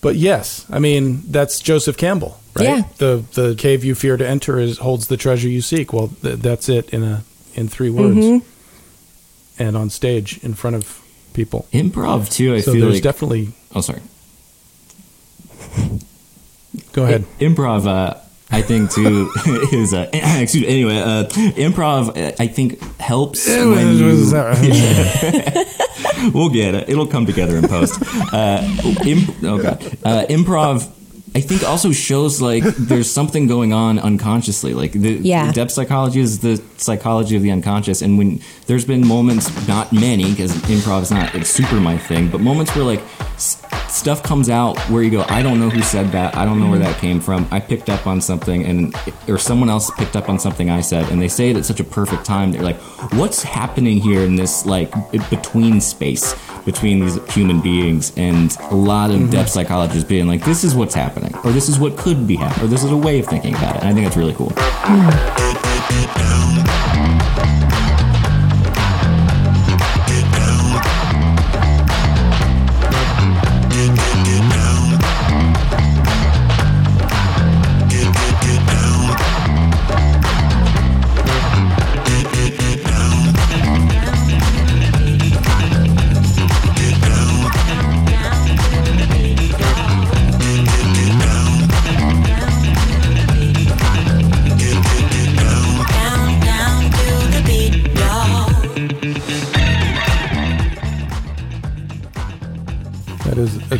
But 0.00 0.16
yes, 0.16 0.66
I 0.70 0.78
mean 0.78 1.22
that's 1.30 1.60
Joseph 1.60 1.96
Campbell, 1.96 2.38
right? 2.54 2.64
Yeah. 2.64 2.82
The 2.98 3.24
the 3.32 3.54
cave 3.54 3.84
you 3.84 3.94
fear 3.94 4.16
to 4.16 4.26
enter 4.26 4.58
is 4.58 4.78
holds 4.78 5.08
the 5.08 5.16
treasure 5.16 5.48
you 5.48 5.62
seek. 5.62 5.92
Well, 5.92 6.08
th- 6.22 6.40
that's 6.40 6.68
it 6.68 6.90
in 6.90 7.02
a 7.02 7.24
in 7.54 7.68
three 7.68 7.90
words, 7.90 8.18
mm-hmm. 8.18 9.62
and 9.62 9.76
on 9.76 9.88
stage 9.90 10.42
in 10.44 10.54
front 10.54 10.76
of 10.76 11.00
people. 11.32 11.66
Improv 11.72 12.30
too. 12.30 12.54
I 12.54 12.60
so 12.60 12.72
feel 12.72 12.82
there's 12.82 12.94
like, 12.94 13.02
definitely. 13.02 13.52
Oh, 13.74 13.80
sorry. 13.80 14.02
Go 16.92 17.04
ahead. 17.04 17.24
Improv, 17.40 17.86
uh, 17.86 18.20
I 18.54 18.62
think 18.62 18.92
too 18.92 19.30
is 19.72 19.92
uh, 19.92 20.08
excuse 20.12 20.62
me. 20.64 20.68
Anyway, 20.68 20.96
uh, 20.98 21.24
improv, 21.56 22.10
uh, 22.16 22.36
I 22.38 22.46
think 22.46 22.80
helps 23.00 23.48
when 23.48 23.96
you. 23.98 24.04
we'll 26.32 26.48
get 26.50 26.74
it. 26.74 26.88
It'll 26.88 27.06
come 27.06 27.26
together 27.26 27.56
in 27.56 27.66
post. 27.68 28.00
Uh, 28.32 28.60
imp- 29.04 29.30
oh 29.42 29.60
god, 29.62 29.82
uh, 30.04 30.26
improv. 30.28 30.90
I 31.36 31.40
think 31.40 31.64
also 31.64 31.90
shows 31.90 32.40
like 32.40 32.62
there's 32.62 33.10
something 33.10 33.48
going 33.48 33.72
on 33.72 33.98
unconsciously. 33.98 34.72
Like 34.72 34.92
the 34.92 35.14
Yeah. 35.14 35.50
depth 35.50 35.72
psychology 35.72 36.20
is 36.20 36.38
the 36.38 36.62
psychology 36.76 37.34
of 37.34 37.42
the 37.42 37.50
unconscious, 37.50 38.02
and 38.02 38.16
when 38.18 38.40
there's 38.66 38.84
been 38.84 39.04
moments, 39.04 39.50
not 39.66 39.92
many, 39.92 40.30
because 40.30 40.52
improv 40.70 41.02
is 41.02 41.10
not 41.10 41.34
it's 41.34 41.50
super 41.50 41.80
my 41.80 41.98
thing, 41.98 42.28
but 42.30 42.40
moments 42.40 42.72
where 42.76 42.84
like 42.84 43.02
s- 43.34 43.60
stuff 44.04 44.22
comes 44.22 44.50
out 44.50 44.78
where 44.90 45.02
you 45.02 45.10
go, 45.10 45.24
I 45.30 45.40
don't 45.40 45.58
know 45.58 45.70
who 45.70 45.80
said 45.80 46.12
that, 46.12 46.36
I 46.36 46.44
don't 46.44 46.60
know 46.60 46.68
where 46.68 46.78
that 46.78 46.98
came 46.98 47.22
from. 47.22 47.48
I 47.50 47.58
picked 47.58 47.88
up 47.88 48.06
on 48.06 48.20
something, 48.20 48.62
and 48.66 48.94
or 49.26 49.38
someone 49.38 49.70
else 49.70 49.90
picked 49.92 50.14
up 50.14 50.28
on 50.28 50.38
something 50.38 50.68
I 50.68 50.82
said, 50.82 51.10
and 51.10 51.22
they 51.22 51.28
say 51.28 51.48
it 51.48 51.56
at 51.56 51.64
such 51.64 51.80
a 51.80 51.84
perfect 51.84 52.22
time. 52.22 52.52
They're 52.52 52.60
like, 52.60 52.78
what's 53.14 53.42
happening 53.42 53.96
here 53.96 54.20
in 54.20 54.36
this 54.36 54.66
like 54.66 54.92
between 55.30 55.80
space 55.80 56.34
between 56.66 57.00
these 57.00 57.16
human 57.32 57.62
beings? 57.62 58.12
And 58.18 58.54
a 58.70 58.74
lot 58.74 59.10
of 59.10 59.30
depth 59.30 59.32
mm-hmm. 59.32 59.46
psychologists 59.46 60.06
being 60.06 60.26
like, 60.26 60.44
this 60.44 60.64
is 60.64 60.74
what's 60.74 60.94
happening, 60.94 61.34
or 61.42 61.52
this 61.52 61.70
is 61.70 61.78
what 61.78 61.96
could 61.96 62.26
be 62.26 62.36
happening, 62.36 62.66
or 62.66 62.68
this 62.68 62.84
is 62.84 62.90
a 62.90 62.96
way 62.98 63.20
of 63.20 63.26
thinking 63.26 63.54
about 63.54 63.76
it. 63.76 63.84
And 63.84 63.88
I 63.88 63.94
think 63.94 64.04
that's 64.04 64.18
really 64.18 64.34
cool. 64.34 64.50
Down, 66.18 67.20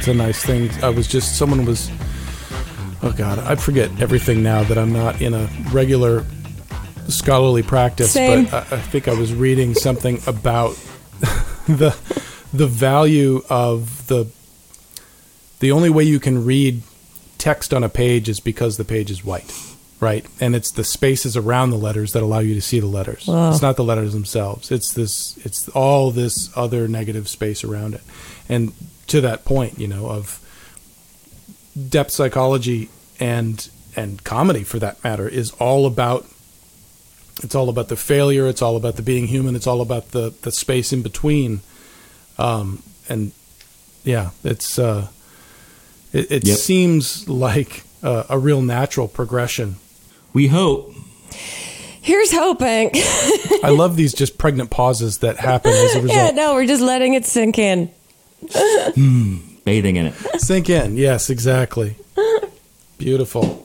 it's 0.05 0.11
a 0.11 0.15
nice 0.15 0.45
thing. 0.45 0.71
I 0.85 0.91
was 0.91 1.09
just, 1.09 1.39
someone 1.39 1.65
was, 1.65 1.91
oh 3.03 3.15
God, 3.17 3.39
I 3.39 3.55
forget 3.55 3.89
everything 4.03 4.43
now 4.43 4.63
that 4.65 4.77
I'm 4.77 4.93
not 4.93 5.23
in 5.23 5.33
a 5.33 5.49
regular 5.73 6.27
scholarly 7.09 7.63
practice. 7.63 8.13
Same. 8.13 8.45
But 8.45 8.71
I, 8.71 8.77
I 8.77 8.81
think 8.81 9.09
I 9.09 9.15
was 9.15 9.33
reading 9.33 9.73
something 9.73 10.21
about 10.27 10.73
the 11.67 11.97
the 12.53 12.67
value 12.67 13.41
of 13.49 14.07
the 14.09 14.29
the 15.61 15.73
only 15.73 15.89
way 15.89 16.05
you 16.05 16.21
can 16.21 16.45
read 16.45 16.83
text 17.39 17.73
on 17.73 17.83
a 17.83 17.89
page 17.89 18.29
is 18.29 18.41
because 18.41 18.77
the 18.77 18.85
page 18.85 19.11
is 19.11 19.25
white, 19.25 19.55
right? 20.05 20.25
And 20.41 20.55
it's 20.55 20.71
the 20.73 20.85
spaces 20.85 21.37
around 21.37 21.71
the 21.71 21.79
letters 21.89 22.13
that 22.13 22.23
allow 22.23 22.41
you 22.41 22.55
to 22.55 22.61
see 22.71 22.81
the 22.81 22.87
letters. 22.99 23.27
Wow. 23.27 23.51
It's 23.51 23.63
not 23.63 23.77
the 23.77 23.85
letters 23.85 24.13
themselves. 24.13 24.71
It's 24.71 24.93
this. 24.93 25.37
It's 25.47 25.69
all 25.71 26.11
this 26.13 26.51
other 26.57 26.87
negative 26.89 27.27
space 27.29 27.65
around 27.65 27.95
it. 27.95 28.03
And 28.49 28.73
to 29.09 29.21
that 29.23 29.45
point, 29.45 29.79
you 29.79 29.89
know, 29.89 30.07
of 30.11 30.39
depth 31.89 32.11
psychology 32.13 32.89
and 33.19 33.69
and 33.97 34.23
comedy, 34.25 34.65
for 34.65 34.79
that 34.81 35.03
matter, 35.05 35.29
is 35.29 35.51
all 35.53 35.87
about. 35.87 36.27
It's 37.43 37.55
all 37.55 37.69
about 37.69 37.89
the 37.89 37.97
failure. 37.97 38.47
It's 38.49 38.63
all 38.63 38.77
about 38.77 38.95
the 38.97 39.03
being 39.03 39.27
human. 39.27 39.57
It's 39.57 39.67
all 39.67 39.81
about 39.81 40.11
the 40.13 40.33
the 40.43 40.53
space 40.53 40.93
in 40.93 41.03
between. 41.03 41.61
Um, 42.39 42.83
and 43.09 43.33
yeah, 44.05 44.31
it's 44.45 44.79
uh, 44.79 45.09
it, 46.13 46.31
it 46.31 46.47
Yep. 46.47 46.57
seems 46.59 47.29
like 47.29 47.83
uh, 48.03 48.25
a 48.29 48.39
real 48.39 48.63
natural 48.63 49.09
progression. 49.09 49.77
We 50.35 50.49
hope. 50.49 50.93
Here's 52.03 52.31
hoping. 52.33 52.91
I 53.65 53.71
love 53.71 53.97
these 53.97 54.13
just 54.13 54.37
pregnant 54.37 54.69
pauses 54.71 55.19
that 55.19 55.39
happen 55.39 55.71
as 55.73 55.95
a 55.95 56.01
result. 56.03 56.13
yeah, 56.13 56.31
no, 56.33 56.53
we're 56.55 56.67
just 56.67 56.83
letting 56.83 57.15
it 57.15 57.25
sink 57.25 57.59
in. 57.59 57.91
bathing 59.65 59.97
in 59.97 60.07
it. 60.07 60.15
Sink 60.41 60.69
in. 60.69 60.97
Yes, 60.99 61.31
exactly. 61.31 61.97
Beautiful. 62.99 63.65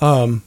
Um, 0.00 0.42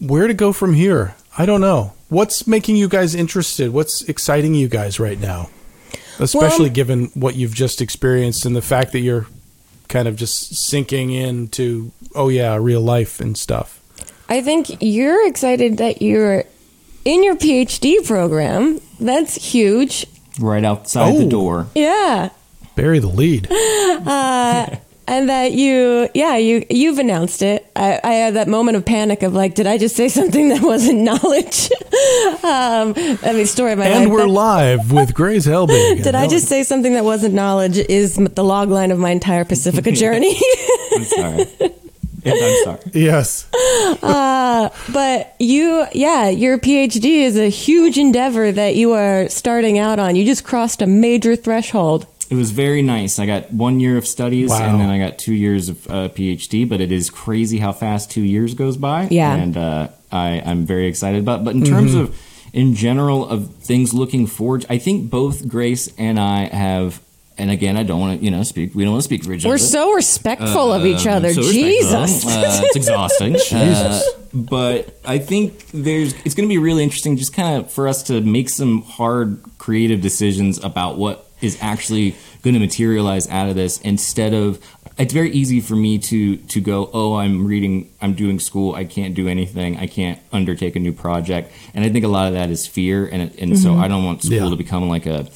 where 0.00 0.26
to 0.26 0.34
go 0.34 0.52
from 0.52 0.74
here? 0.74 1.14
I 1.38 1.46
don't 1.46 1.60
know. 1.60 1.94
What's 2.10 2.46
making 2.46 2.76
you 2.76 2.88
guys 2.88 3.14
interested? 3.14 3.72
What's 3.72 4.02
exciting 4.02 4.54
you 4.54 4.68
guys 4.68 4.98
right 5.00 5.18
now? 5.18 5.48
Especially 6.18 6.66
Well- 6.66 6.74
given 6.74 7.04
what 7.14 7.36
you've 7.36 7.54
just 7.54 7.80
experienced 7.80 8.44
and 8.44 8.54
the 8.54 8.62
fact 8.62 8.92
that 8.92 9.00
you're 9.00 9.26
kind 9.88 10.06
of 10.08 10.16
just 10.16 10.54
sinking 10.68 11.10
into, 11.10 11.92
oh 12.14 12.28
yeah, 12.28 12.56
real 12.56 12.80
life 12.80 13.20
and 13.20 13.36
stuff. 13.36 13.80
I 14.28 14.42
think 14.42 14.82
you're 14.82 15.26
excited 15.26 15.78
that 15.78 16.02
you're 16.02 16.44
in 17.04 17.24
your 17.24 17.36
PhD 17.36 18.06
program. 18.06 18.80
That's 19.00 19.34
huge. 19.36 20.06
Right 20.38 20.64
outside 20.64 21.14
Oh. 21.14 21.18
the 21.18 21.26
door. 21.26 21.66
Yeah. 21.74 22.28
Bury 22.76 22.98
the 22.98 23.08
lead. 23.08 23.48
Uh, 24.06 24.76
And 25.10 25.30
that 25.30 25.52
you, 25.52 26.08
yeah, 26.14 26.36
you 26.36 26.66
you've 26.68 26.98
announced 26.98 27.40
it. 27.40 27.66
I, 27.74 27.98
I 28.04 28.12
had 28.12 28.34
that 28.34 28.46
moment 28.46 28.76
of 28.76 28.84
panic 28.84 29.22
of 29.22 29.32
like, 29.32 29.54
did 29.54 29.66
I 29.66 29.78
just 29.78 29.96
say 29.96 30.08
something 30.20 30.50
that 30.50 30.60
wasn't 30.62 30.98
knowledge? 31.00 31.70
um, 32.44 32.92
I 33.24 33.32
mean, 33.32 33.46
story 33.46 33.72
of 33.72 33.78
my 33.78 33.88
life. 33.88 34.02
and 34.02 34.10
we're 34.12 34.20
That- 34.20 34.28
live 34.28 34.92
with 34.92 35.14
Grace 35.14 35.46
Helbig. 35.46 36.02
Did 36.04 36.14
I 36.14 36.28
just 36.28 36.46
say 36.46 36.62
something 36.62 36.92
that 36.92 37.04
wasn't 37.04 37.32
knowledge? 37.34 37.78
Is 37.78 38.16
the 38.16 38.44
log 38.44 38.68
line 38.68 38.90
of 38.90 38.98
my 38.98 39.10
entire 39.10 39.44
Pacifica 39.46 39.92
journey. 39.92 40.36
I'm 40.94 41.04
sorry. 41.04 41.46
and 41.60 41.72
I'm 42.26 42.64
sorry. 42.64 42.80
Yes. 42.92 43.46
but 44.92 45.34
you, 45.38 45.86
yeah, 45.92 46.28
your 46.28 46.58
PhD 46.58 47.04
is 47.22 47.36
a 47.38 47.48
huge 47.48 47.96
endeavor 47.98 48.52
that 48.52 48.76
you 48.76 48.92
are 48.92 49.28
starting 49.28 49.78
out 49.78 49.98
on. 49.98 50.16
You 50.16 50.24
just 50.24 50.44
crossed 50.44 50.82
a 50.82 50.86
major 50.86 51.34
threshold. 51.36 52.06
It 52.30 52.34
was 52.34 52.50
very 52.50 52.82
nice. 52.82 53.18
I 53.18 53.26
got 53.26 53.50
one 53.52 53.80
year 53.80 53.96
of 53.96 54.06
studies 54.06 54.50
Wow. 54.50 54.70
and 54.70 54.80
then 54.80 54.90
I 54.90 54.98
got 54.98 55.18
two 55.18 55.32
years 55.34 55.68
of 55.70 55.86
uh, 55.90 56.08
PhD, 56.10 56.68
but 56.68 56.80
it 56.80 56.92
is 56.92 57.08
crazy 57.10 57.58
how 57.58 57.72
fast 57.72 58.10
two 58.10 58.22
years 58.22 58.54
goes 58.54 58.76
by. 58.76 59.08
Yeah. 59.10 59.34
And 59.34 59.56
uh, 59.56 59.88
I, 60.12 60.42
I'm 60.44 60.66
very 60.66 60.86
excited 60.88 61.20
about 61.20 61.44
But 61.44 61.54
in 61.54 61.64
terms 61.64 61.92
Mm-hmm. 61.92 62.00
of, 62.12 62.22
in 62.52 62.74
general, 62.74 63.28
of 63.28 63.54
things 63.56 63.92
looking 63.94 64.26
forward, 64.26 64.64
I 64.70 64.78
think 64.78 65.10
both 65.10 65.46
Grace 65.48 65.92
and 65.98 66.18
I 66.18 66.46
have, 66.46 67.00
and 67.36 67.50
again, 67.50 67.76
I 67.76 67.82
don't 67.82 68.00
want 68.00 68.18
to, 68.18 68.24
you 68.24 68.30
know, 68.30 68.42
speak, 68.42 68.74
we 68.74 68.84
don't 68.84 68.92
want 68.94 69.02
to 69.02 69.04
speak 69.04 69.22
for 69.24 69.32
each 69.34 69.44
We're 69.44 69.58
so 69.58 69.92
respectful 69.92 70.72
of 70.72 70.84
each 70.86 71.06
Um, 71.06 71.14
other. 71.18 71.32
so. 71.34 71.42
Jesus. 71.42 72.24
Uh, 72.26 72.60
it's 72.64 72.76
exhausting. 72.76 73.32
Jesus. 73.34 73.50
Uh, 73.52 74.02
but 74.34 74.98
I 75.04 75.18
think 75.18 75.66
there's 75.72 76.12
it's 76.24 76.34
going 76.34 76.48
to 76.48 76.52
be 76.52 76.58
really 76.58 76.82
interesting 76.82 77.16
just 77.16 77.32
kind 77.34 77.60
of 77.62 77.70
for 77.72 77.86
us 77.88 78.02
to 78.04 78.20
make 78.20 78.48
some 78.50 78.82
hard 78.82 79.40
creative 79.58 80.00
decisions 80.00 80.62
about 80.62 80.96
what 80.98 81.27
is 81.40 81.56
actually 81.60 82.14
going 82.42 82.54
to 82.54 82.60
materialize 82.60 83.28
out 83.28 83.48
of 83.48 83.54
this 83.54 83.80
instead 83.80 84.32
of 84.34 84.58
it's 84.98 85.12
very 85.12 85.30
easy 85.30 85.60
for 85.60 85.76
me 85.76 85.98
to 85.98 86.36
to 86.36 86.60
go 86.60 86.90
oh 86.92 87.14
i'm 87.16 87.46
reading 87.46 87.88
i'm 88.00 88.14
doing 88.14 88.38
school 88.40 88.74
i 88.74 88.84
can't 88.84 89.14
do 89.14 89.28
anything 89.28 89.76
i 89.78 89.86
can't 89.86 90.18
undertake 90.32 90.74
a 90.76 90.80
new 90.80 90.92
project 90.92 91.52
and 91.74 91.84
i 91.84 91.88
think 91.88 92.04
a 92.04 92.08
lot 92.08 92.26
of 92.26 92.32
that 92.34 92.50
is 92.50 92.66
fear 92.66 93.06
and 93.06 93.32
and 93.38 93.58
so 93.58 93.70
mm-hmm. 93.70 93.80
i 93.80 93.88
don't 93.88 94.04
want 94.04 94.22
school 94.22 94.36
Yeah. 94.36 94.50
to 94.50 94.56
become 94.56 94.88
like 94.88 95.06
a 95.06 95.28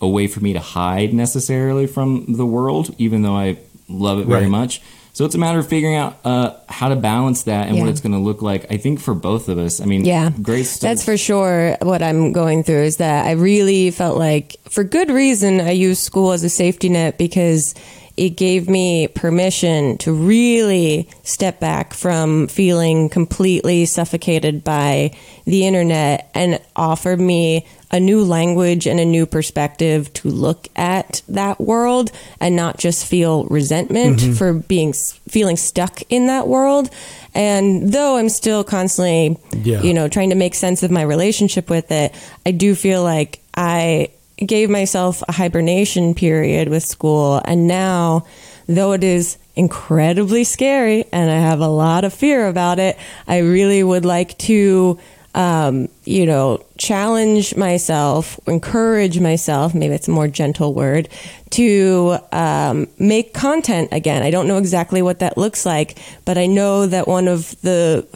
a 0.00 0.08
way 0.08 0.28
for 0.28 0.40
me 0.40 0.52
to 0.52 0.60
hide 0.60 1.12
necessarily 1.12 1.86
from 1.88 2.24
the 2.28 2.46
world 2.46 2.94
even 2.98 3.22
though 3.22 3.36
i 3.36 3.56
love 3.88 4.20
it 4.20 4.26
very 4.26 4.42
Right. 4.42 4.50
much 4.50 4.80
so 5.18 5.24
it's 5.24 5.34
a 5.34 5.38
matter 5.38 5.58
of 5.58 5.66
figuring 5.66 5.96
out 5.96 6.16
uh, 6.24 6.54
how 6.68 6.90
to 6.90 6.94
balance 6.94 7.42
that 7.42 7.66
and 7.66 7.80
what 7.80 7.88
it's 7.88 8.00
going 8.00 8.12
to 8.12 8.20
look 8.20 8.40
like. 8.40 8.70
I 8.70 8.76
think 8.76 9.00
for 9.00 9.14
both 9.14 9.48
of 9.48 9.58
us. 9.58 9.80
I 9.80 9.84
mean, 9.84 10.04
Yeah, 10.04 10.30
Grace. 10.40 10.78
That's 10.78 11.04
for 11.04 11.16
sure. 11.16 11.76
What 11.82 12.04
I'm 12.04 12.30
going 12.30 12.62
through 12.62 12.82
is 12.82 12.98
that 12.98 13.26
I 13.26 13.32
really 13.32 13.90
felt 13.90 14.16
like, 14.16 14.58
for 14.70 14.84
good 14.84 15.10
reason, 15.10 15.60
I 15.60 15.72
used 15.72 16.04
school 16.04 16.30
as 16.30 16.44
a 16.44 16.48
safety 16.48 16.88
net 16.88 17.18
because 17.18 17.74
it 18.16 18.36
gave 18.36 18.68
me 18.68 19.08
permission 19.08 19.98
to 19.98 20.12
really 20.12 21.08
step 21.24 21.58
back 21.58 21.94
from 21.94 22.46
feeling 22.46 23.08
completely 23.08 23.86
suffocated 23.86 24.62
by 24.62 25.16
the 25.46 25.66
internet 25.66 26.30
and 26.32 26.60
offered 26.76 27.18
me 27.18 27.66
a 27.90 27.98
new 27.98 28.24
language 28.24 28.86
and 28.86 29.00
a 29.00 29.04
new 29.04 29.26
perspective 29.26 30.12
to 30.12 30.28
look 30.28 30.68
at 30.76 31.22
that 31.28 31.60
world 31.60 32.10
and 32.40 32.54
not 32.54 32.78
just 32.78 33.06
feel 33.06 33.44
resentment 33.44 34.18
mm-hmm. 34.18 34.32
for 34.34 34.52
being 34.52 34.92
feeling 34.92 35.56
stuck 35.56 36.00
in 36.10 36.26
that 36.26 36.46
world 36.48 36.90
and 37.34 37.92
though 37.92 38.16
i'm 38.16 38.28
still 38.28 38.64
constantly 38.64 39.38
Yeah. 39.52 39.82
you 39.82 39.94
know 39.94 40.08
trying 40.08 40.30
to 40.30 40.36
make 40.36 40.54
sense 40.54 40.82
of 40.82 40.90
my 40.90 41.02
relationship 41.02 41.70
with 41.70 41.90
it 41.90 42.14
i 42.44 42.50
do 42.50 42.74
feel 42.74 43.02
like 43.02 43.40
i 43.54 44.10
gave 44.44 44.70
myself 44.70 45.22
a 45.28 45.32
hibernation 45.32 46.14
period 46.14 46.68
with 46.68 46.84
school. 46.84 47.42
And 47.44 47.66
now, 47.66 48.26
though 48.66 48.92
it 48.92 49.04
is 49.04 49.38
incredibly 49.56 50.44
scary 50.44 51.04
and 51.12 51.30
I 51.30 51.38
have 51.38 51.60
a 51.60 51.68
lot 51.68 52.04
of 52.04 52.14
fear 52.14 52.46
about 52.46 52.78
it, 52.78 52.96
I 53.26 53.38
really 53.38 53.82
would 53.82 54.04
like 54.04 54.38
to, 54.38 54.98
um, 55.34 55.88
you 56.04 56.26
know, 56.26 56.64
challenge 56.78 57.54
myself, 57.54 58.40
encourage 58.46 59.20
myself, 59.20 59.74
maybe 59.74 59.94
it's 59.94 60.08
a 60.08 60.10
more 60.10 60.28
gentle 60.28 60.74
word, 60.74 61.08
to 61.50 62.18
um, 62.32 62.88
make 62.98 63.34
content 63.34 63.90
again. 63.92 64.22
I 64.22 64.30
don't 64.30 64.48
know 64.48 64.58
exactly 64.58 65.02
what 65.02 65.20
that 65.20 65.36
looks 65.36 65.64
like, 65.66 65.98
but 66.24 66.38
I 66.38 66.46
know 66.46 66.86
that 66.86 67.06
one 67.06 67.28
of 67.28 67.60
the, 67.60 68.06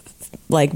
like, 0.48 0.72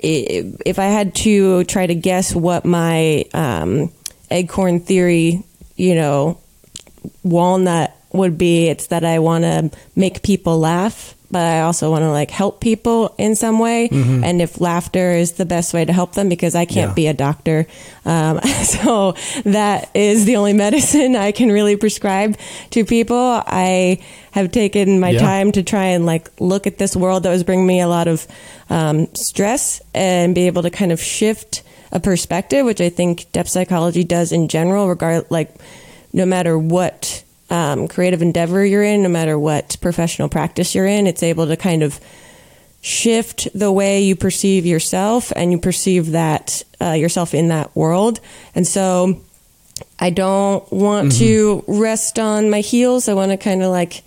if 0.00 0.78
I 0.78 0.86
had 0.86 1.14
to 1.16 1.64
try 1.64 1.86
to 1.86 1.94
guess 1.94 2.34
what 2.34 2.64
my 2.64 3.24
um, 3.32 3.92
acorn 4.30 4.80
theory, 4.80 5.44
you 5.76 5.94
know, 5.94 6.40
walnut 7.22 7.96
would 8.12 8.36
be, 8.36 8.68
it's 8.68 8.88
that 8.88 9.04
I 9.04 9.20
want 9.20 9.44
to 9.44 9.70
make 9.96 10.22
people 10.22 10.58
laugh, 10.58 11.14
but 11.32 11.44
I 11.46 11.62
also 11.62 11.90
want 11.90 12.02
to 12.02 12.10
like 12.10 12.30
help 12.30 12.60
people 12.60 13.14
in 13.18 13.34
some 13.34 13.58
way. 13.58 13.88
And 13.90 14.40
if 14.40 14.60
laughter 14.60 15.10
is 15.12 15.32
the 15.32 15.46
best 15.46 15.72
way 15.74 15.84
to 15.84 15.92
help 15.92 16.12
them, 16.12 16.28
because 16.28 16.54
I 16.54 16.64
can't 16.66 16.90
Yeah. 16.90 16.94
be 16.94 17.06
a 17.08 17.14
doctor, 17.14 17.66
um, 18.04 18.38
so 18.62 19.14
that 19.44 19.90
is 19.94 20.24
the 20.26 20.36
only 20.36 20.52
medicine 20.52 21.16
I 21.16 21.32
can 21.32 21.50
really 21.50 21.76
prescribe 21.76 22.36
to 22.70 22.84
people. 22.84 23.42
I 23.46 23.98
have 24.32 24.50
taken 24.52 25.00
my 25.00 25.10
Yeah. 25.10 25.20
time 25.20 25.52
to 25.52 25.62
try 25.62 25.86
and 25.86 26.06
like 26.06 26.30
look 26.38 26.66
at 26.66 26.78
this 26.78 26.94
world 26.94 27.22
that 27.24 27.30
was 27.30 27.42
bringing 27.44 27.66
me 27.66 27.80
a 27.80 27.88
lot 27.88 28.06
of 28.08 28.26
um, 28.70 29.08
stress 29.14 29.80
and 29.94 30.34
be 30.34 30.46
able 30.46 30.62
to 30.62 30.70
kind 30.70 30.92
of 30.92 31.00
shift 31.02 31.62
a 31.92 32.00
perspective, 32.00 32.64
which 32.64 32.80
I 32.80 32.88
think 32.90 33.30
depth 33.32 33.48
psychology 33.50 34.04
does 34.04 34.32
in 34.32 34.48
general, 34.48 34.88
regard 34.88 35.26
like 35.30 35.50
no 36.12 36.24
matter 36.26 36.58
what 36.58 37.22
um, 37.52 37.86
creative 37.86 38.22
endeavor 38.22 38.64
you're 38.64 38.82
in, 38.82 39.02
no 39.02 39.10
matter 39.10 39.38
what 39.38 39.76
professional 39.82 40.30
practice 40.30 40.74
you're 40.74 40.86
in, 40.86 41.06
it's 41.06 41.22
able 41.22 41.46
to 41.48 41.56
kind 41.56 41.82
of 41.82 42.00
shift 42.80 43.46
the 43.54 43.70
way 43.70 44.00
you 44.00 44.16
perceive 44.16 44.64
yourself 44.64 45.32
and 45.36 45.52
you 45.52 45.58
perceive 45.58 46.12
that 46.12 46.62
uh, 46.80 46.92
yourself 46.92 47.34
in 47.34 47.48
that 47.48 47.76
world. 47.76 48.20
And 48.54 48.66
so 48.66 49.20
I 49.98 50.08
don't 50.08 50.70
want 50.72 51.12
to 51.18 51.62
rest 51.68 52.18
on 52.18 52.48
my 52.48 52.60
heels. 52.60 53.06
I 53.06 53.12
want 53.12 53.32
to 53.32 53.36
kind 53.36 53.62
of 53.62 53.70
like 53.70 54.02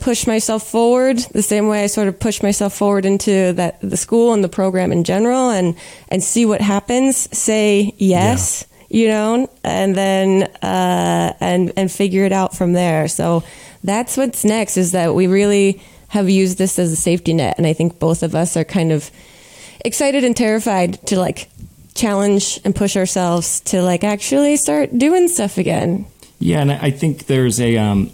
push 0.00 0.26
myself 0.26 0.66
forward 0.66 1.18
the 1.18 1.42
same 1.42 1.68
way 1.68 1.84
I 1.84 1.88
sort 1.88 2.08
of 2.08 2.18
push 2.18 2.42
myself 2.42 2.74
forward 2.74 3.04
into 3.04 3.52
that 3.54 3.80
the 3.82 3.96
school 3.96 4.32
and 4.32 4.42
the 4.42 4.48
program 4.48 4.92
in 4.92 5.04
general 5.04 5.50
and 5.50 5.76
and 6.08 6.24
see 6.24 6.46
what 6.46 6.62
happens. 6.62 7.28
Say 7.36 7.94
yes, 7.98 8.64
you 8.88 9.08
know, 9.08 9.50
and 9.64 9.94
then 9.94 10.44
uh, 10.62 11.34
and 11.40 11.72
and 11.76 11.90
figure 11.90 12.24
it 12.24 12.32
out 12.32 12.56
from 12.56 12.72
there. 12.72 13.08
So 13.08 13.42
that's 13.84 14.16
what's 14.16 14.44
next. 14.44 14.76
Is 14.76 14.92
that 14.92 15.14
we 15.14 15.26
really 15.26 15.80
have 16.08 16.28
used 16.30 16.56
this 16.58 16.78
as 16.78 16.90
a 16.92 16.96
safety 16.96 17.34
net, 17.34 17.56
and 17.58 17.66
I 17.66 17.72
think 17.74 17.98
both 17.98 18.22
of 18.22 18.34
us 18.34 18.56
are 18.56 18.64
kind 18.64 18.92
of 18.92 19.10
excited 19.84 20.24
and 20.24 20.36
terrified 20.36 21.04
to 21.06 21.18
like 21.18 21.48
challenge 21.94 22.60
and 22.64 22.74
push 22.74 22.96
ourselves 22.96 23.60
to 23.60 23.82
like 23.82 24.04
actually 24.04 24.56
start 24.56 24.96
doing 24.96 25.28
stuff 25.28 25.58
again. 25.58 26.06
Yeah, 26.38 26.60
and 26.60 26.72
I 26.72 26.78
I 26.86 26.90
think 26.90 27.26
there's 27.26 27.60
a 27.60 27.76
um, 27.76 28.10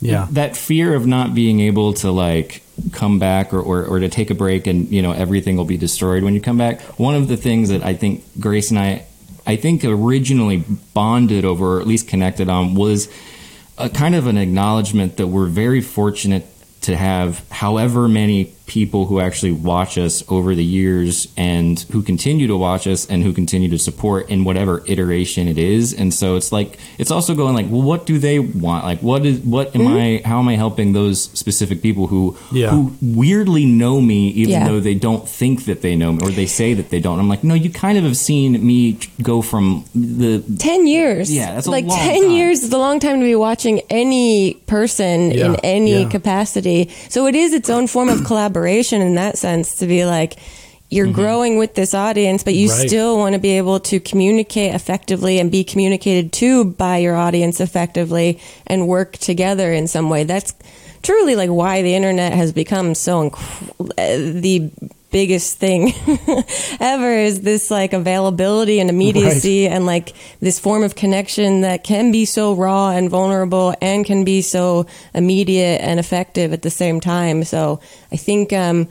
Yeah. 0.00 0.26
that 0.32 0.56
fear 0.56 0.94
of 0.94 1.06
not 1.06 1.34
being 1.34 1.60
able 1.60 1.94
to 1.94 2.10
like 2.10 2.62
come 2.92 3.18
back 3.18 3.52
or, 3.54 3.60
or, 3.60 3.84
or 3.84 4.00
to 4.00 4.08
take 4.08 4.30
a 4.30 4.34
break 4.34 4.66
and 4.66 4.88
you 4.88 5.02
know 5.02 5.12
everything 5.12 5.56
will 5.56 5.64
be 5.66 5.76
destroyed 5.76 6.22
when 6.22 6.34
you 6.34 6.40
come 6.40 6.56
back 6.58 6.80
one 6.98 7.14
of 7.14 7.28
the 7.28 7.36
things 7.36 7.68
that 7.68 7.84
i 7.84 7.92
think 7.94 8.24
grace 8.40 8.70
and 8.70 8.78
i 8.78 9.04
i 9.46 9.56
think 9.56 9.84
originally 9.84 10.64
bonded 10.94 11.44
over 11.44 11.76
or 11.76 11.80
at 11.80 11.86
least 11.86 12.08
connected 12.08 12.48
on 12.48 12.74
was 12.74 13.08
a 13.78 13.88
kind 13.88 14.14
of 14.14 14.26
an 14.26 14.36
acknowledgement 14.36 15.16
that 15.16 15.26
we're 15.26 15.46
very 15.46 15.80
fortunate 15.80 16.46
to 16.82 16.96
have 16.96 17.48
however 17.50 18.08
many 18.08 18.52
people 18.66 19.06
who 19.06 19.20
actually 19.20 19.52
watch 19.52 19.98
us 19.98 20.22
over 20.30 20.54
the 20.54 20.64
years 20.64 21.28
and 21.36 21.80
who 21.92 22.02
continue 22.02 22.46
to 22.46 22.56
watch 22.56 22.86
us 22.86 23.06
and 23.08 23.22
who 23.22 23.32
continue 23.32 23.68
to 23.68 23.78
support 23.78 24.28
in 24.30 24.44
whatever 24.44 24.82
iteration 24.86 25.48
it 25.48 25.58
is 25.58 25.92
and 25.92 26.14
so 26.14 26.36
it's 26.36 26.52
like 26.52 26.78
it's 26.98 27.10
also 27.10 27.34
going 27.34 27.54
like 27.54 27.66
well 27.68 27.82
what 27.82 28.06
do 28.06 28.18
they 28.18 28.38
want 28.38 28.84
like 28.84 29.00
what 29.00 29.26
is 29.26 29.40
what 29.40 29.74
am 29.74 29.82
mm-hmm. 29.82 29.96
i 30.24 30.28
how 30.28 30.38
am 30.38 30.48
i 30.48 30.54
helping 30.56 30.92
those 30.92 31.24
specific 31.38 31.82
people 31.82 32.06
who 32.06 32.36
Yeah. 32.52 32.70
who 32.70 32.94
weirdly 33.02 33.66
know 33.66 34.00
me 34.00 34.28
even 34.28 34.52
Yeah. 34.52 34.68
though 34.68 34.80
they 34.80 34.94
don't 34.94 35.28
think 35.28 35.64
that 35.64 35.82
they 35.82 35.96
know 35.96 36.12
me 36.12 36.20
or 36.22 36.30
they 36.30 36.46
say 36.46 36.72
that 36.74 36.90
they 36.90 37.00
don't 37.00 37.18
i'm 37.18 37.28
like 37.28 37.42
no 37.44 37.54
you 37.54 37.70
kind 37.70 37.98
of 37.98 38.04
have 38.04 38.16
seen 38.16 38.64
me 38.64 38.98
go 39.22 39.42
from 39.42 39.84
the 39.94 40.42
10 40.58 40.86
years. 40.86 41.32
Yeah, 41.32 41.54
that's 41.54 41.66
a 41.66 41.70
like 41.70 41.86
10 41.86 42.22
time. 42.22 42.30
years 42.30 42.62
is 42.62 42.72
a 42.72 42.78
long 42.78 43.00
time 43.00 43.20
to 43.20 43.24
be 43.24 43.34
watching 43.34 43.80
any 43.90 44.54
person 44.66 45.30
Yeah, 45.30 45.46
in 45.46 45.56
any 45.56 46.06
capacity. 46.06 46.90
So 47.08 47.26
it 47.26 47.34
is 47.34 47.52
its 47.52 47.68
own 47.70 47.86
form 47.86 48.08
of 48.08 48.24
collaboration 48.30 48.51
in 49.02 49.14
that 49.14 49.38
sense 49.38 49.76
to 49.76 49.86
be 49.86 50.04
like, 50.04 50.38
you're 50.90 51.10
growing 51.10 51.56
with 51.56 51.74
this 51.74 51.94
audience, 51.94 52.44
but 52.44 52.52
you 52.52 52.68
Mm-hmm. 52.68 52.78
Right. 52.80 52.88
still 52.88 53.16
want 53.16 53.32
to 53.34 53.38
be 53.38 53.56
able 53.56 53.80
to 53.80 53.98
communicate 53.98 54.74
effectively 54.74 55.38
and 55.38 55.50
be 55.50 55.64
communicated 55.64 56.32
to 56.34 56.64
by 56.66 56.98
your 56.98 57.16
audience 57.16 57.60
effectively 57.60 58.38
and 58.66 58.86
work 58.86 59.12
together 59.16 59.72
in 59.72 59.86
some 59.86 60.10
way. 60.10 60.24
That's 60.24 60.52
truly 61.02 61.34
like 61.34 61.48
why 61.48 61.80
the 61.80 61.94
internet 61.94 62.34
has 62.34 62.52
become 62.52 62.94
so 62.94 63.30
inc- 63.30 63.70
uh, 63.80 64.40
the 64.40 64.70
biggest 65.12 65.58
thing 65.58 65.92
ever 66.80 67.12
is 67.12 67.42
this 67.42 67.70
like 67.70 67.92
availability 67.92 68.80
and 68.80 68.90
immediacy 68.90 69.68
and 69.68 69.86
like 69.86 70.14
this 70.40 70.58
form 70.58 70.82
of 70.82 70.96
connection 70.96 71.60
that 71.60 71.84
can 71.84 72.10
be 72.10 72.24
so 72.24 72.54
raw 72.54 72.90
and 72.90 73.10
vulnerable 73.10 73.74
and 73.80 74.04
can 74.04 74.24
be 74.24 74.42
so 74.42 74.86
immediate 75.14 75.80
and 75.82 76.00
effective 76.00 76.52
at 76.52 76.62
the 76.62 76.70
same 76.70 76.98
time. 77.00 77.44
So 77.44 77.80
I 78.10 78.16
think 78.16 78.52
um, 78.52 78.88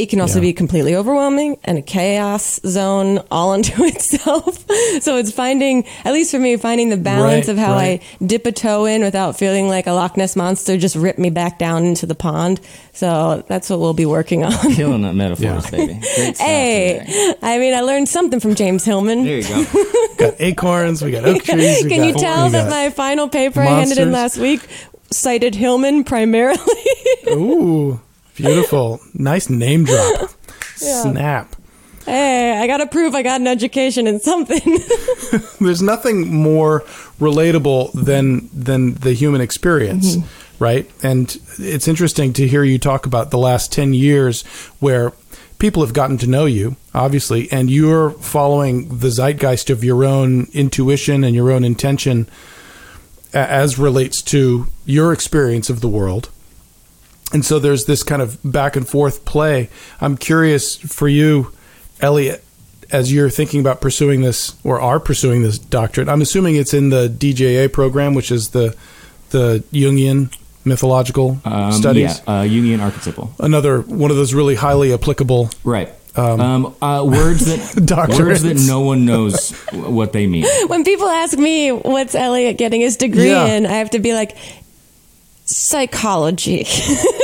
it 0.00 0.04
it 0.04 0.08
can 0.10 0.20
also 0.20 0.36
Yeah. 0.38 0.48
be 0.48 0.52
completely 0.54 0.96
overwhelming 0.96 1.56
and 1.64 1.76
a 1.78 1.82
chaos 1.82 2.58
zone 2.66 3.20
all 3.30 3.52
unto 3.56 3.84
itself. 3.84 4.64
so 5.02 5.16
it's 5.18 5.30
finding, 5.30 5.84
at 6.04 6.12
least 6.12 6.30
for 6.30 6.38
me, 6.38 6.56
finding 6.56 6.88
the 6.88 6.96
balance 6.96 7.46
Right, 7.46 7.52
of 7.52 7.58
how 7.58 7.74
right. 7.74 8.02
I 8.20 8.24
dip 8.24 8.46
a 8.46 8.52
toe 8.52 8.86
in 8.86 9.02
without 9.02 9.38
feeling 9.38 9.68
like 9.68 9.86
a 9.86 9.92
Loch 9.92 10.16
Ness 10.16 10.34
monster 10.36 10.76
just 10.78 10.96
ripped 10.96 11.18
me 11.18 11.30
back 11.30 11.58
down 11.58 11.84
into 11.84 12.06
the 12.06 12.14
pond. 12.14 12.60
So 12.92 13.44
that's 13.46 13.68
what 13.70 13.78
we'll 13.78 13.94
be 13.94 14.06
working 14.06 14.42
on. 14.44 14.52
killing 14.74 15.02
that 15.02 15.14
metaphors 15.14 15.64
Yeah. 15.64 15.70
baby 15.70 16.00
Great 16.16 16.38
Hey, 16.38 17.02
today. 17.06 17.34
I 17.42 17.58
mean, 17.58 17.74
I 17.74 17.82
learned 17.82 18.08
something 18.08 18.40
from 18.40 18.54
James 18.56 18.84
Hillman. 18.84 19.24
there 19.24 19.38
you 19.38 19.44
go 19.48 19.64
got 20.18 20.34
acorns. 20.40 21.02
We 21.02 21.10
got 21.12 21.24
oak 21.24 21.42
trees. 21.44 21.84
We 21.84 21.90
Can 21.90 22.04
you 22.04 22.14
tell 22.14 22.50
that 22.50 22.68
my 22.70 22.90
final 22.90 23.28
paper 23.28 23.60
I 23.60 23.66
handed 23.66 23.98
in 23.98 24.10
last 24.12 24.38
week 24.38 24.60
cited 25.10 25.54
Hillman 25.54 26.04
primarily? 26.04 26.58
Ooh, 27.28 28.00
beautiful. 28.40 29.00
Nice 29.14 29.48
name 29.50 29.84
drop. 29.84 30.30
Snap. 30.76 31.56
hey, 32.06 32.58
I 32.58 32.66
got 32.66 32.78
to 32.78 32.86
prove 32.86 33.14
I 33.14 33.22
got 33.22 33.40
an 33.40 33.46
education 33.46 34.06
in 34.06 34.18
something. 34.20 34.60
There's 35.60 35.82
nothing 35.82 36.32
more 36.34 36.80
relatable 37.20 37.92
than 37.92 38.48
than 38.52 38.94
the 38.94 39.12
human 39.12 39.40
experience, 39.40 40.16
Mm-hmm. 40.16 40.64
right? 40.64 40.90
And 41.02 41.36
it's 41.58 41.86
interesting 41.86 42.32
to 42.34 42.46
hear 42.48 42.64
you 42.64 42.78
talk 42.78 43.04
about 43.06 43.30
the 43.30 43.38
last 43.38 43.72
10 43.72 43.92
years 43.94 44.42
where 44.80 45.12
people 45.58 45.82
have 45.84 45.92
gotten 45.92 46.16
to 46.18 46.26
know 46.26 46.46
you, 46.46 46.76
obviously, 46.94 47.52
and 47.52 47.70
you're 47.70 48.10
following 48.12 48.98
the 49.00 49.10
zeitgeist 49.10 49.68
of 49.68 49.84
your 49.84 50.02
own 50.04 50.46
intuition 50.54 51.22
and 51.22 51.34
your 51.34 51.50
own 51.52 51.64
intention 51.64 52.26
as 53.34 53.78
relates 53.78 54.22
to 54.22 54.66
your 54.86 55.12
experience 55.12 55.68
of 55.70 55.80
the 55.82 55.88
world. 55.88 56.30
And 57.32 57.44
so 57.44 57.58
there's 57.58 57.84
this 57.86 58.02
kind 58.02 58.20
of 58.22 58.38
back 58.44 58.74
and 58.76 58.88
forth 58.88 59.24
play. 59.24 59.68
I'm 60.00 60.16
curious 60.16 60.76
for 60.76 61.06
you, 61.08 61.52
Elliott, 62.00 62.42
as 62.90 63.12
you're 63.12 63.30
thinking 63.30 63.60
about 63.60 63.80
pursuing 63.80 64.20
this 64.22 64.56
or 64.64 64.80
are 64.80 64.98
pursuing 64.98 65.42
this 65.42 65.58
doctorate. 65.58 66.08
I'm 66.08 66.22
assuming 66.22 66.56
it's 66.56 66.74
in 66.74 66.88
the 66.90 67.08
DJA 67.08 67.72
program, 67.72 68.14
which 68.14 68.30
is 68.32 68.50
the 68.50 68.74
the 69.30 69.62
Jungian 69.72 70.34
mythological 70.64 71.38
um, 71.44 71.70
studies. 71.72 72.20
yeah 72.26 72.40
uh, 72.40 72.42
Jungian 72.42 72.80
archetypal 72.80 73.32
Another 73.38 73.80
one 73.80 74.10
of 74.10 74.16
those 74.16 74.34
really 74.34 74.56
highly 74.56 74.92
applicable. 74.92 75.50
Right. 75.62 75.88
Um, 76.16 76.74
uh, 76.82 77.04
words 77.04 77.46
that 77.46 77.60
Doctorates. 77.86 78.18
words 78.26 78.42
that 78.42 78.56
no 78.66 78.80
one 78.80 79.04
knows 79.06 79.52
what 79.72 80.12
they 80.12 80.26
mean. 80.26 80.44
when 80.66 80.82
people 80.82 81.06
ask 81.06 81.38
me 81.38 81.70
what's 81.70 82.16
Elliott 82.16 82.58
getting 82.58 82.80
his 82.80 82.96
degree 82.96 83.30
Yeah. 83.30 83.46
in, 83.54 83.64
I 83.66 83.74
have 83.74 83.90
to 83.90 84.00
be 84.00 84.12
like, 84.12 84.36
psychology. 85.44 86.64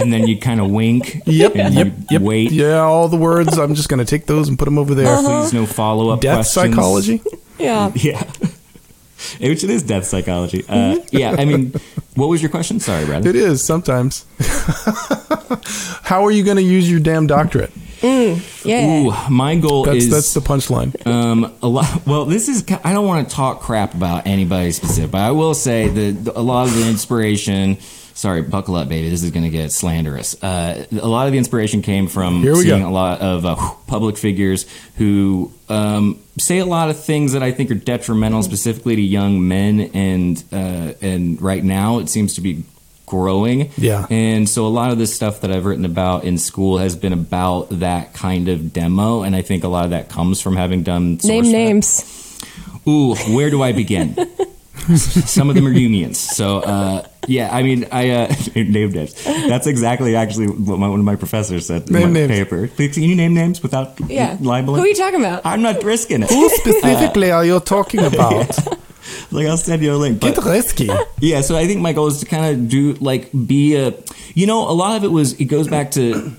And 0.00 0.12
then 0.12 0.26
you 0.26 0.38
kind 0.38 0.60
of 0.60 0.70
wink. 0.70 1.22
Yep, 1.26 1.56
And 1.56 1.74
yep, 1.74 1.86
you 1.86 1.92
yep. 2.10 2.22
Wait. 2.22 2.52
Yeah, 2.52 2.78
all 2.80 3.08
the 3.08 3.16
words. 3.16 3.58
I'm 3.58 3.74
just 3.74 3.88
going 3.88 3.98
to 3.98 4.04
take 4.04 4.26
those 4.26 4.48
and 4.48 4.58
put 4.58 4.64
them 4.66 4.78
over 4.78 4.94
there. 4.94 5.16
Please 5.22 5.52
no 5.52 5.66
follow 5.66 6.10
up. 6.10 6.20
Death 6.20 6.46
psychology. 6.46 7.22
yeah. 7.58 7.92
Yeah. 7.96 8.22
Which 9.40 9.64
it 9.64 9.70
is 9.70 9.82
death 9.82 10.04
psychology. 10.04 10.64
Uh, 10.68 10.98
yeah. 11.10 11.36
I 11.38 11.46
mean, 11.46 11.72
what 12.14 12.28
was 12.28 12.42
your 12.42 12.50
question? 12.50 12.78
Sorry, 12.78 13.06
Brad. 13.06 13.24
It 13.24 13.36
is 13.36 13.62
sometimes. 13.64 14.26
How 16.02 16.24
are 16.26 16.30
you 16.30 16.44
going 16.44 16.58
to 16.58 16.62
use 16.62 16.90
your 16.90 17.00
damn 17.00 17.26
doctorate? 17.26 17.70
Yeah. 18.02 18.36
Ooh, 18.74 19.12
my 19.30 19.56
goal 19.56 19.84
That's 19.84 19.96
is 20.04 20.10
that's 20.10 20.34
the 20.34 20.40
punchline. 20.40 21.06
um, 21.06 21.54
a 21.62 21.66
lot. 21.66 22.06
Well, 22.06 22.26
this 22.26 22.48
is. 22.50 22.64
I 22.84 22.92
don't 22.92 23.06
want 23.06 23.26
to 23.28 23.34
talk 23.34 23.60
crap 23.60 23.94
about 23.94 24.26
anybody 24.26 24.72
specific, 24.72 25.12
but 25.12 25.22
I 25.22 25.30
will 25.30 25.54
say 25.54 25.88
that 25.88 26.32
a 26.36 26.42
lot 26.42 26.68
of 26.68 26.74
the 26.74 26.86
inspiration. 26.86 27.78
Sorry, 28.14 28.42
buckle 28.42 28.76
up, 28.76 28.88
baby. 28.88 29.10
This 29.10 29.24
is 29.24 29.32
going 29.32 29.42
to 29.42 29.50
get 29.50 29.72
slanderous. 29.72 30.40
Uh, 30.40 30.86
a 30.92 31.08
lot 31.08 31.26
of 31.26 31.32
the 31.32 31.38
inspiration 31.38 31.82
came 31.82 32.06
from 32.06 32.42
Here 32.42 32.52
we 32.54 32.62
seeing 32.62 32.82
go. 32.82 32.88
a 32.88 32.90
lot 32.90 33.20
of 33.20 33.44
uh, 33.44 33.56
public 33.88 34.16
figures 34.16 34.66
who 34.98 35.52
um, 35.68 36.20
say 36.38 36.58
a 36.58 36.64
lot 36.64 36.90
of 36.90 37.02
things 37.02 37.32
that 37.32 37.42
I 37.42 37.50
think 37.50 37.72
are 37.72 37.74
detrimental, 37.74 38.44
specifically 38.44 38.94
to 38.94 39.02
young 39.02 39.48
men. 39.48 39.80
And 39.94 40.42
uh, 40.52 40.92
and 41.02 41.42
right 41.42 41.62
now, 41.64 41.98
it 41.98 42.08
seems 42.08 42.34
to 42.34 42.40
be 42.40 42.62
growing. 43.06 43.70
Yeah. 43.76 44.06
And 44.10 44.48
so 44.48 44.66
a 44.66 44.68
lot 44.68 44.92
of 44.92 44.98
this 44.98 45.14
stuff 45.14 45.40
that 45.40 45.50
I've 45.50 45.64
written 45.66 45.84
about 45.84 46.24
in 46.24 46.38
school 46.38 46.78
has 46.78 46.94
been 46.96 47.12
about 47.12 47.68
that 47.80 48.14
kind 48.14 48.48
of 48.48 48.72
demo, 48.72 49.22
and 49.22 49.34
I 49.34 49.42
think 49.42 49.64
a 49.64 49.68
lot 49.68 49.84
of 49.84 49.90
that 49.90 50.08
comes 50.08 50.40
from 50.40 50.56
having 50.56 50.84
done 50.84 51.18
Name 51.24 51.50
names. 51.50 52.40
Ooh, 52.86 53.14
where 53.34 53.50
do 53.50 53.62
I 53.62 53.72
begin? 53.72 54.16
Some 54.96 55.48
of 55.48 55.54
them 55.56 55.66
are 55.66 55.70
unions. 55.72 56.18
So 56.18 56.58
uh, 56.60 57.06
yeah, 57.26 57.48
I 57.54 57.62
mean, 57.62 57.86
I 57.90 58.10
uh, 58.10 58.34
name 58.54 58.90
names. 58.92 59.14
That's 59.24 59.66
exactly 59.66 60.14
actually 60.16 60.46
what 60.48 60.78
my, 60.78 60.88
one 60.88 60.98
of 61.00 61.04
my 61.04 61.16
professors 61.16 61.66
said 61.66 61.90
Name 61.90 62.02
in 62.08 62.12
my 62.12 62.20
names. 62.20 62.30
paper. 62.32 62.68
Please, 62.68 62.94
Can 62.94 63.02
you 63.04 63.14
name 63.16 63.34
names 63.34 63.62
without 63.62 63.98
Yeah. 64.10 64.36
libeling? 64.40 64.78
Who 64.80 64.84
are 64.84 64.88
you 64.88 64.94
talking 64.94 65.20
about? 65.20 65.42
I'm 65.44 65.62
not 65.62 65.82
risking 65.82 66.22
it. 66.22 66.30
Who 66.30 66.48
specifically 66.50 67.30
are 67.30 67.44
you 67.44 67.60
talking 67.60 68.00
about? 68.12 68.56
like 69.30 69.46
I'll 69.46 69.56
send 69.56 69.82
you 69.82 69.94
a 69.94 69.96
link. 69.96 70.20
Get 70.20 70.36
risky. 70.44 70.90
Yeah, 71.20 71.40
so 71.40 71.56
I 71.56 71.66
think 71.66 71.80
my 71.80 71.92
goal 71.92 72.08
is 72.08 72.20
to 72.20 72.26
kind 72.26 72.44
of 72.54 72.68
do 72.68 72.92
like 72.94 73.30
be 73.46 73.76
a, 73.76 73.94
you 74.34 74.46
know, 74.46 74.68
a 74.68 74.72
lot 74.72 74.96
of 74.96 75.04
it 75.04 75.10
was 75.10 75.32
it 75.40 75.46
goes 75.46 75.66
back 75.68 75.92
to, 75.92 76.30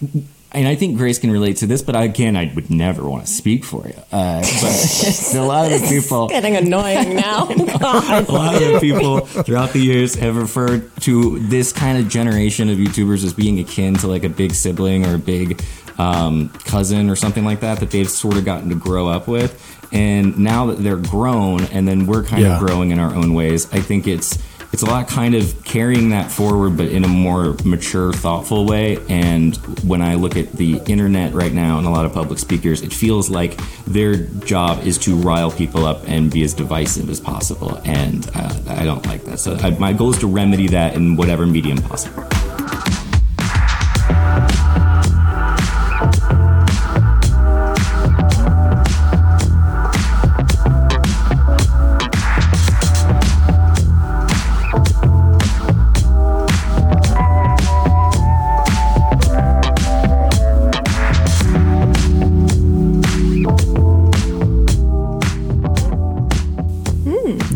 and 0.56 0.68
I 0.68 0.76
think 0.76 0.98
Grace 0.98 1.20
can 1.20 1.30
relate 1.32 1.58
to 1.58 1.68
this, 1.68 1.82
but 1.82 1.96
again, 1.96 2.36
I 2.36 2.52
would 2.56 2.70
never 2.70 3.08
want 3.08 3.26
to 3.26 3.32
speak 3.32 3.64
for 3.64 3.86
you. 3.88 3.94
Uh, 4.12 4.40
but 4.42 5.34
a 5.36 5.42
lot 5.42 5.72
of 5.72 5.82
the 5.82 5.88
people, 5.88 6.28
Getting 6.30 6.56
annoying 6.56 7.16
now. 7.16 7.48
A 7.50 8.26
lot 8.30 8.56
of 8.62 8.74
the 8.74 8.78
people 8.82 9.20
throughout 9.22 9.74
the 9.74 9.80
years 9.80 10.16
have 10.16 10.38
referred 10.38 10.96
to 11.02 11.40
this 11.40 11.72
kind 11.74 11.98
of 11.98 12.08
generation 12.10 12.70
of 12.70 12.78
YouTubers 12.78 13.24
as 13.24 13.34
being 13.34 13.60
akin 13.60 13.96
to 13.96 14.08
like 14.08 14.24
a 14.24 14.30
big 14.30 14.54
sibling 14.54 15.06
or 15.06 15.16
a 15.16 15.20
big 15.20 15.62
um, 15.98 16.50
cousin 16.66 17.10
or 17.10 17.16
something 17.16 17.46
like 17.46 17.60
that 17.62 17.80
that 17.80 17.92
they've 17.92 18.10
sort 18.10 18.38
of 18.38 18.46
gotten 18.46 18.70
to 18.70 18.76
grow 18.76 19.08
up 19.08 19.28
with. 19.28 19.62
And 19.92 20.38
now 20.40 20.66
that 20.68 20.80
they're 20.80 20.98
grown, 20.98 21.64
and 21.66 21.88
then 21.88 22.06
we're 22.08 22.24
kind 22.24 22.42
Yeah. 22.44 22.56
of 22.60 22.66
growing 22.66 22.92
in 22.92 23.00
our 23.00 23.14
own 23.14 23.34
ways, 23.34 23.68
I 23.74 23.80
think 23.80 24.08
it's 24.08 24.38
it's 24.72 24.82
a 24.82 24.86
lot 24.86 25.08
kind 25.08 25.36
of 25.36 25.64
carrying 25.64 26.10
that 26.10 26.32
forward, 26.32 26.78
but 26.78 26.90
in 26.90 27.04
a 27.04 27.08
more 27.08 27.56
mature, 27.64 28.12
thoughtful 28.12 28.66
way. 28.66 28.98
And 29.08 29.56
when 29.84 30.02
I 30.02 30.16
look 30.16 30.36
at 30.36 30.52
the 30.54 30.82
internet 30.86 31.34
right 31.34 31.54
now 31.54 31.78
and 31.78 31.88
a 31.88 31.90
lot 31.90 32.06
of 32.06 32.14
public 32.14 32.40
speakers, 32.40 32.82
it 32.82 32.94
feels 32.94 33.30
like 33.30 33.60
their 33.86 34.16
job 34.16 34.86
is 34.86 34.98
to 35.00 35.16
rile 35.16 35.52
people 35.52 35.86
up 35.86 36.04
and 36.08 36.32
be 36.32 36.44
as 36.44 36.54
divisive 36.54 37.10
as 37.10 37.20
possible. 37.20 37.80
And 37.86 38.30
uh, 38.36 38.60
I 38.68 38.84
don't 38.84 39.06
like 39.06 39.24
that. 39.26 39.40
So 39.40 39.56
I, 39.56 39.70
my 39.72 39.94
goal 39.94 40.12
is 40.12 40.20
to 40.20 40.28
remedy 40.28 40.68
that 40.68 40.96
in 40.96 41.16
whatever 41.16 41.46
medium 41.46 41.78
possible. 41.78 42.24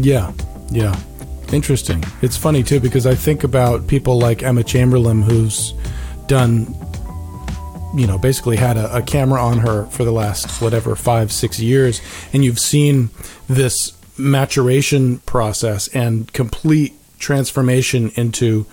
Yeah, 0.09 0.31
yeah. 0.71 0.99
Interesting. 1.53 2.03
It's 2.23 2.35
funny 2.35 2.63
too 2.63 2.79
because 2.79 3.05
I 3.05 3.13
think 3.13 3.43
about 3.43 3.85
people 3.87 4.17
like 4.17 4.41
Emma 4.41 4.63
Chamberlain, 4.63 5.21
who's 5.21 5.73
done, 6.25 6.73
you 7.95 8.07
know, 8.07 8.17
basically 8.17 8.57
had 8.57 8.75
a, 8.75 8.97
a 8.97 9.01
camera 9.03 9.39
on 9.39 9.59
her 9.59 9.85
for 9.85 10.03
the 10.03 10.11
last 10.11 10.63
whatever 10.63 10.95
five, 10.95 11.31
six 11.31 11.59
years, 11.59 12.01
and 12.33 12.43
you've 12.43 12.57
seen 12.59 13.11
this 13.47 13.93
maturation 14.17 15.19
process 15.19 15.87
and 15.89 16.33
complete 16.33 16.93
transformation 17.19 18.11
into, 18.15 18.65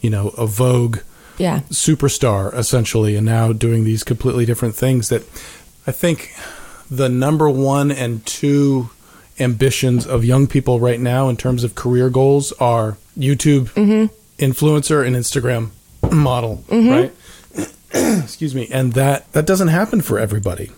you 0.00 0.08
know, 0.08 0.28
a 0.38 0.46
Vogue 0.46 1.00
Yeah. 1.36 1.60
superstar 1.70 2.54
essentially 2.54 3.14
and 3.14 3.26
now 3.26 3.52
doing 3.52 3.84
these 3.84 4.04
completely 4.04 4.46
different 4.46 4.74
things 4.74 5.10
that 5.10 5.22
I 5.86 5.92
think 5.92 6.32
the 6.90 7.10
number 7.10 7.50
one 7.50 7.90
and 7.90 8.24
two 8.24 8.88
ambitions 9.40 10.06
of 10.06 10.24
young 10.24 10.46
people 10.46 10.80
right 10.80 11.00
now 11.00 11.28
in 11.28 11.36
terms 11.36 11.64
of 11.64 11.74
career 11.74 12.10
goals 12.10 12.52
are 12.52 12.96
YouTube 13.16 13.70
mm-hmm. 13.72 14.14
influencer 14.42 15.06
and 15.06 15.16
Instagram 15.16 15.70
model, 16.12 16.64
mm-hmm. 16.68 16.90
right? 16.90 17.14
Excuse 18.22 18.54
me. 18.54 18.68
And 18.70 18.92
that 18.94 19.32
that 19.32 19.46
doesn't 19.46 19.68
happen 19.68 20.00
for 20.00 20.18
everybody. 20.18 20.70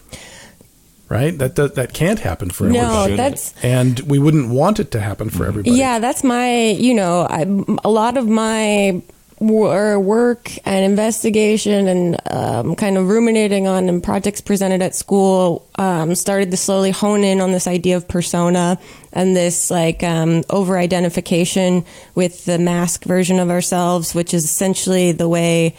Right? 1.09 1.37
That 1.37 1.57
that, 1.57 1.75
that 1.75 1.93
can't 1.93 2.21
happen 2.21 2.51
for 2.51 2.69
No, 2.69 3.03
everybody. 3.03 3.17
that's 3.17 3.55
And 3.65 3.99
we 4.01 4.21
wouldn't 4.21 4.51
want 4.51 4.79
it 4.79 4.93
to 4.93 5.01
happen 5.01 5.29
for 5.29 5.39
mm-hmm. 5.39 5.49
everybody. 5.49 5.77
Yeah, 5.77 5.99
that's 5.99 6.23
my, 6.23 6.69
you 6.69 6.95
know, 6.95 7.27
I, 7.29 7.43
a 7.85 7.91
lot 7.91 8.17
of 8.17 8.29
my 8.29 9.03
work 9.41 10.51
and 10.66 10.84
investigation 10.84 11.88
and 11.88 12.16
um, 12.30 12.76
kind 12.76 12.99
of 12.99 13.09
ruminating 13.09 13.66
on 13.66 13.88
and 13.88 14.03
projects 14.03 14.41
presented 14.41 14.82
at 14.82 14.95
school 14.95 15.66
um, 15.76 16.14
started 16.14 16.51
to 16.51 16.57
slowly 16.57 16.91
hone 16.91 17.24
in 17.24 17.41
on 17.41 17.51
this 17.53 17.66
idea 17.66 17.97
of 17.97 18.07
persona 18.07 18.78
and 19.12 19.34
this 19.34 19.70
like 19.70 20.03
um, 20.03 20.43
over 20.51 20.76
identification 20.78 21.84
with 22.14 22.45
the 22.45 22.59
mask 22.59 23.05
version 23.05 23.38
of 23.38 23.49
ourselves, 23.51 24.14
which 24.14 24.34
is 24.34 24.45
essentially 24.45 25.12
the 25.12 25.28
way 25.28 25.74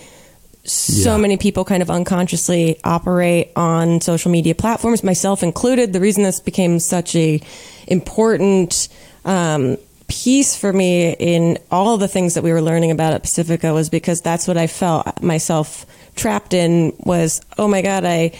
so 0.63 1.11
Yeah. 1.13 1.17
many 1.17 1.37
people 1.37 1.65
kind 1.65 1.81
of 1.81 1.89
unconsciously 1.89 2.79
operate 2.83 3.51
on 3.55 3.99
social 3.99 4.31
media 4.31 4.53
platforms, 4.53 5.03
myself 5.03 5.41
included. 5.41 5.91
The 5.91 5.99
reason 5.99 6.21
this 6.23 6.39
became 6.39 6.77
such 6.79 7.15
a 7.15 7.41
important 7.87 8.87
um, 9.25 9.77
piece 10.11 10.57
for 10.57 10.73
me 10.73 11.13
in 11.13 11.57
all 11.71 11.97
the 11.97 12.07
things 12.09 12.33
that 12.33 12.43
we 12.43 12.51
were 12.51 12.61
learning 12.61 12.91
about 12.91 13.13
at 13.13 13.21
Pacifica 13.23 13.73
was 13.73 13.89
because 13.89 14.19
that's 14.19 14.45
what 14.45 14.57
I 14.57 14.67
felt 14.67 15.23
myself 15.23 15.85
trapped 16.17 16.53
in 16.53 16.93
was, 16.99 17.39
oh 17.57 17.69
my 17.69 17.81
God, 17.81 18.03
I 18.03 18.37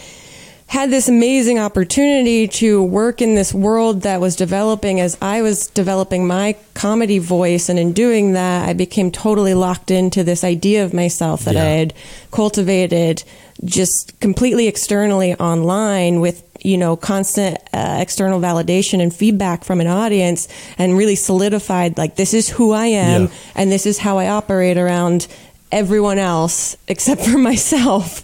had 0.66 0.90
this 0.90 1.08
amazing 1.08 1.58
opportunity 1.58 2.46
to 2.48 2.82
work 2.82 3.22
in 3.22 3.34
this 3.34 3.54
world 3.54 4.02
that 4.02 4.20
was 4.20 4.36
developing 4.36 5.00
as 5.00 5.16
I 5.22 5.40
was 5.40 5.66
developing 5.68 6.26
my 6.26 6.56
comedy 6.74 7.18
voice. 7.18 7.70
And 7.70 7.78
in 7.78 7.94
doing 7.94 8.34
that, 8.34 8.68
I 8.68 8.74
became 8.74 9.10
totally 9.10 9.54
locked 9.54 9.90
into 9.90 10.22
this 10.24 10.44
idea 10.44 10.84
of 10.84 10.92
myself 10.92 11.44
that 11.44 11.54
Yeah. 11.54 11.64
I 11.64 11.68
had 11.68 11.94
cultivated 12.30 13.22
just 13.64 14.18
completely 14.20 14.66
externally 14.66 15.34
online 15.34 16.20
with 16.20 16.42
you 16.64 16.76
know 16.78 16.96
constant 16.96 17.58
uh, 17.72 17.98
external 18.00 18.40
validation 18.40 19.00
and 19.02 19.12
feedback 19.14 19.64
from 19.64 19.80
an 19.80 19.86
audience 19.86 20.48
and 20.78 20.96
really 20.96 21.16
solidified 21.16 21.98
like 21.98 22.16
this 22.16 22.32
is 22.34 22.48
who 22.48 22.72
I 22.72 22.86
am 22.86 23.22
Yeah. 23.22 23.28
and 23.56 23.70
this 23.72 23.84
is 23.86 23.98
how 23.98 24.18
I 24.18 24.28
operate 24.28 24.78
around 24.78 25.26
everyone 25.72 26.18
else 26.18 26.76
except 26.86 27.22
for 27.24 27.38
myself. 27.50 28.22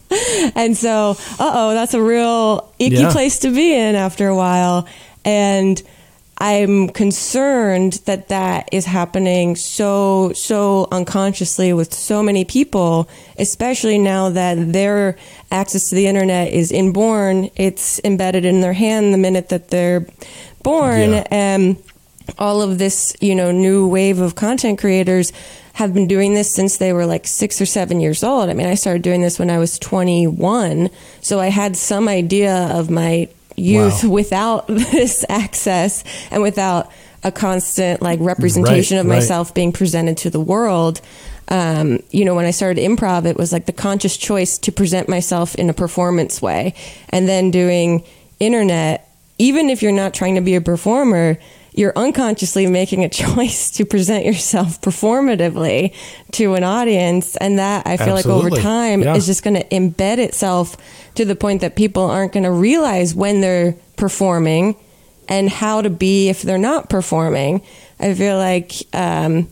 And 0.54 0.76
so, 0.76 1.16
uh 1.38 1.52
oh, 1.54 1.74
that's 1.74 1.94
a 1.94 2.02
real 2.02 2.72
icky 2.78 2.96
Yeah. 2.96 3.10
place 3.12 3.38
to 3.40 3.50
be 3.50 3.74
in 3.74 3.94
after 3.94 4.28
a 4.28 4.36
while. 4.36 4.86
And 5.24 5.82
I'm 6.40 6.88
concerned 6.90 7.94
that 8.04 8.28
that 8.28 8.68
is 8.70 8.84
happening 8.84 9.56
so, 9.56 10.32
so 10.34 10.86
unconsciously 10.92 11.72
with 11.72 11.92
so 11.92 12.22
many 12.22 12.44
people, 12.44 13.08
especially 13.38 13.98
now 13.98 14.30
that 14.30 14.72
their 14.72 15.16
access 15.50 15.88
to 15.90 15.94
the 15.94 16.06
internet 16.06 16.52
is 16.52 16.70
inborn. 16.72 17.50
It's 17.56 18.00
embedded 18.04 18.44
in 18.44 18.60
their 18.60 18.72
hand 18.74 19.12
the 19.14 19.18
minute 19.18 19.48
that 19.50 19.68
they're 19.68 20.06
born. 20.62 21.10
Yeah. 21.12 21.26
And 21.30 21.76
all 22.38 22.60
of 22.62 22.78
this, 22.78 23.16
you 23.20 23.34
know, 23.34 23.50
new 23.50 23.88
wave 23.88 24.20
of 24.20 24.34
content 24.34 24.78
creators 24.78 25.32
have 25.74 25.94
been 25.94 26.08
doing 26.08 26.34
this 26.34 26.52
since 26.52 26.76
they 26.78 26.92
were 26.92 27.06
like 27.06 27.26
six 27.26 27.60
or 27.60 27.66
seven 27.66 28.00
years 28.00 28.22
old. 28.24 28.50
I 28.50 28.54
mean, 28.54 28.66
I 28.66 28.74
started 28.74 29.02
doing 29.02 29.22
this 29.22 29.38
when 29.38 29.48
I 29.48 29.58
was 29.58 29.78
21. 29.78 30.90
So 31.20 31.38
I 31.40 31.46
had 31.48 31.76
some 31.76 32.08
idea 32.08 32.54
of 32.72 32.90
my 32.90 33.28
youth 33.56 34.04
Wow. 34.04 34.10
without 34.10 34.66
this 34.68 35.24
access 35.28 36.04
and 36.30 36.42
without 36.42 36.90
a 37.24 37.32
constant 37.32 38.00
like 38.02 38.18
representation 38.20 38.96
Right, 38.96 39.00
of 39.00 39.06
right. 39.08 39.16
myself 39.16 39.54
being 39.54 39.72
presented 39.72 40.16
to 40.18 40.30
the 40.30 40.40
world. 40.40 41.00
Um, 41.50 42.00
you 42.10 42.24
know, 42.24 42.34
when 42.34 42.44
I 42.44 42.50
started 42.50 42.80
improv, 42.82 43.24
it 43.24 43.36
was 43.36 43.52
like 43.52 43.66
the 43.66 43.72
conscious 43.72 44.16
choice 44.16 44.58
to 44.58 44.72
present 44.72 45.08
myself 45.08 45.54
in 45.54 45.70
a 45.70 45.74
performance 45.74 46.42
way. 46.42 46.74
And 47.08 47.26
then 47.28 47.50
doing 47.50 48.04
internet, 48.38 49.08
even 49.38 49.70
if 49.70 49.82
you're 49.82 49.92
not 49.92 50.12
trying 50.14 50.34
to 50.34 50.40
be 50.42 50.54
a 50.56 50.60
performer, 50.60 51.38
you're 51.72 51.92
unconsciously 51.96 52.66
making 52.66 53.04
a 53.04 53.08
choice 53.24 53.70
to 53.72 53.84
present 53.86 54.26
yourself 54.26 54.80
performatively 54.82 55.94
to 56.32 56.54
an 56.54 56.64
audience. 56.64 57.36
And 57.36 57.58
that 57.58 57.86
I 57.86 57.96
feel 57.96 58.14
like 58.14 58.26
over 58.26 58.50
time 58.50 59.02
Yeah. 59.02 59.14
is 59.14 59.26
just 59.26 59.42
going 59.42 59.56
to 59.56 59.64
embed 59.68 60.18
itself 60.18 60.76
to 61.14 61.24
the 61.24 61.34
point 61.36 61.60
that 61.62 61.76
people 61.76 62.02
aren't 62.04 62.32
going 62.32 62.44
to 62.44 62.50
realize 62.52 63.14
when 63.14 63.40
they're 63.40 63.74
performing 63.96 64.76
and 65.28 65.48
how 65.48 65.82
to 65.82 65.90
be 65.90 66.28
if 66.28 66.42
they're 66.42 66.58
not 66.58 66.88
performing. 66.90 67.62
I 68.00 68.14
feel 68.14 68.36
like, 68.38 68.72
um, 68.92 69.48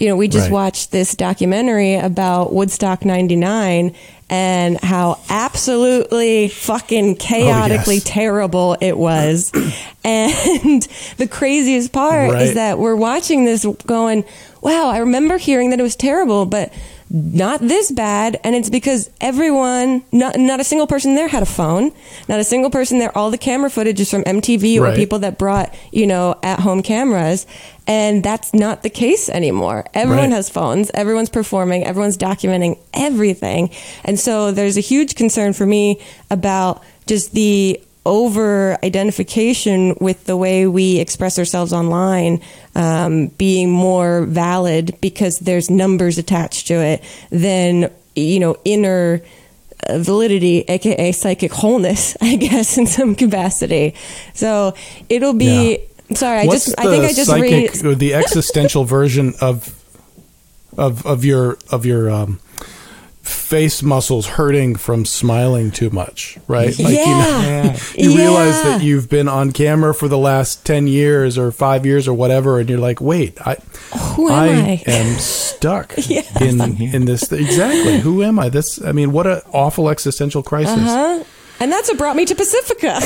you 0.00 0.08
know, 0.08 0.16
we 0.16 0.28
just 0.28 0.46
Right. 0.46 0.52
watched 0.52 0.90
this 0.92 1.14
documentary 1.14 1.94
about 1.94 2.52
Woodstock 2.52 3.04
99 3.04 3.94
and 4.28 4.78
how 4.80 5.18
absolutely 5.28 6.48
fucking 6.48 7.10
oh, 7.12 7.14
chaotically 7.16 7.96
yes. 7.96 8.04
terrible 8.06 8.76
it 8.80 8.96
was. 8.96 9.52
and 10.04 10.82
the 11.18 11.26
craziest 11.28 11.92
part 11.92 12.32
Right. 12.32 12.42
is 12.42 12.54
that 12.54 12.78
we're 12.78 12.96
watching 12.96 13.44
this 13.44 13.66
going, 13.86 14.24
wow, 14.62 14.88
I 14.88 14.98
remember 14.98 15.36
hearing 15.36 15.70
that 15.70 15.80
it 15.80 15.82
was 15.82 15.96
terrible, 15.96 16.46
but 16.46 16.72
not 17.10 17.60
this 17.60 17.90
bad. 17.90 18.38
And 18.44 18.54
it's 18.54 18.70
because 18.70 19.10
everyone, 19.20 20.04
not, 20.12 20.38
not 20.38 20.60
a 20.60 20.64
single 20.64 20.86
person 20.86 21.16
there 21.16 21.26
had 21.28 21.42
a 21.42 21.46
phone, 21.46 21.90
not 22.28 22.38
a 22.38 22.44
single 22.44 22.70
person 22.70 22.98
there. 23.00 23.16
All 23.18 23.30
the 23.32 23.38
camera 23.38 23.68
footage 23.68 23.98
is 24.00 24.08
from 24.10 24.22
MTV 24.24 24.78
or 24.78 24.84
Right. 24.84 24.96
people 24.96 25.18
that 25.20 25.36
brought, 25.36 25.74
you 25.90 26.06
know, 26.06 26.36
at 26.42 26.60
home 26.60 26.82
cameras. 26.82 27.46
And 27.86 28.22
that's 28.22 28.54
not 28.54 28.84
the 28.84 28.90
case 28.90 29.28
anymore. 29.28 29.84
Everyone 29.92 30.30
Right. 30.30 30.36
has 30.36 30.48
phones, 30.48 30.90
everyone's 30.94 31.30
performing, 31.30 31.84
everyone's 31.84 32.16
documenting 32.16 32.78
everything. 32.94 33.70
And 34.04 34.18
so 34.20 34.52
there's 34.52 34.76
a 34.76 34.80
huge 34.80 35.16
concern 35.16 35.52
for 35.52 35.66
me 35.66 35.98
about 36.30 36.82
just 37.06 37.32
the 37.32 37.80
over 38.06 38.78
identification 38.82 39.94
with 40.00 40.24
the 40.24 40.36
way 40.36 40.66
we 40.66 40.98
express 40.98 41.38
ourselves 41.38 41.72
online 41.72 42.40
um, 42.74 43.26
being 43.28 43.70
more 43.70 44.24
valid 44.24 44.96
because 45.00 45.38
there's 45.40 45.68
numbers 45.68 46.16
attached 46.16 46.66
to 46.66 46.74
it 46.74 47.02
than 47.30 47.90
you 48.16 48.40
know 48.40 48.56
inner 48.64 49.20
uh, 49.88 49.98
validity 49.98 50.64
aka 50.68 51.12
psychic 51.12 51.52
wholeness 51.52 52.16
i 52.20 52.36
guess 52.36 52.78
in 52.78 52.86
some 52.86 53.14
capacity. 53.14 53.94
So 54.34 54.74
it'll 55.08 55.34
be 55.34 55.78
sorry 56.14 56.40
i 56.40 56.46
What's 56.46 56.66
just 56.66 56.78
i 56.78 56.84
think 56.84 57.04
i 57.04 57.12
just 57.12 57.30
read 57.30 57.98
the 57.98 58.14
existential 58.14 58.84
version 58.84 59.34
of 59.40 59.76
of 60.76 61.04
of 61.06 61.24
your 61.24 61.58
of 61.70 61.84
your 61.84 62.10
um, 62.10 62.40
face 63.30 63.82
muscles 63.82 64.26
hurting 64.26 64.76
from 64.76 65.04
smiling 65.04 65.70
too 65.70 65.90
much, 65.90 66.38
right? 66.48 66.76
Yeah. 66.78 66.88
you, 66.88 67.04
know, 67.06 67.76
you 68.12 68.16
realize 68.16 68.62
that 68.62 68.82
you've 68.82 69.08
been 69.08 69.28
on 69.28 69.52
camera 69.52 69.94
for 69.94 70.08
the 70.08 70.18
last 70.18 70.64
ten 70.66 70.86
years 70.86 71.38
or 71.38 71.52
five 71.52 71.86
years 71.86 72.06
or 72.08 72.14
whatever, 72.14 72.58
and 72.58 72.68
you're 72.68 72.78
like, 72.78 73.00
wait, 73.00 73.40
I 73.46 73.56
Who 74.14 74.28
am 74.28 74.64
I? 74.64 74.82
am 74.86 75.18
stuck 75.18 75.96
in 76.40 76.60
in 76.80 77.04
this 77.04 77.30
exactly. 77.32 78.00
Who 78.00 78.22
am 78.22 78.38
I? 78.38 78.48
This 78.48 78.82
I 78.84 78.92
mean, 78.92 79.12
what 79.12 79.26
an 79.26 79.40
awful 79.52 79.88
existential 79.88 80.42
crisis. 80.42 80.78
huh 80.78 81.24
and 81.60 81.70
that's 81.70 81.88
what 81.90 81.98
brought 81.98 82.16
me 82.16 82.24
to 82.24 82.34
pacifica 82.34 82.98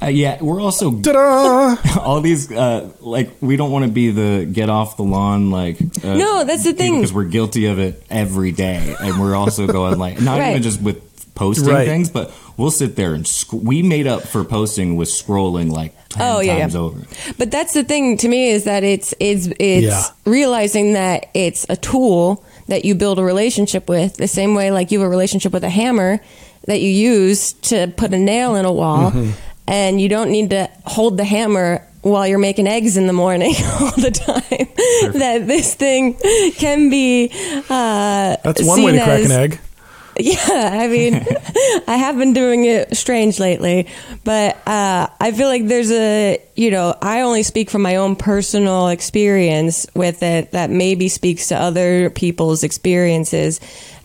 Uh, 0.00 0.06
yeah, 0.06 0.40
we're 0.40 0.60
also 0.60 0.92
Ta-da! 1.00 1.76
all 2.00 2.20
these 2.20 2.50
uh, 2.52 2.88
like 3.00 3.30
we 3.40 3.56
don't 3.56 3.70
want 3.72 3.84
to 3.84 3.90
be 3.90 4.10
the 4.10 4.44
get 4.50 4.70
off 4.70 4.96
the 4.96 5.02
lawn 5.02 5.50
like 5.50 5.80
uh, 6.04 6.14
No, 6.16 6.44
that's 6.44 6.64
the 6.64 6.72
thing. 6.72 6.94
because 6.96 7.12
we're 7.12 7.24
guilty 7.24 7.66
of 7.66 7.78
it 7.80 8.02
every 8.08 8.52
day, 8.52 8.94
and 9.00 9.20
we're 9.20 9.34
also 9.34 9.66
going 9.66 9.98
like 9.98 10.20
not 10.20 10.38
Right. 10.38 10.50
even 10.50 10.62
just 10.62 10.80
with 10.80 11.02
posting 11.34 11.68
Right. 11.72 11.86
things, 11.86 12.10
but 12.10 12.32
we'll 12.56 12.70
sit 12.72 12.94
there 12.96 13.14
and 13.14 13.26
sc- 13.26 13.52
we 13.52 13.82
made 13.82 14.06
up 14.06 14.22
for 14.22 14.44
posting 14.44 14.96
with 14.96 15.08
scrolling 15.08 15.70
like 15.70 15.94
ten 16.10 16.22
Oh, 16.36 16.40
yeah, 16.40 16.58
times 16.60 16.74
yeah. 16.74 16.80
over. 16.80 17.00
But 17.36 17.50
that's 17.50 17.74
the 17.74 17.82
thing 17.84 18.16
to 18.18 18.28
me 18.28 18.50
is 18.50 18.64
that 18.64 18.84
it's 18.84 19.14
it's 19.18 19.48
it's 19.58 19.86
Yeah. 19.86 20.04
realizing 20.24 20.92
that 20.92 21.26
it's 21.34 21.66
a 21.68 21.76
tool 21.76 22.44
that 22.68 22.84
you 22.84 22.94
build 22.94 23.18
a 23.18 23.24
relationship 23.24 23.88
with 23.88 24.14
the 24.16 24.28
same 24.28 24.54
way 24.54 24.70
like 24.70 24.92
you 24.92 25.00
have 25.00 25.06
a 25.06 25.10
relationship 25.10 25.52
with 25.52 25.64
a 25.64 25.70
hammer 25.70 26.20
that 26.66 26.80
you 26.82 26.90
use 26.90 27.52
to 27.54 27.86
put 27.96 28.12
a 28.12 28.18
nail 28.18 28.54
in 28.54 28.64
a 28.64 28.72
wall 28.72 29.10
Mm-hmm. 29.10 29.30
And 29.68 30.00
you 30.00 30.08
don't 30.08 30.30
need 30.30 30.50
to 30.50 30.68
hold 30.84 31.16
the 31.18 31.24
hammer 31.24 31.86
while 32.00 32.26
you're 32.26 32.38
making 32.38 32.66
eggs 32.66 32.96
in 32.96 33.06
the 33.06 33.12
morning 33.12 33.54
all 33.80 33.92
the 33.92 34.10
time 34.10 35.12
that 35.12 35.46
this 35.46 35.74
thing 35.74 36.14
can 36.54 36.90
be 36.90 37.30
uh 37.68 38.36
That's 38.42 38.64
one 38.64 38.82
way 38.82 38.92
to 38.92 39.04
crack 39.04 39.24
an 39.24 39.30
egg. 39.30 39.60
yeah, 40.20 40.70
I 40.72 40.88
mean, 40.88 41.14
I 41.86 41.96
have 41.96 42.18
been 42.18 42.32
doing 42.32 42.64
it 42.64 42.96
strange 42.96 43.38
lately, 43.38 43.86
but 44.24 44.56
uh, 44.66 45.06
I 45.20 45.30
feel 45.30 45.46
like 45.46 45.68
there's 45.68 45.92
a, 45.92 46.42
you 46.56 46.72
know, 46.72 46.96
I 47.00 47.20
only 47.20 47.44
speak 47.44 47.70
from 47.70 47.82
my 47.82 47.96
own 47.96 48.16
personal 48.16 48.88
experience 48.88 49.86
with 49.94 50.24
it 50.24 50.50
that 50.50 50.70
maybe 50.70 51.08
speaks 51.08 51.48
to 51.48 51.56
other 51.56 52.10
people's 52.10 52.64
experiences. 52.64 53.60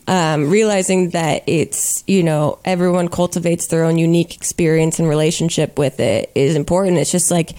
Um, 0.06 0.50
realizing 0.50 1.12
that 1.12 1.44
it's, 1.48 2.04
you 2.08 2.24
know, 2.24 2.60
everyone 2.66 3.08
cultivates 3.08 3.68
their 3.68 3.86
own 3.86 3.98
unique 3.98 4.36
experience 4.36 5.00
and 5.00 5.08
relationship 5.08 5.78
with 5.80 6.02
it 6.02 6.30
is 6.36 6.58
important. 6.58 6.98
It's 6.98 7.12
just 7.12 7.32
like, 7.32 7.56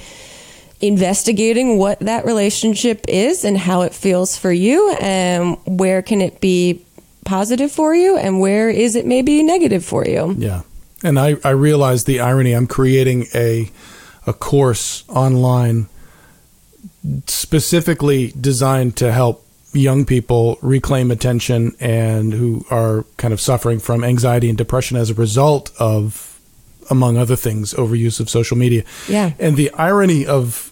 investigating 0.80 1.78
what 1.78 1.99
that 2.01 2.26
relationship 2.26 3.07
is 3.09 3.45
and 3.45 3.57
how 3.57 3.82
it 3.82 3.95
feels 3.95 4.36
for 4.36 4.53
you 4.53 4.95
and 5.01 5.57
where 5.64 6.03
can 6.03 6.20
it 6.20 6.40
be 6.42 6.84
positive 7.24 7.72
for 7.72 7.95
you 7.95 8.18
and 8.18 8.38
where 8.38 8.68
is 8.68 8.95
it 8.95 9.07
maybe 9.07 9.42
negative 9.42 9.84
for 9.84 10.05
you 10.07 10.34
Yeah. 10.38 10.62
And 11.03 11.18
I, 11.18 11.36
I 11.45 11.51
realize 11.51 12.05
the 12.05 12.20
irony. 12.20 12.53
I'm 12.53 12.66
creating 12.66 13.26
a 13.34 13.70
a 14.26 14.32
course 14.32 15.05
online 15.09 15.86
specifically 17.26 18.32
designed 18.40 18.97
to 18.97 19.12
help 19.12 19.43
young 19.74 20.04
people 20.04 20.58
reclaim 20.62 21.10
attention 21.10 21.74
and 21.80 22.32
who 22.32 22.64
are 22.70 23.04
kind 23.16 23.34
of 23.34 23.40
suffering 23.40 23.78
from 23.78 24.04
anxiety 24.04 24.48
and 24.48 24.56
depression 24.56 24.96
as 24.96 25.10
a 25.10 25.14
result 25.14 25.70
of 25.78 26.40
among 26.90 27.16
other 27.16 27.36
things 27.36 27.74
overuse 27.74 28.20
of 28.20 28.30
social 28.30 28.56
media. 28.56 28.84
Yeah. 29.08 29.32
And 29.38 29.56
the 29.56 29.70
irony 29.72 30.26
of 30.26 30.70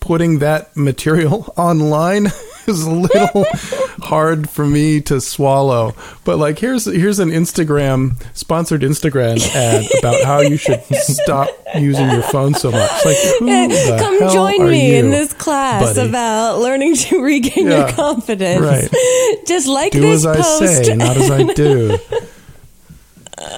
putting 0.00 0.38
that 0.40 0.76
material 0.76 1.52
online 1.56 2.26
is 2.66 2.82
a 2.84 2.90
little 2.90 3.44
hard 4.02 4.48
for 4.48 4.66
me 4.66 5.00
to 5.02 5.20
swallow. 5.20 5.94
But 6.24 6.38
like 6.38 6.58
here's 6.58 6.84
here's 6.84 7.18
an 7.18 7.30
Instagram 7.30 8.22
sponsored 8.36 8.82
Instagram 8.82 9.38
ad 9.54 9.86
about 9.98 10.22
how 10.24 10.40
you 10.40 10.56
should 10.56 10.82
stop 10.94 11.48
using 11.76 12.10
your 12.10 12.22
phone 12.22 12.54
so 12.54 12.70
much. 12.70 12.90
Like 13.04 13.16
eh, 13.16 13.68
the 13.68 13.96
come 14.00 14.32
join 14.32 14.68
me 14.68 14.96
in 14.96 15.10
this 15.10 15.32
class 15.32 15.94
buddy? 15.94 16.08
about 16.08 16.58
learning 16.60 16.96
to 16.96 17.22
regain 17.22 17.66
your 17.68 17.88
confidence 17.90 18.60
Right. 18.60 19.44
just 19.46 19.66
like 19.68 19.92
Do 19.92 20.00
this 20.00 20.24
as 20.24 20.26
I 20.26 20.36
post 20.36 20.58
say, 20.86 20.94
not 20.94 21.16
as 21.16 21.30
I 21.30 21.42
do. 21.54 21.98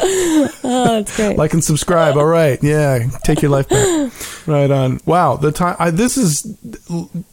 Oh 0.02 0.58
that's 0.62 1.16
great 1.16 1.36
Like 1.36 1.52
and 1.52 1.62
subscribe. 1.62 2.16
All 2.16 2.24
right. 2.26 2.62
Yeah. 2.62 3.08
Take 3.24 3.42
your 3.42 3.50
life 3.50 3.68
back. 3.68 4.12
Right 4.46 4.70
on. 4.70 5.00
Wow. 5.04 5.36
The 5.36 5.52
time. 5.52 5.76
I, 5.78 5.90
this 5.90 6.16
is 6.16 6.56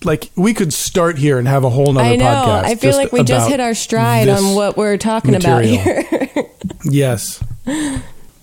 like 0.03 0.29
we 0.35 0.53
could 0.53 0.73
start 0.73 1.17
here 1.17 1.37
and 1.39 1.47
have 1.47 1.63
a 1.63 1.69
whole 1.69 1.93
nother 1.93 2.05
I 2.09 2.15
know. 2.15 2.25
podcast. 2.25 2.63
I 2.63 2.75
feel 2.75 2.95
like 2.95 3.11
we 3.11 3.23
just 3.23 3.49
hit 3.49 3.59
our 3.59 3.73
stride 3.73 4.27
on 4.29 4.55
what 4.55 4.77
we're 4.77 4.97
talking 4.97 5.31
material. 5.31 5.75
about 5.81 6.05
here. 6.05 6.45
Yes. 6.83 7.43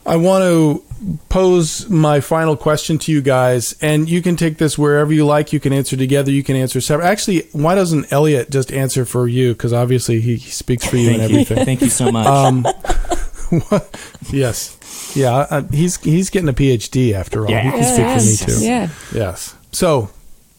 I 0.07 0.17
want 0.17 0.43
to 0.43 0.85
pose 1.29 1.89
my 1.89 2.21
final 2.21 2.57
question 2.57 2.99
to 2.99 3.13
you 3.13 3.23
guys, 3.23 3.75
and 3.81 4.09
you 4.09 4.21
can 4.23 4.37
take 4.37 4.59
this 4.59 4.77
wherever 4.79 5.13
you 5.13 5.25
like. 5.25 5.53
You 5.53 5.61
can 5.61 5.73
answer 5.73 5.97
together. 5.97 6.31
You 6.31 6.43
can 6.43 6.57
answer 6.57 6.81
separate. 6.81 7.07
Actually, 7.07 7.49
why 7.53 7.75
doesn't 7.75 8.13
Elliott 8.13 8.51
just 8.51 8.71
answer 8.73 9.05
for 9.05 9.29
you? 9.29 9.53
Because 9.53 9.73
obviously 9.73 10.21
he, 10.21 10.37
he 10.37 10.51
speaks 10.51 10.87
for 10.87 10.97
you 10.97 11.11
and 11.11 11.19
Thank 11.19 11.31
you, 11.33 11.39
everything. 11.41 11.65
thank 11.65 11.81
you 11.83 11.89
so 11.91 12.11
much. 12.13 12.27
Um, 12.27 12.63
what? 12.65 13.14
Yes. 14.33 15.13
Yeah. 15.15 15.35
Uh, 15.51 15.63
he's 15.71 15.97
he's 15.99 16.31
getting 16.31 16.49
a 16.49 16.53
PhD 16.53 17.13
after 17.13 17.41
all. 17.41 17.47
He 17.47 17.53
can 17.71 17.79
Yeah. 17.79 18.19
speak 18.19 18.47
for 18.47 18.53
me 18.53 18.59
too. 18.59 18.65
Yeah. 18.65 18.89
Yes. 19.15 19.55
So, 19.73 20.11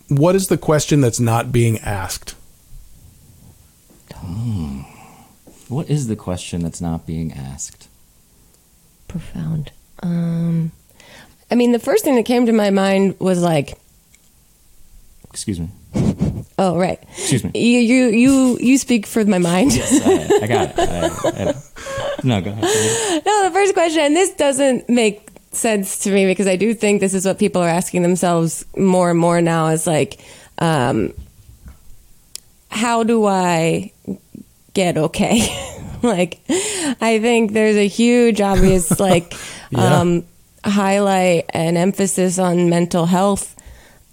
what 0.07 0.35
is 0.35 0.47
the 0.47 0.57
question 0.57 1.01
that's 1.01 1.19
not 1.19 1.51
being 1.51 1.79
asked? 1.79 2.35
what 5.67 5.89
is 5.89 6.07
the 6.07 6.15
question 6.15 6.61
that's 6.61 6.81
not 6.81 7.05
being 7.05 7.31
asked? 7.33 7.87
profound. 9.07 9.71
Um, 10.03 10.71
I 11.49 11.55
mean, 11.55 11.71
the 11.71 11.79
first 11.79 12.03
thing 12.03 12.15
that 12.15 12.25
came 12.25 12.45
to 12.47 12.51
my 12.51 12.69
mind 12.69 13.15
was 13.19 13.41
like, 13.41 13.77
Excuse 15.29 15.59
me. 15.59 15.69
oh, 16.57 16.77
right. 16.77 17.01
Excuse 17.11 17.43
me. 17.43 17.51
You 17.55 17.79
you 17.79 18.05
you 18.07 18.57
you 18.59 18.77
speak 18.77 19.05
for 19.05 19.23
my 19.25 19.37
mind. 19.37 19.71
I, 19.73 20.39
I 20.43 20.47
got 20.47 20.69
it. 20.69 20.79
I, 20.79 21.49
I, 21.49 21.53
no, 22.23 22.41
go 22.41 22.51
ahead. 22.51 23.23
no, 23.25 23.43
the 23.43 23.51
first 23.53 23.73
question, 23.73 24.01
and 24.01 24.15
this 24.15 24.31
doesn't 24.33 24.89
make 24.89 25.29
sense 25.51 25.99
to 25.99 26.11
me 26.11 26.25
because 26.25 26.47
I 26.47 26.55
do 26.57 26.73
think 26.73 26.99
this 27.01 27.13
is 27.13 27.25
what 27.25 27.39
people 27.39 27.61
are 27.61 27.69
asking 27.69 28.01
themselves 28.01 28.65
more 28.77 29.09
and 29.11 29.19
more 29.19 29.41
now 29.41 29.67
is 29.67 29.87
like, 29.87 30.19
um, 30.59 31.13
how 32.69 33.03
do 33.03 33.25
I 33.25 33.91
get 34.73 34.97
okay? 34.97 35.47
like, 36.03 36.39
I 36.49 37.19
think 37.21 37.53
there's 37.53 37.77
a 37.77 37.87
huge, 37.87 38.41
obvious, 38.41 38.99
like, 38.99 39.33
Yeah. 39.71 39.99
um, 39.99 40.25
highlight 40.63 41.45
and 41.49 41.77
emphasis 41.77 42.37
on 42.39 42.69
mental 42.69 43.05
health. 43.05 43.55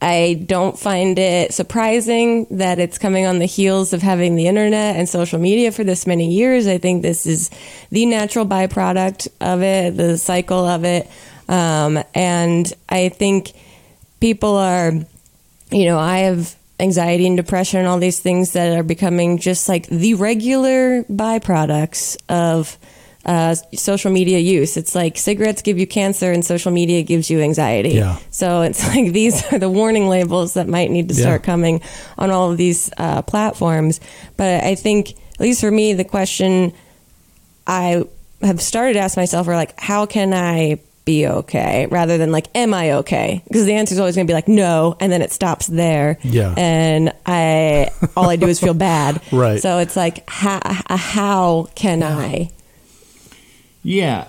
I 0.03 0.35
don't 0.35 0.77
find 0.77 1.17
it 1.17 1.55
surprising 1.55 2.47
that 2.51 2.81
it's 2.81 2.99
coming 2.99 3.25
on 3.25 3.39
the 3.39 3.47
heels 3.47 3.93
of 3.93 4.03
having 4.03 4.35
the 4.35 4.49
internet 4.49 4.97
and 4.97 5.09
social 5.09 5.39
media 5.39 5.71
for 5.71 5.85
this 5.85 6.09
many 6.09 6.35
years. 6.35 6.67
I 6.67 6.79
think 6.79 7.03
this 7.03 7.25
is 7.25 7.51
the 7.91 8.05
natural 8.07 8.45
byproduct 8.45 9.29
of 9.41 9.63
it, 9.63 9.97
the 9.97 10.19
cycle 10.19 10.67
of 10.67 10.85
it. 10.85 11.09
Um, 11.49 12.03
and 12.17 12.73
I 12.89 13.11
think 13.11 13.53
people 14.19 14.57
are, 14.57 14.93
you 15.71 15.85
know, 15.85 16.01
I 16.01 16.19
have 16.19 16.57
anxiety 16.81 17.29
and 17.29 17.37
depression 17.37 17.79
and 17.79 17.87
all 17.87 18.01
these 18.01 18.19
things 18.19 18.55
that 18.55 18.77
are 18.77 18.83
becoming 18.83 19.39
just 19.39 19.69
like 19.69 19.87
the 19.87 20.15
regular 20.15 21.05
byproducts 21.05 22.17
of 22.29 22.77
uh, 23.25 23.55
social 23.75 24.11
media 24.11 24.39
use. 24.39 24.77
It's 24.77 24.95
like 24.95 25.17
cigarettes 25.17 25.63
give 25.63 25.79
you 25.79 25.87
cancer 25.87 26.33
and 26.33 26.45
social 26.45 26.73
media 26.73 27.03
gives 27.03 27.31
you 27.31 27.41
anxiety. 27.41 27.91
Yeah. 27.91 28.19
So 28.31 28.63
it's 28.63 28.87
like 28.95 29.13
these 29.13 29.45
are 29.53 29.59
the 29.59 29.71
warning 29.71 30.09
labels 30.09 30.55
that 30.55 30.69
might 30.69 30.91
need 30.91 31.09
to 31.09 31.15
Yeah. 31.15 31.21
start 31.23 31.43
coming 31.45 31.81
on 32.19 32.31
all 32.31 32.51
of 32.51 32.57
these 32.59 32.91
uh, 32.99 33.23
platforms. 33.23 34.01
But 34.37 34.65
I 34.65 34.75
think, 34.75 35.13
at 35.35 35.41
least 35.41 35.61
for 35.61 35.71
me, 35.71 35.93
the 35.95 36.05
question 36.05 36.73
I 37.67 38.05
have 38.43 38.61
started 38.61 38.95
to 38.95 38.99
ask 39.01 39.17
myself 39.17 39.47
are 39.49 39.55
like, 39.57 39.79
how 39.79 40.07
can 40.07 40.35
I 40.35 40.81
be 41.05 41.27
okay 41.27 41.87
rather 41.91 42.17
than 42.19 42.31
like, 42.33 42.47
am 42.55 42.75
I 42.75 42.93
okay? 42.93 43.43
Because 43.49 43.67
the 43.67 43.75
answer 43.75 43.93
is 43.93 43.99
always 44.01 44.15
going 44.17 44.27
to 44.27 44.31
be 44.31 44.35
like, 44.35 44.49
no, 44.49 44.97
and 45.01 45.11
then 45.13 45.21
it 45.23 45.33
stops 45.33 45.67
there. 45.67 46.19
Yeah. 46.23 46.55
And 46.57 47.13
I, 47.27 47.91
all 48.17 48.29
I 48.31 48.37
do 48.37 48.47
is 48.49 48.61
feel 48.61 48.75
bad. 48.75 49.21
Right. 49.33 49.61
So 49.61 49.79
it's 49.79 49.97
like, 49.97 50.29
how, 50.29 50.61
how 50.89 51.69
can 51.75 52.03
I? 52.03 52.51
Yeah. 53.83 54.29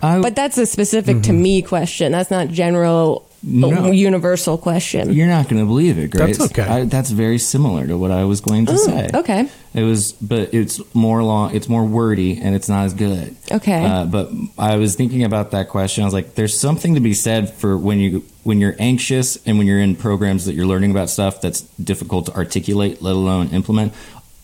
I, 0.00 0.20
But 0.20 0.36
that's 0.36 0.58
a 0.58 0.66
specific 0.66 1.22
to 1.24 1.32
me 1.32 1.62
question. 1.62 2.12
That's 2.12 2.30
not 2.30 2.48
general, 2.48 3.28
No. 3.42 3.90
universal 3.90 4.56
question. 4.56 5.12
You're 5.12 5.26
not 5.26 5.48
going 5.48 5.60
to 5.60 5.66
believe 5.66 5.98
it, 5.98 6.12
Grace. 6.12 6.38
That's 6.38 6.52
okay. 6.52 6.62
I, 6.62 6.84
that's 6.84 7.10
very 7.10 7.38
similar 7.38 7.84
to 7.88 7.98
what 7.98 8.12
I 8.12 8.24
was 8.24 8.40
going 8.40 8.66
to 8.66 8.78
say. 8.78 9.10
okay. 9.12 9.48
It 9.74 9.82
was, 9.82 10.12
but 10.12 10.54
it's 10.54 10.80
more 10.94 11.22
long. 11.24 11.54
It's 11.54 11.68
more 11.68 11.84
wordy, 11.84 12.38
and 12.40 12.54
it's 12.54 12.68
not 12.68 12.84
as 12.86 12.94
good. 12.94 13.36
Okay. 13.50 13.84
Uh, 13.84 14.04
but 14.06 14.30
I 14.56 14.76
was 14.76 14.94
thinking 14.94 15.24
about 15.24 15.50
that 15.50 15.68
question. 15.68 16.02
I 16.02 16.06
was 16.06 16.14
like, 16.14 16.34
"There's 16.36 16.58
something 16.58 16.94
to 16.94 17.00
be 17.00 17.12
said 17.12 17.52
for 17.52 17.76
when 17.76 17.98
you 17.98 18.24
when 18.44 18.60
you're 18.60 18.74
anxious 18.78 19.36
and 19.46 19.58
when 19.58 19.66
you're 19.66 19.78
in 19.80 19.94
programs 19.94 20.46
that 20.46 20.54
you're 20.54 20.66
learning 20.66 20.90
about 20.90 21.10
stuff 21.10 21.40
that's 21.42 21.60
difficult 21.76 22.26
to 22.26 22.34
articulate, 22.34 23.02
let 23.02 23.14
alone 23.14 23.48
implement." 23.48 23.92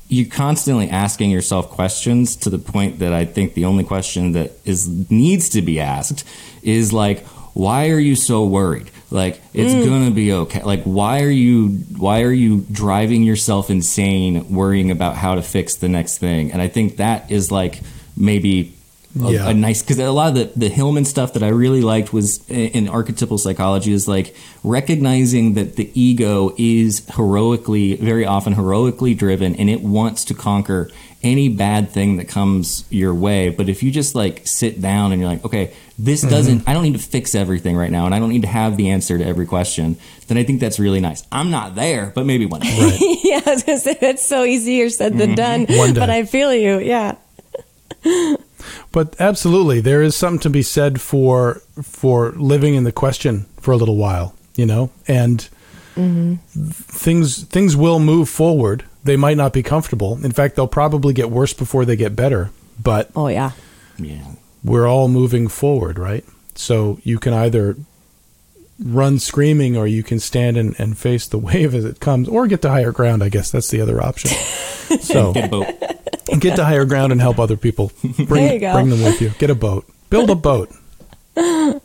You're 0.09 0.31
constantly 0.31 0.91
asking 0.91 1.31
yourself 1.31 1.71
questions 1.71 2.37
to 2.37 2.51
the 2.51 2.59
point 2.59 2.99
that 2.99 3.13
I 3.13 3.25
think 3.25 3.55
the 3.55 3.65
only 3.65 3.85
question 3.85 4.33
that 4.33 4.53
is 4.65 4.89
needs 5.11 5.49
to 5.51 5.63
be 5.63 5.81
asked 5.81 6.27
is 6.63 6.93
like, 6.93 7.27
"Why 7.55 7.91
are 7.91 7.99
you 7.99 8.15
so 8.15 8.45
worried?" 8.45 8.91
Like 9.11 9.41
it's 9.53 9.73
mm. 9.73 9.85
gonna 9.85 10.11
be 10.11 10.33
okay. 10.33 10.63
Like 10.63 10.83
why 10.83 11.23
are 11.23 11.31
you 11.31 11.69
why 11.97 12.23
are 12.23 12.33
you 12.33 12.67
driving 12.71 13.23
yourself 13.23 13.71
insane 13.71 14.53
worrying 14.53 14.91
about 14.91 15.17
how 15.17 15.37
to 15.37 15.43
fix 15.43 15.77
the 15.77 15.89
next 15.89 16.19
thing? 16.19 16.53
And 16.53 16.61
I 16.61 16.69
think 16.69 16.97
that 16.97 17.31
is 17.31 17.53
like 17.53 17.81
maybe 18.17 18.75
a, 19.23 19.33
Yeah. 19.33 19.49
a 19.49 19.55
nice 19.55 19.83
because 19.83 19.99
a 19.99 20.11
lot 20.11 20.29
of 20.29 20.35
the, 20.35 20.59
the 20.59 20.69
Hillman 20.69 21.05
stuff 21.05 21.35
that 21.35 21.43
I 21.43 21.49
really 21.49 21.81
liked 21.81 22.13
was 22.13 22.49
in, 22.49 22.69
in 22.69 22.89
archetypal 22.89 23.39
psychology 23.39 23.93
is 23.93 24.09
like 24.09 24.35
recognizing 24.63 25.55
that 25.55 25.77
the 25.77 25.91
ego 25.99 26.55
is 26.59 27.07
heroically, 27.15 27.97
very 27.97 28.25
often 28.25 28.55
heroically 28.55 29.15
driven, 29.15 29.55
and 29.57 29.71
it 29.71 29.83
wants 29.83 30.25
to 30.27 30.35
conquer 30.35 30.91
any 31.23 31.49
bad 31.49 31.91
thing 31.91 32.17
that 32.17 32.29
comes 32.29 32.85
your 32.91 33.15
way. 33.15 33.49
But 33.49 33.69
if 33.69 33.83
you 33.83 33.91
just 33.91 34.15
like 34.15 34.43
sit 34.45 34.81
down 34.81 35.11
and 35.11 35.21
you're 35.21 35.31
like, 35.31 35.45
okay, 35.45 35.73
this 35.99 36.21
mm-hmm. 36.21 36.31
doesn't, 36.31 36.69
I 36.69 36.75
don't 36.75 36.83
need 36.83 36.93
to 36.93 36.99
fix 36.99 37.35
everything 37.35 37.77
right 37.77 37.91
now, 37.91 38.05
and 38.07 38.15
I 38.15 38.19
don't 38.19 38.29
need 38.29 38.43
to 38.43 38.49
have 38.49 38.77
the 38.77 38.91
answer 38.91 39.17
to 39.17 39.25
every 39.25 39.47
question, 39.47 39.97
then 40.29 40.37
I 40.37 40.45
think 40.45 40.61
that's 40.61 40.79
really 40.79 41.01
nice. 41.01 41.25
I'm 41.33 41.51
not 41.51 41.75
there, 41.75 42.13
but 42.15 42.27
maybe 42.27 42.47
one 42.47 42.61
day. 42.61 42.99
yeah, 43.25 43.41
I 43.47 43.51
was 43.51 43.63
gonna 43.63 43.79
say 43.79 43.97
that's 44.01 44.27
so 44.27 44.45
easier 44.45 44.91
said 44.91 45.17
than 45.17 45.31
mm-hmm. 45.31 45.67
done. 45.67 45.79
One 45.79 45.95
day. 45.95 46.01
But 46.01 46.11
I 46.11 46.25
feel 46.25 46.53
you. 46.53 46.79
Yeah. 46.79 47.17
But 48.93 49.15
absolutely, 49.19 49.81
there 49.81 50.03
is 50.03 50.17
something 50.17 50.41
to 50.41 50.51
be 50.51 50.63
said 50.63 51.01
for 51.01 51.63
for 51.83 52.33
living 52.33 52.75
in 52.75 52.85
the 52.85 52.93
question 52.93 53.47
for 53.61 53.73
a 53.73 53.77
little 53.77 53.97
while, 53.97 54.35
you 54.55 54.67
know, 54.67 54.91
and 55.09 55.49
mm-hmm. 55.97 56.35
things 56.71 57.45
things 57.45 57.77
will 57.77 57.99
move 57.99 58.29
forward. 58.29 58.85
They 59.05 59.17
might 59.17 59.37
not 59.37 59.53
be 59.53 59.63
comfortable. 59.63 60.25
In 60.25 60.33
fact, 60.33 60.57
they'll 60.57 60.67
probably 60.67 61.13
get 61.13 61.31
worse 61.31 61.53
before 61.53 61.85
they 61.85 61.97
get 61.97 62.17
better. 62.17 62.51
But 62.83 63.11
Oh 63.15 63.29
yeah. 63.29 63.53
Yeah. 63.99 64.25
we're 64.65 64.89
all 64.89 65.09
moving 65.09 65.49
forward, 65.49 65.99
right? 65.99 66.25
So 66.55 66.99
you 67.03 67.19
can 67.19 67.33
either 67.33 67.77
run 68.79 69.19
screaming 69.19 69.77
or 69.77 69.87
you 69.87 70.03
can 70.03 70.19
stand 70.19 70.57
and, 70.57 70.75
and 70.79 70.99
face 70.99 71.27
the 71.27 71.39
wave 71.49 71.75
as 71.75 71.85
it 71.85 72.01
comes 72.01 72.29
or 72.29 72.47
get 72.47 72.63
to 72.63 72.71
higher 72.71 72.93
ground, 72.93 73.23
I 73.23 73.29
guess 73.29 73.51
that's 73.51 73.71
the 73.71 73.81
other 73.81 74.03
option. 74.03 74.31
So 75.01 75.33
Get 76.45 76.53
a 76.53 76.53
boat. 76.53 76.57
get 76.57 76.57
to 76.57 76.65
higher 76.65 76.85
ground 76.85 77.13
and 77.13 77.21
help 77.21 77.39
other 77.39 77.57
people. 77.57 77.91
Bring, 78.03 78.45
There 78.45 78.55
you 78.55 78.61
go. 78.61 78.73
bring 78.75 78.91
them 78.91 79.03
with 79.03 79.21
you. 79.21 79.31
Get 79.39 79.51
a 79.51 79.55
boat. 79.55 79.87
Build 80.11 80.31
a 80.31 80.35
boat. 80.35 80.71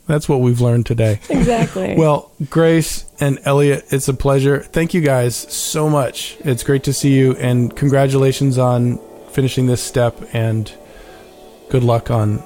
That's 0.06 0.28
what 0.28 0.40
we've 0.40 0.60
learned 0.60 0.86
today. 0.86 1.18
Exactly. 1.28 1.94
Well, 1.98 2.30
Grace 2.48 3.04
and 3.20 3.40
Elliott, 3.44 3.84
it's 3.90 4.06
a 4.08 4.14
pleasure. 4.14 4.60
Thank 4.60 4.94
you 4.94 5.00
guys 5.00 5.34
so 5.34 5.88
much. 5.88 6.36
It's 6.44 6.62
great 6.62 6.84
to 6.84 6.92
see 6.92 7.14
you, 7.18 7.34
and 7.36 7.74
congratulations 7.74 8.58
on 8.58 8.98
finishing 9.30 9.66
this 9.66 9.82
step. 9.82 10.16
And 10.32 10.72
good 11.68 11.82
luck 11.82 12.10
on 12.10 12.42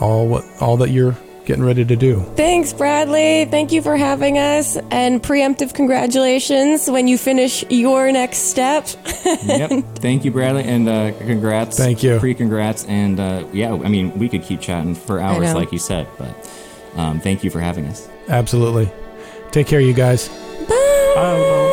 all 0.00 0.26
what 0.26 0.44
all 0.60 0.76
that 0.78 0.90
you're 0.90 1.16
getting 1.46 1.64
ready 1.64 1.84
to 1.84 1.96
do. 1.96 2.20
Thanks, 2.34 2.72
Bradley. 2.72 3.46
Thank 3.46 3.72
you 3.72 3.80
for 3.80 3.96
having 3.96 4.36
us. 4.36 4.76
And 4.90 5.22
preemptive 5.22 5.72
congratulations 5.72 6.90
when 6.90 7.08
you 7.08 7.16
finish 7.16 7.64
your 7.70 8.12
next 8.12 8.50
step. 8.50 8.86
yep. 9.44 9.70
Thank 9.96 10.24
you, 10.24 10.30
Bradley, 10.30 10.64
and 10.64 10.88
uh, 10.88 11.12
congrats. 11.18 11.78
Thank 11.78 12.02
you. 12.02 12.18
Pre 12.18 12.34
congrats, 12.34 12.84
and 12.86 13.18
uh, 13.18 13.46
yeah, 13.52 13.72
I 13.72 13.88
mean, 13.88 14.16
we 14.18 14.28
could 14.28 14.42
keep 14.42 14.60
chatting 14.60 14.94
for 14.94 15.20
hours, 15.20 15.54
like 15.54 15.72
you 15.72 15.78
said, 15.78 16.06
but 16.18 16.34
um, 16.96 17.20
thank 17.20 17.42
you 17.42 17.50
for 17.50 17.60
having 17.60 17.86
us. 17.86 18.08
Absolutely. 18.28 18.90
Take 19.52 19.66
care, 19.66 19.80
you 19.80 19.94
guys. 19.94 20.28
Bye. 20.68 21.14
Bye. 21.14 21.72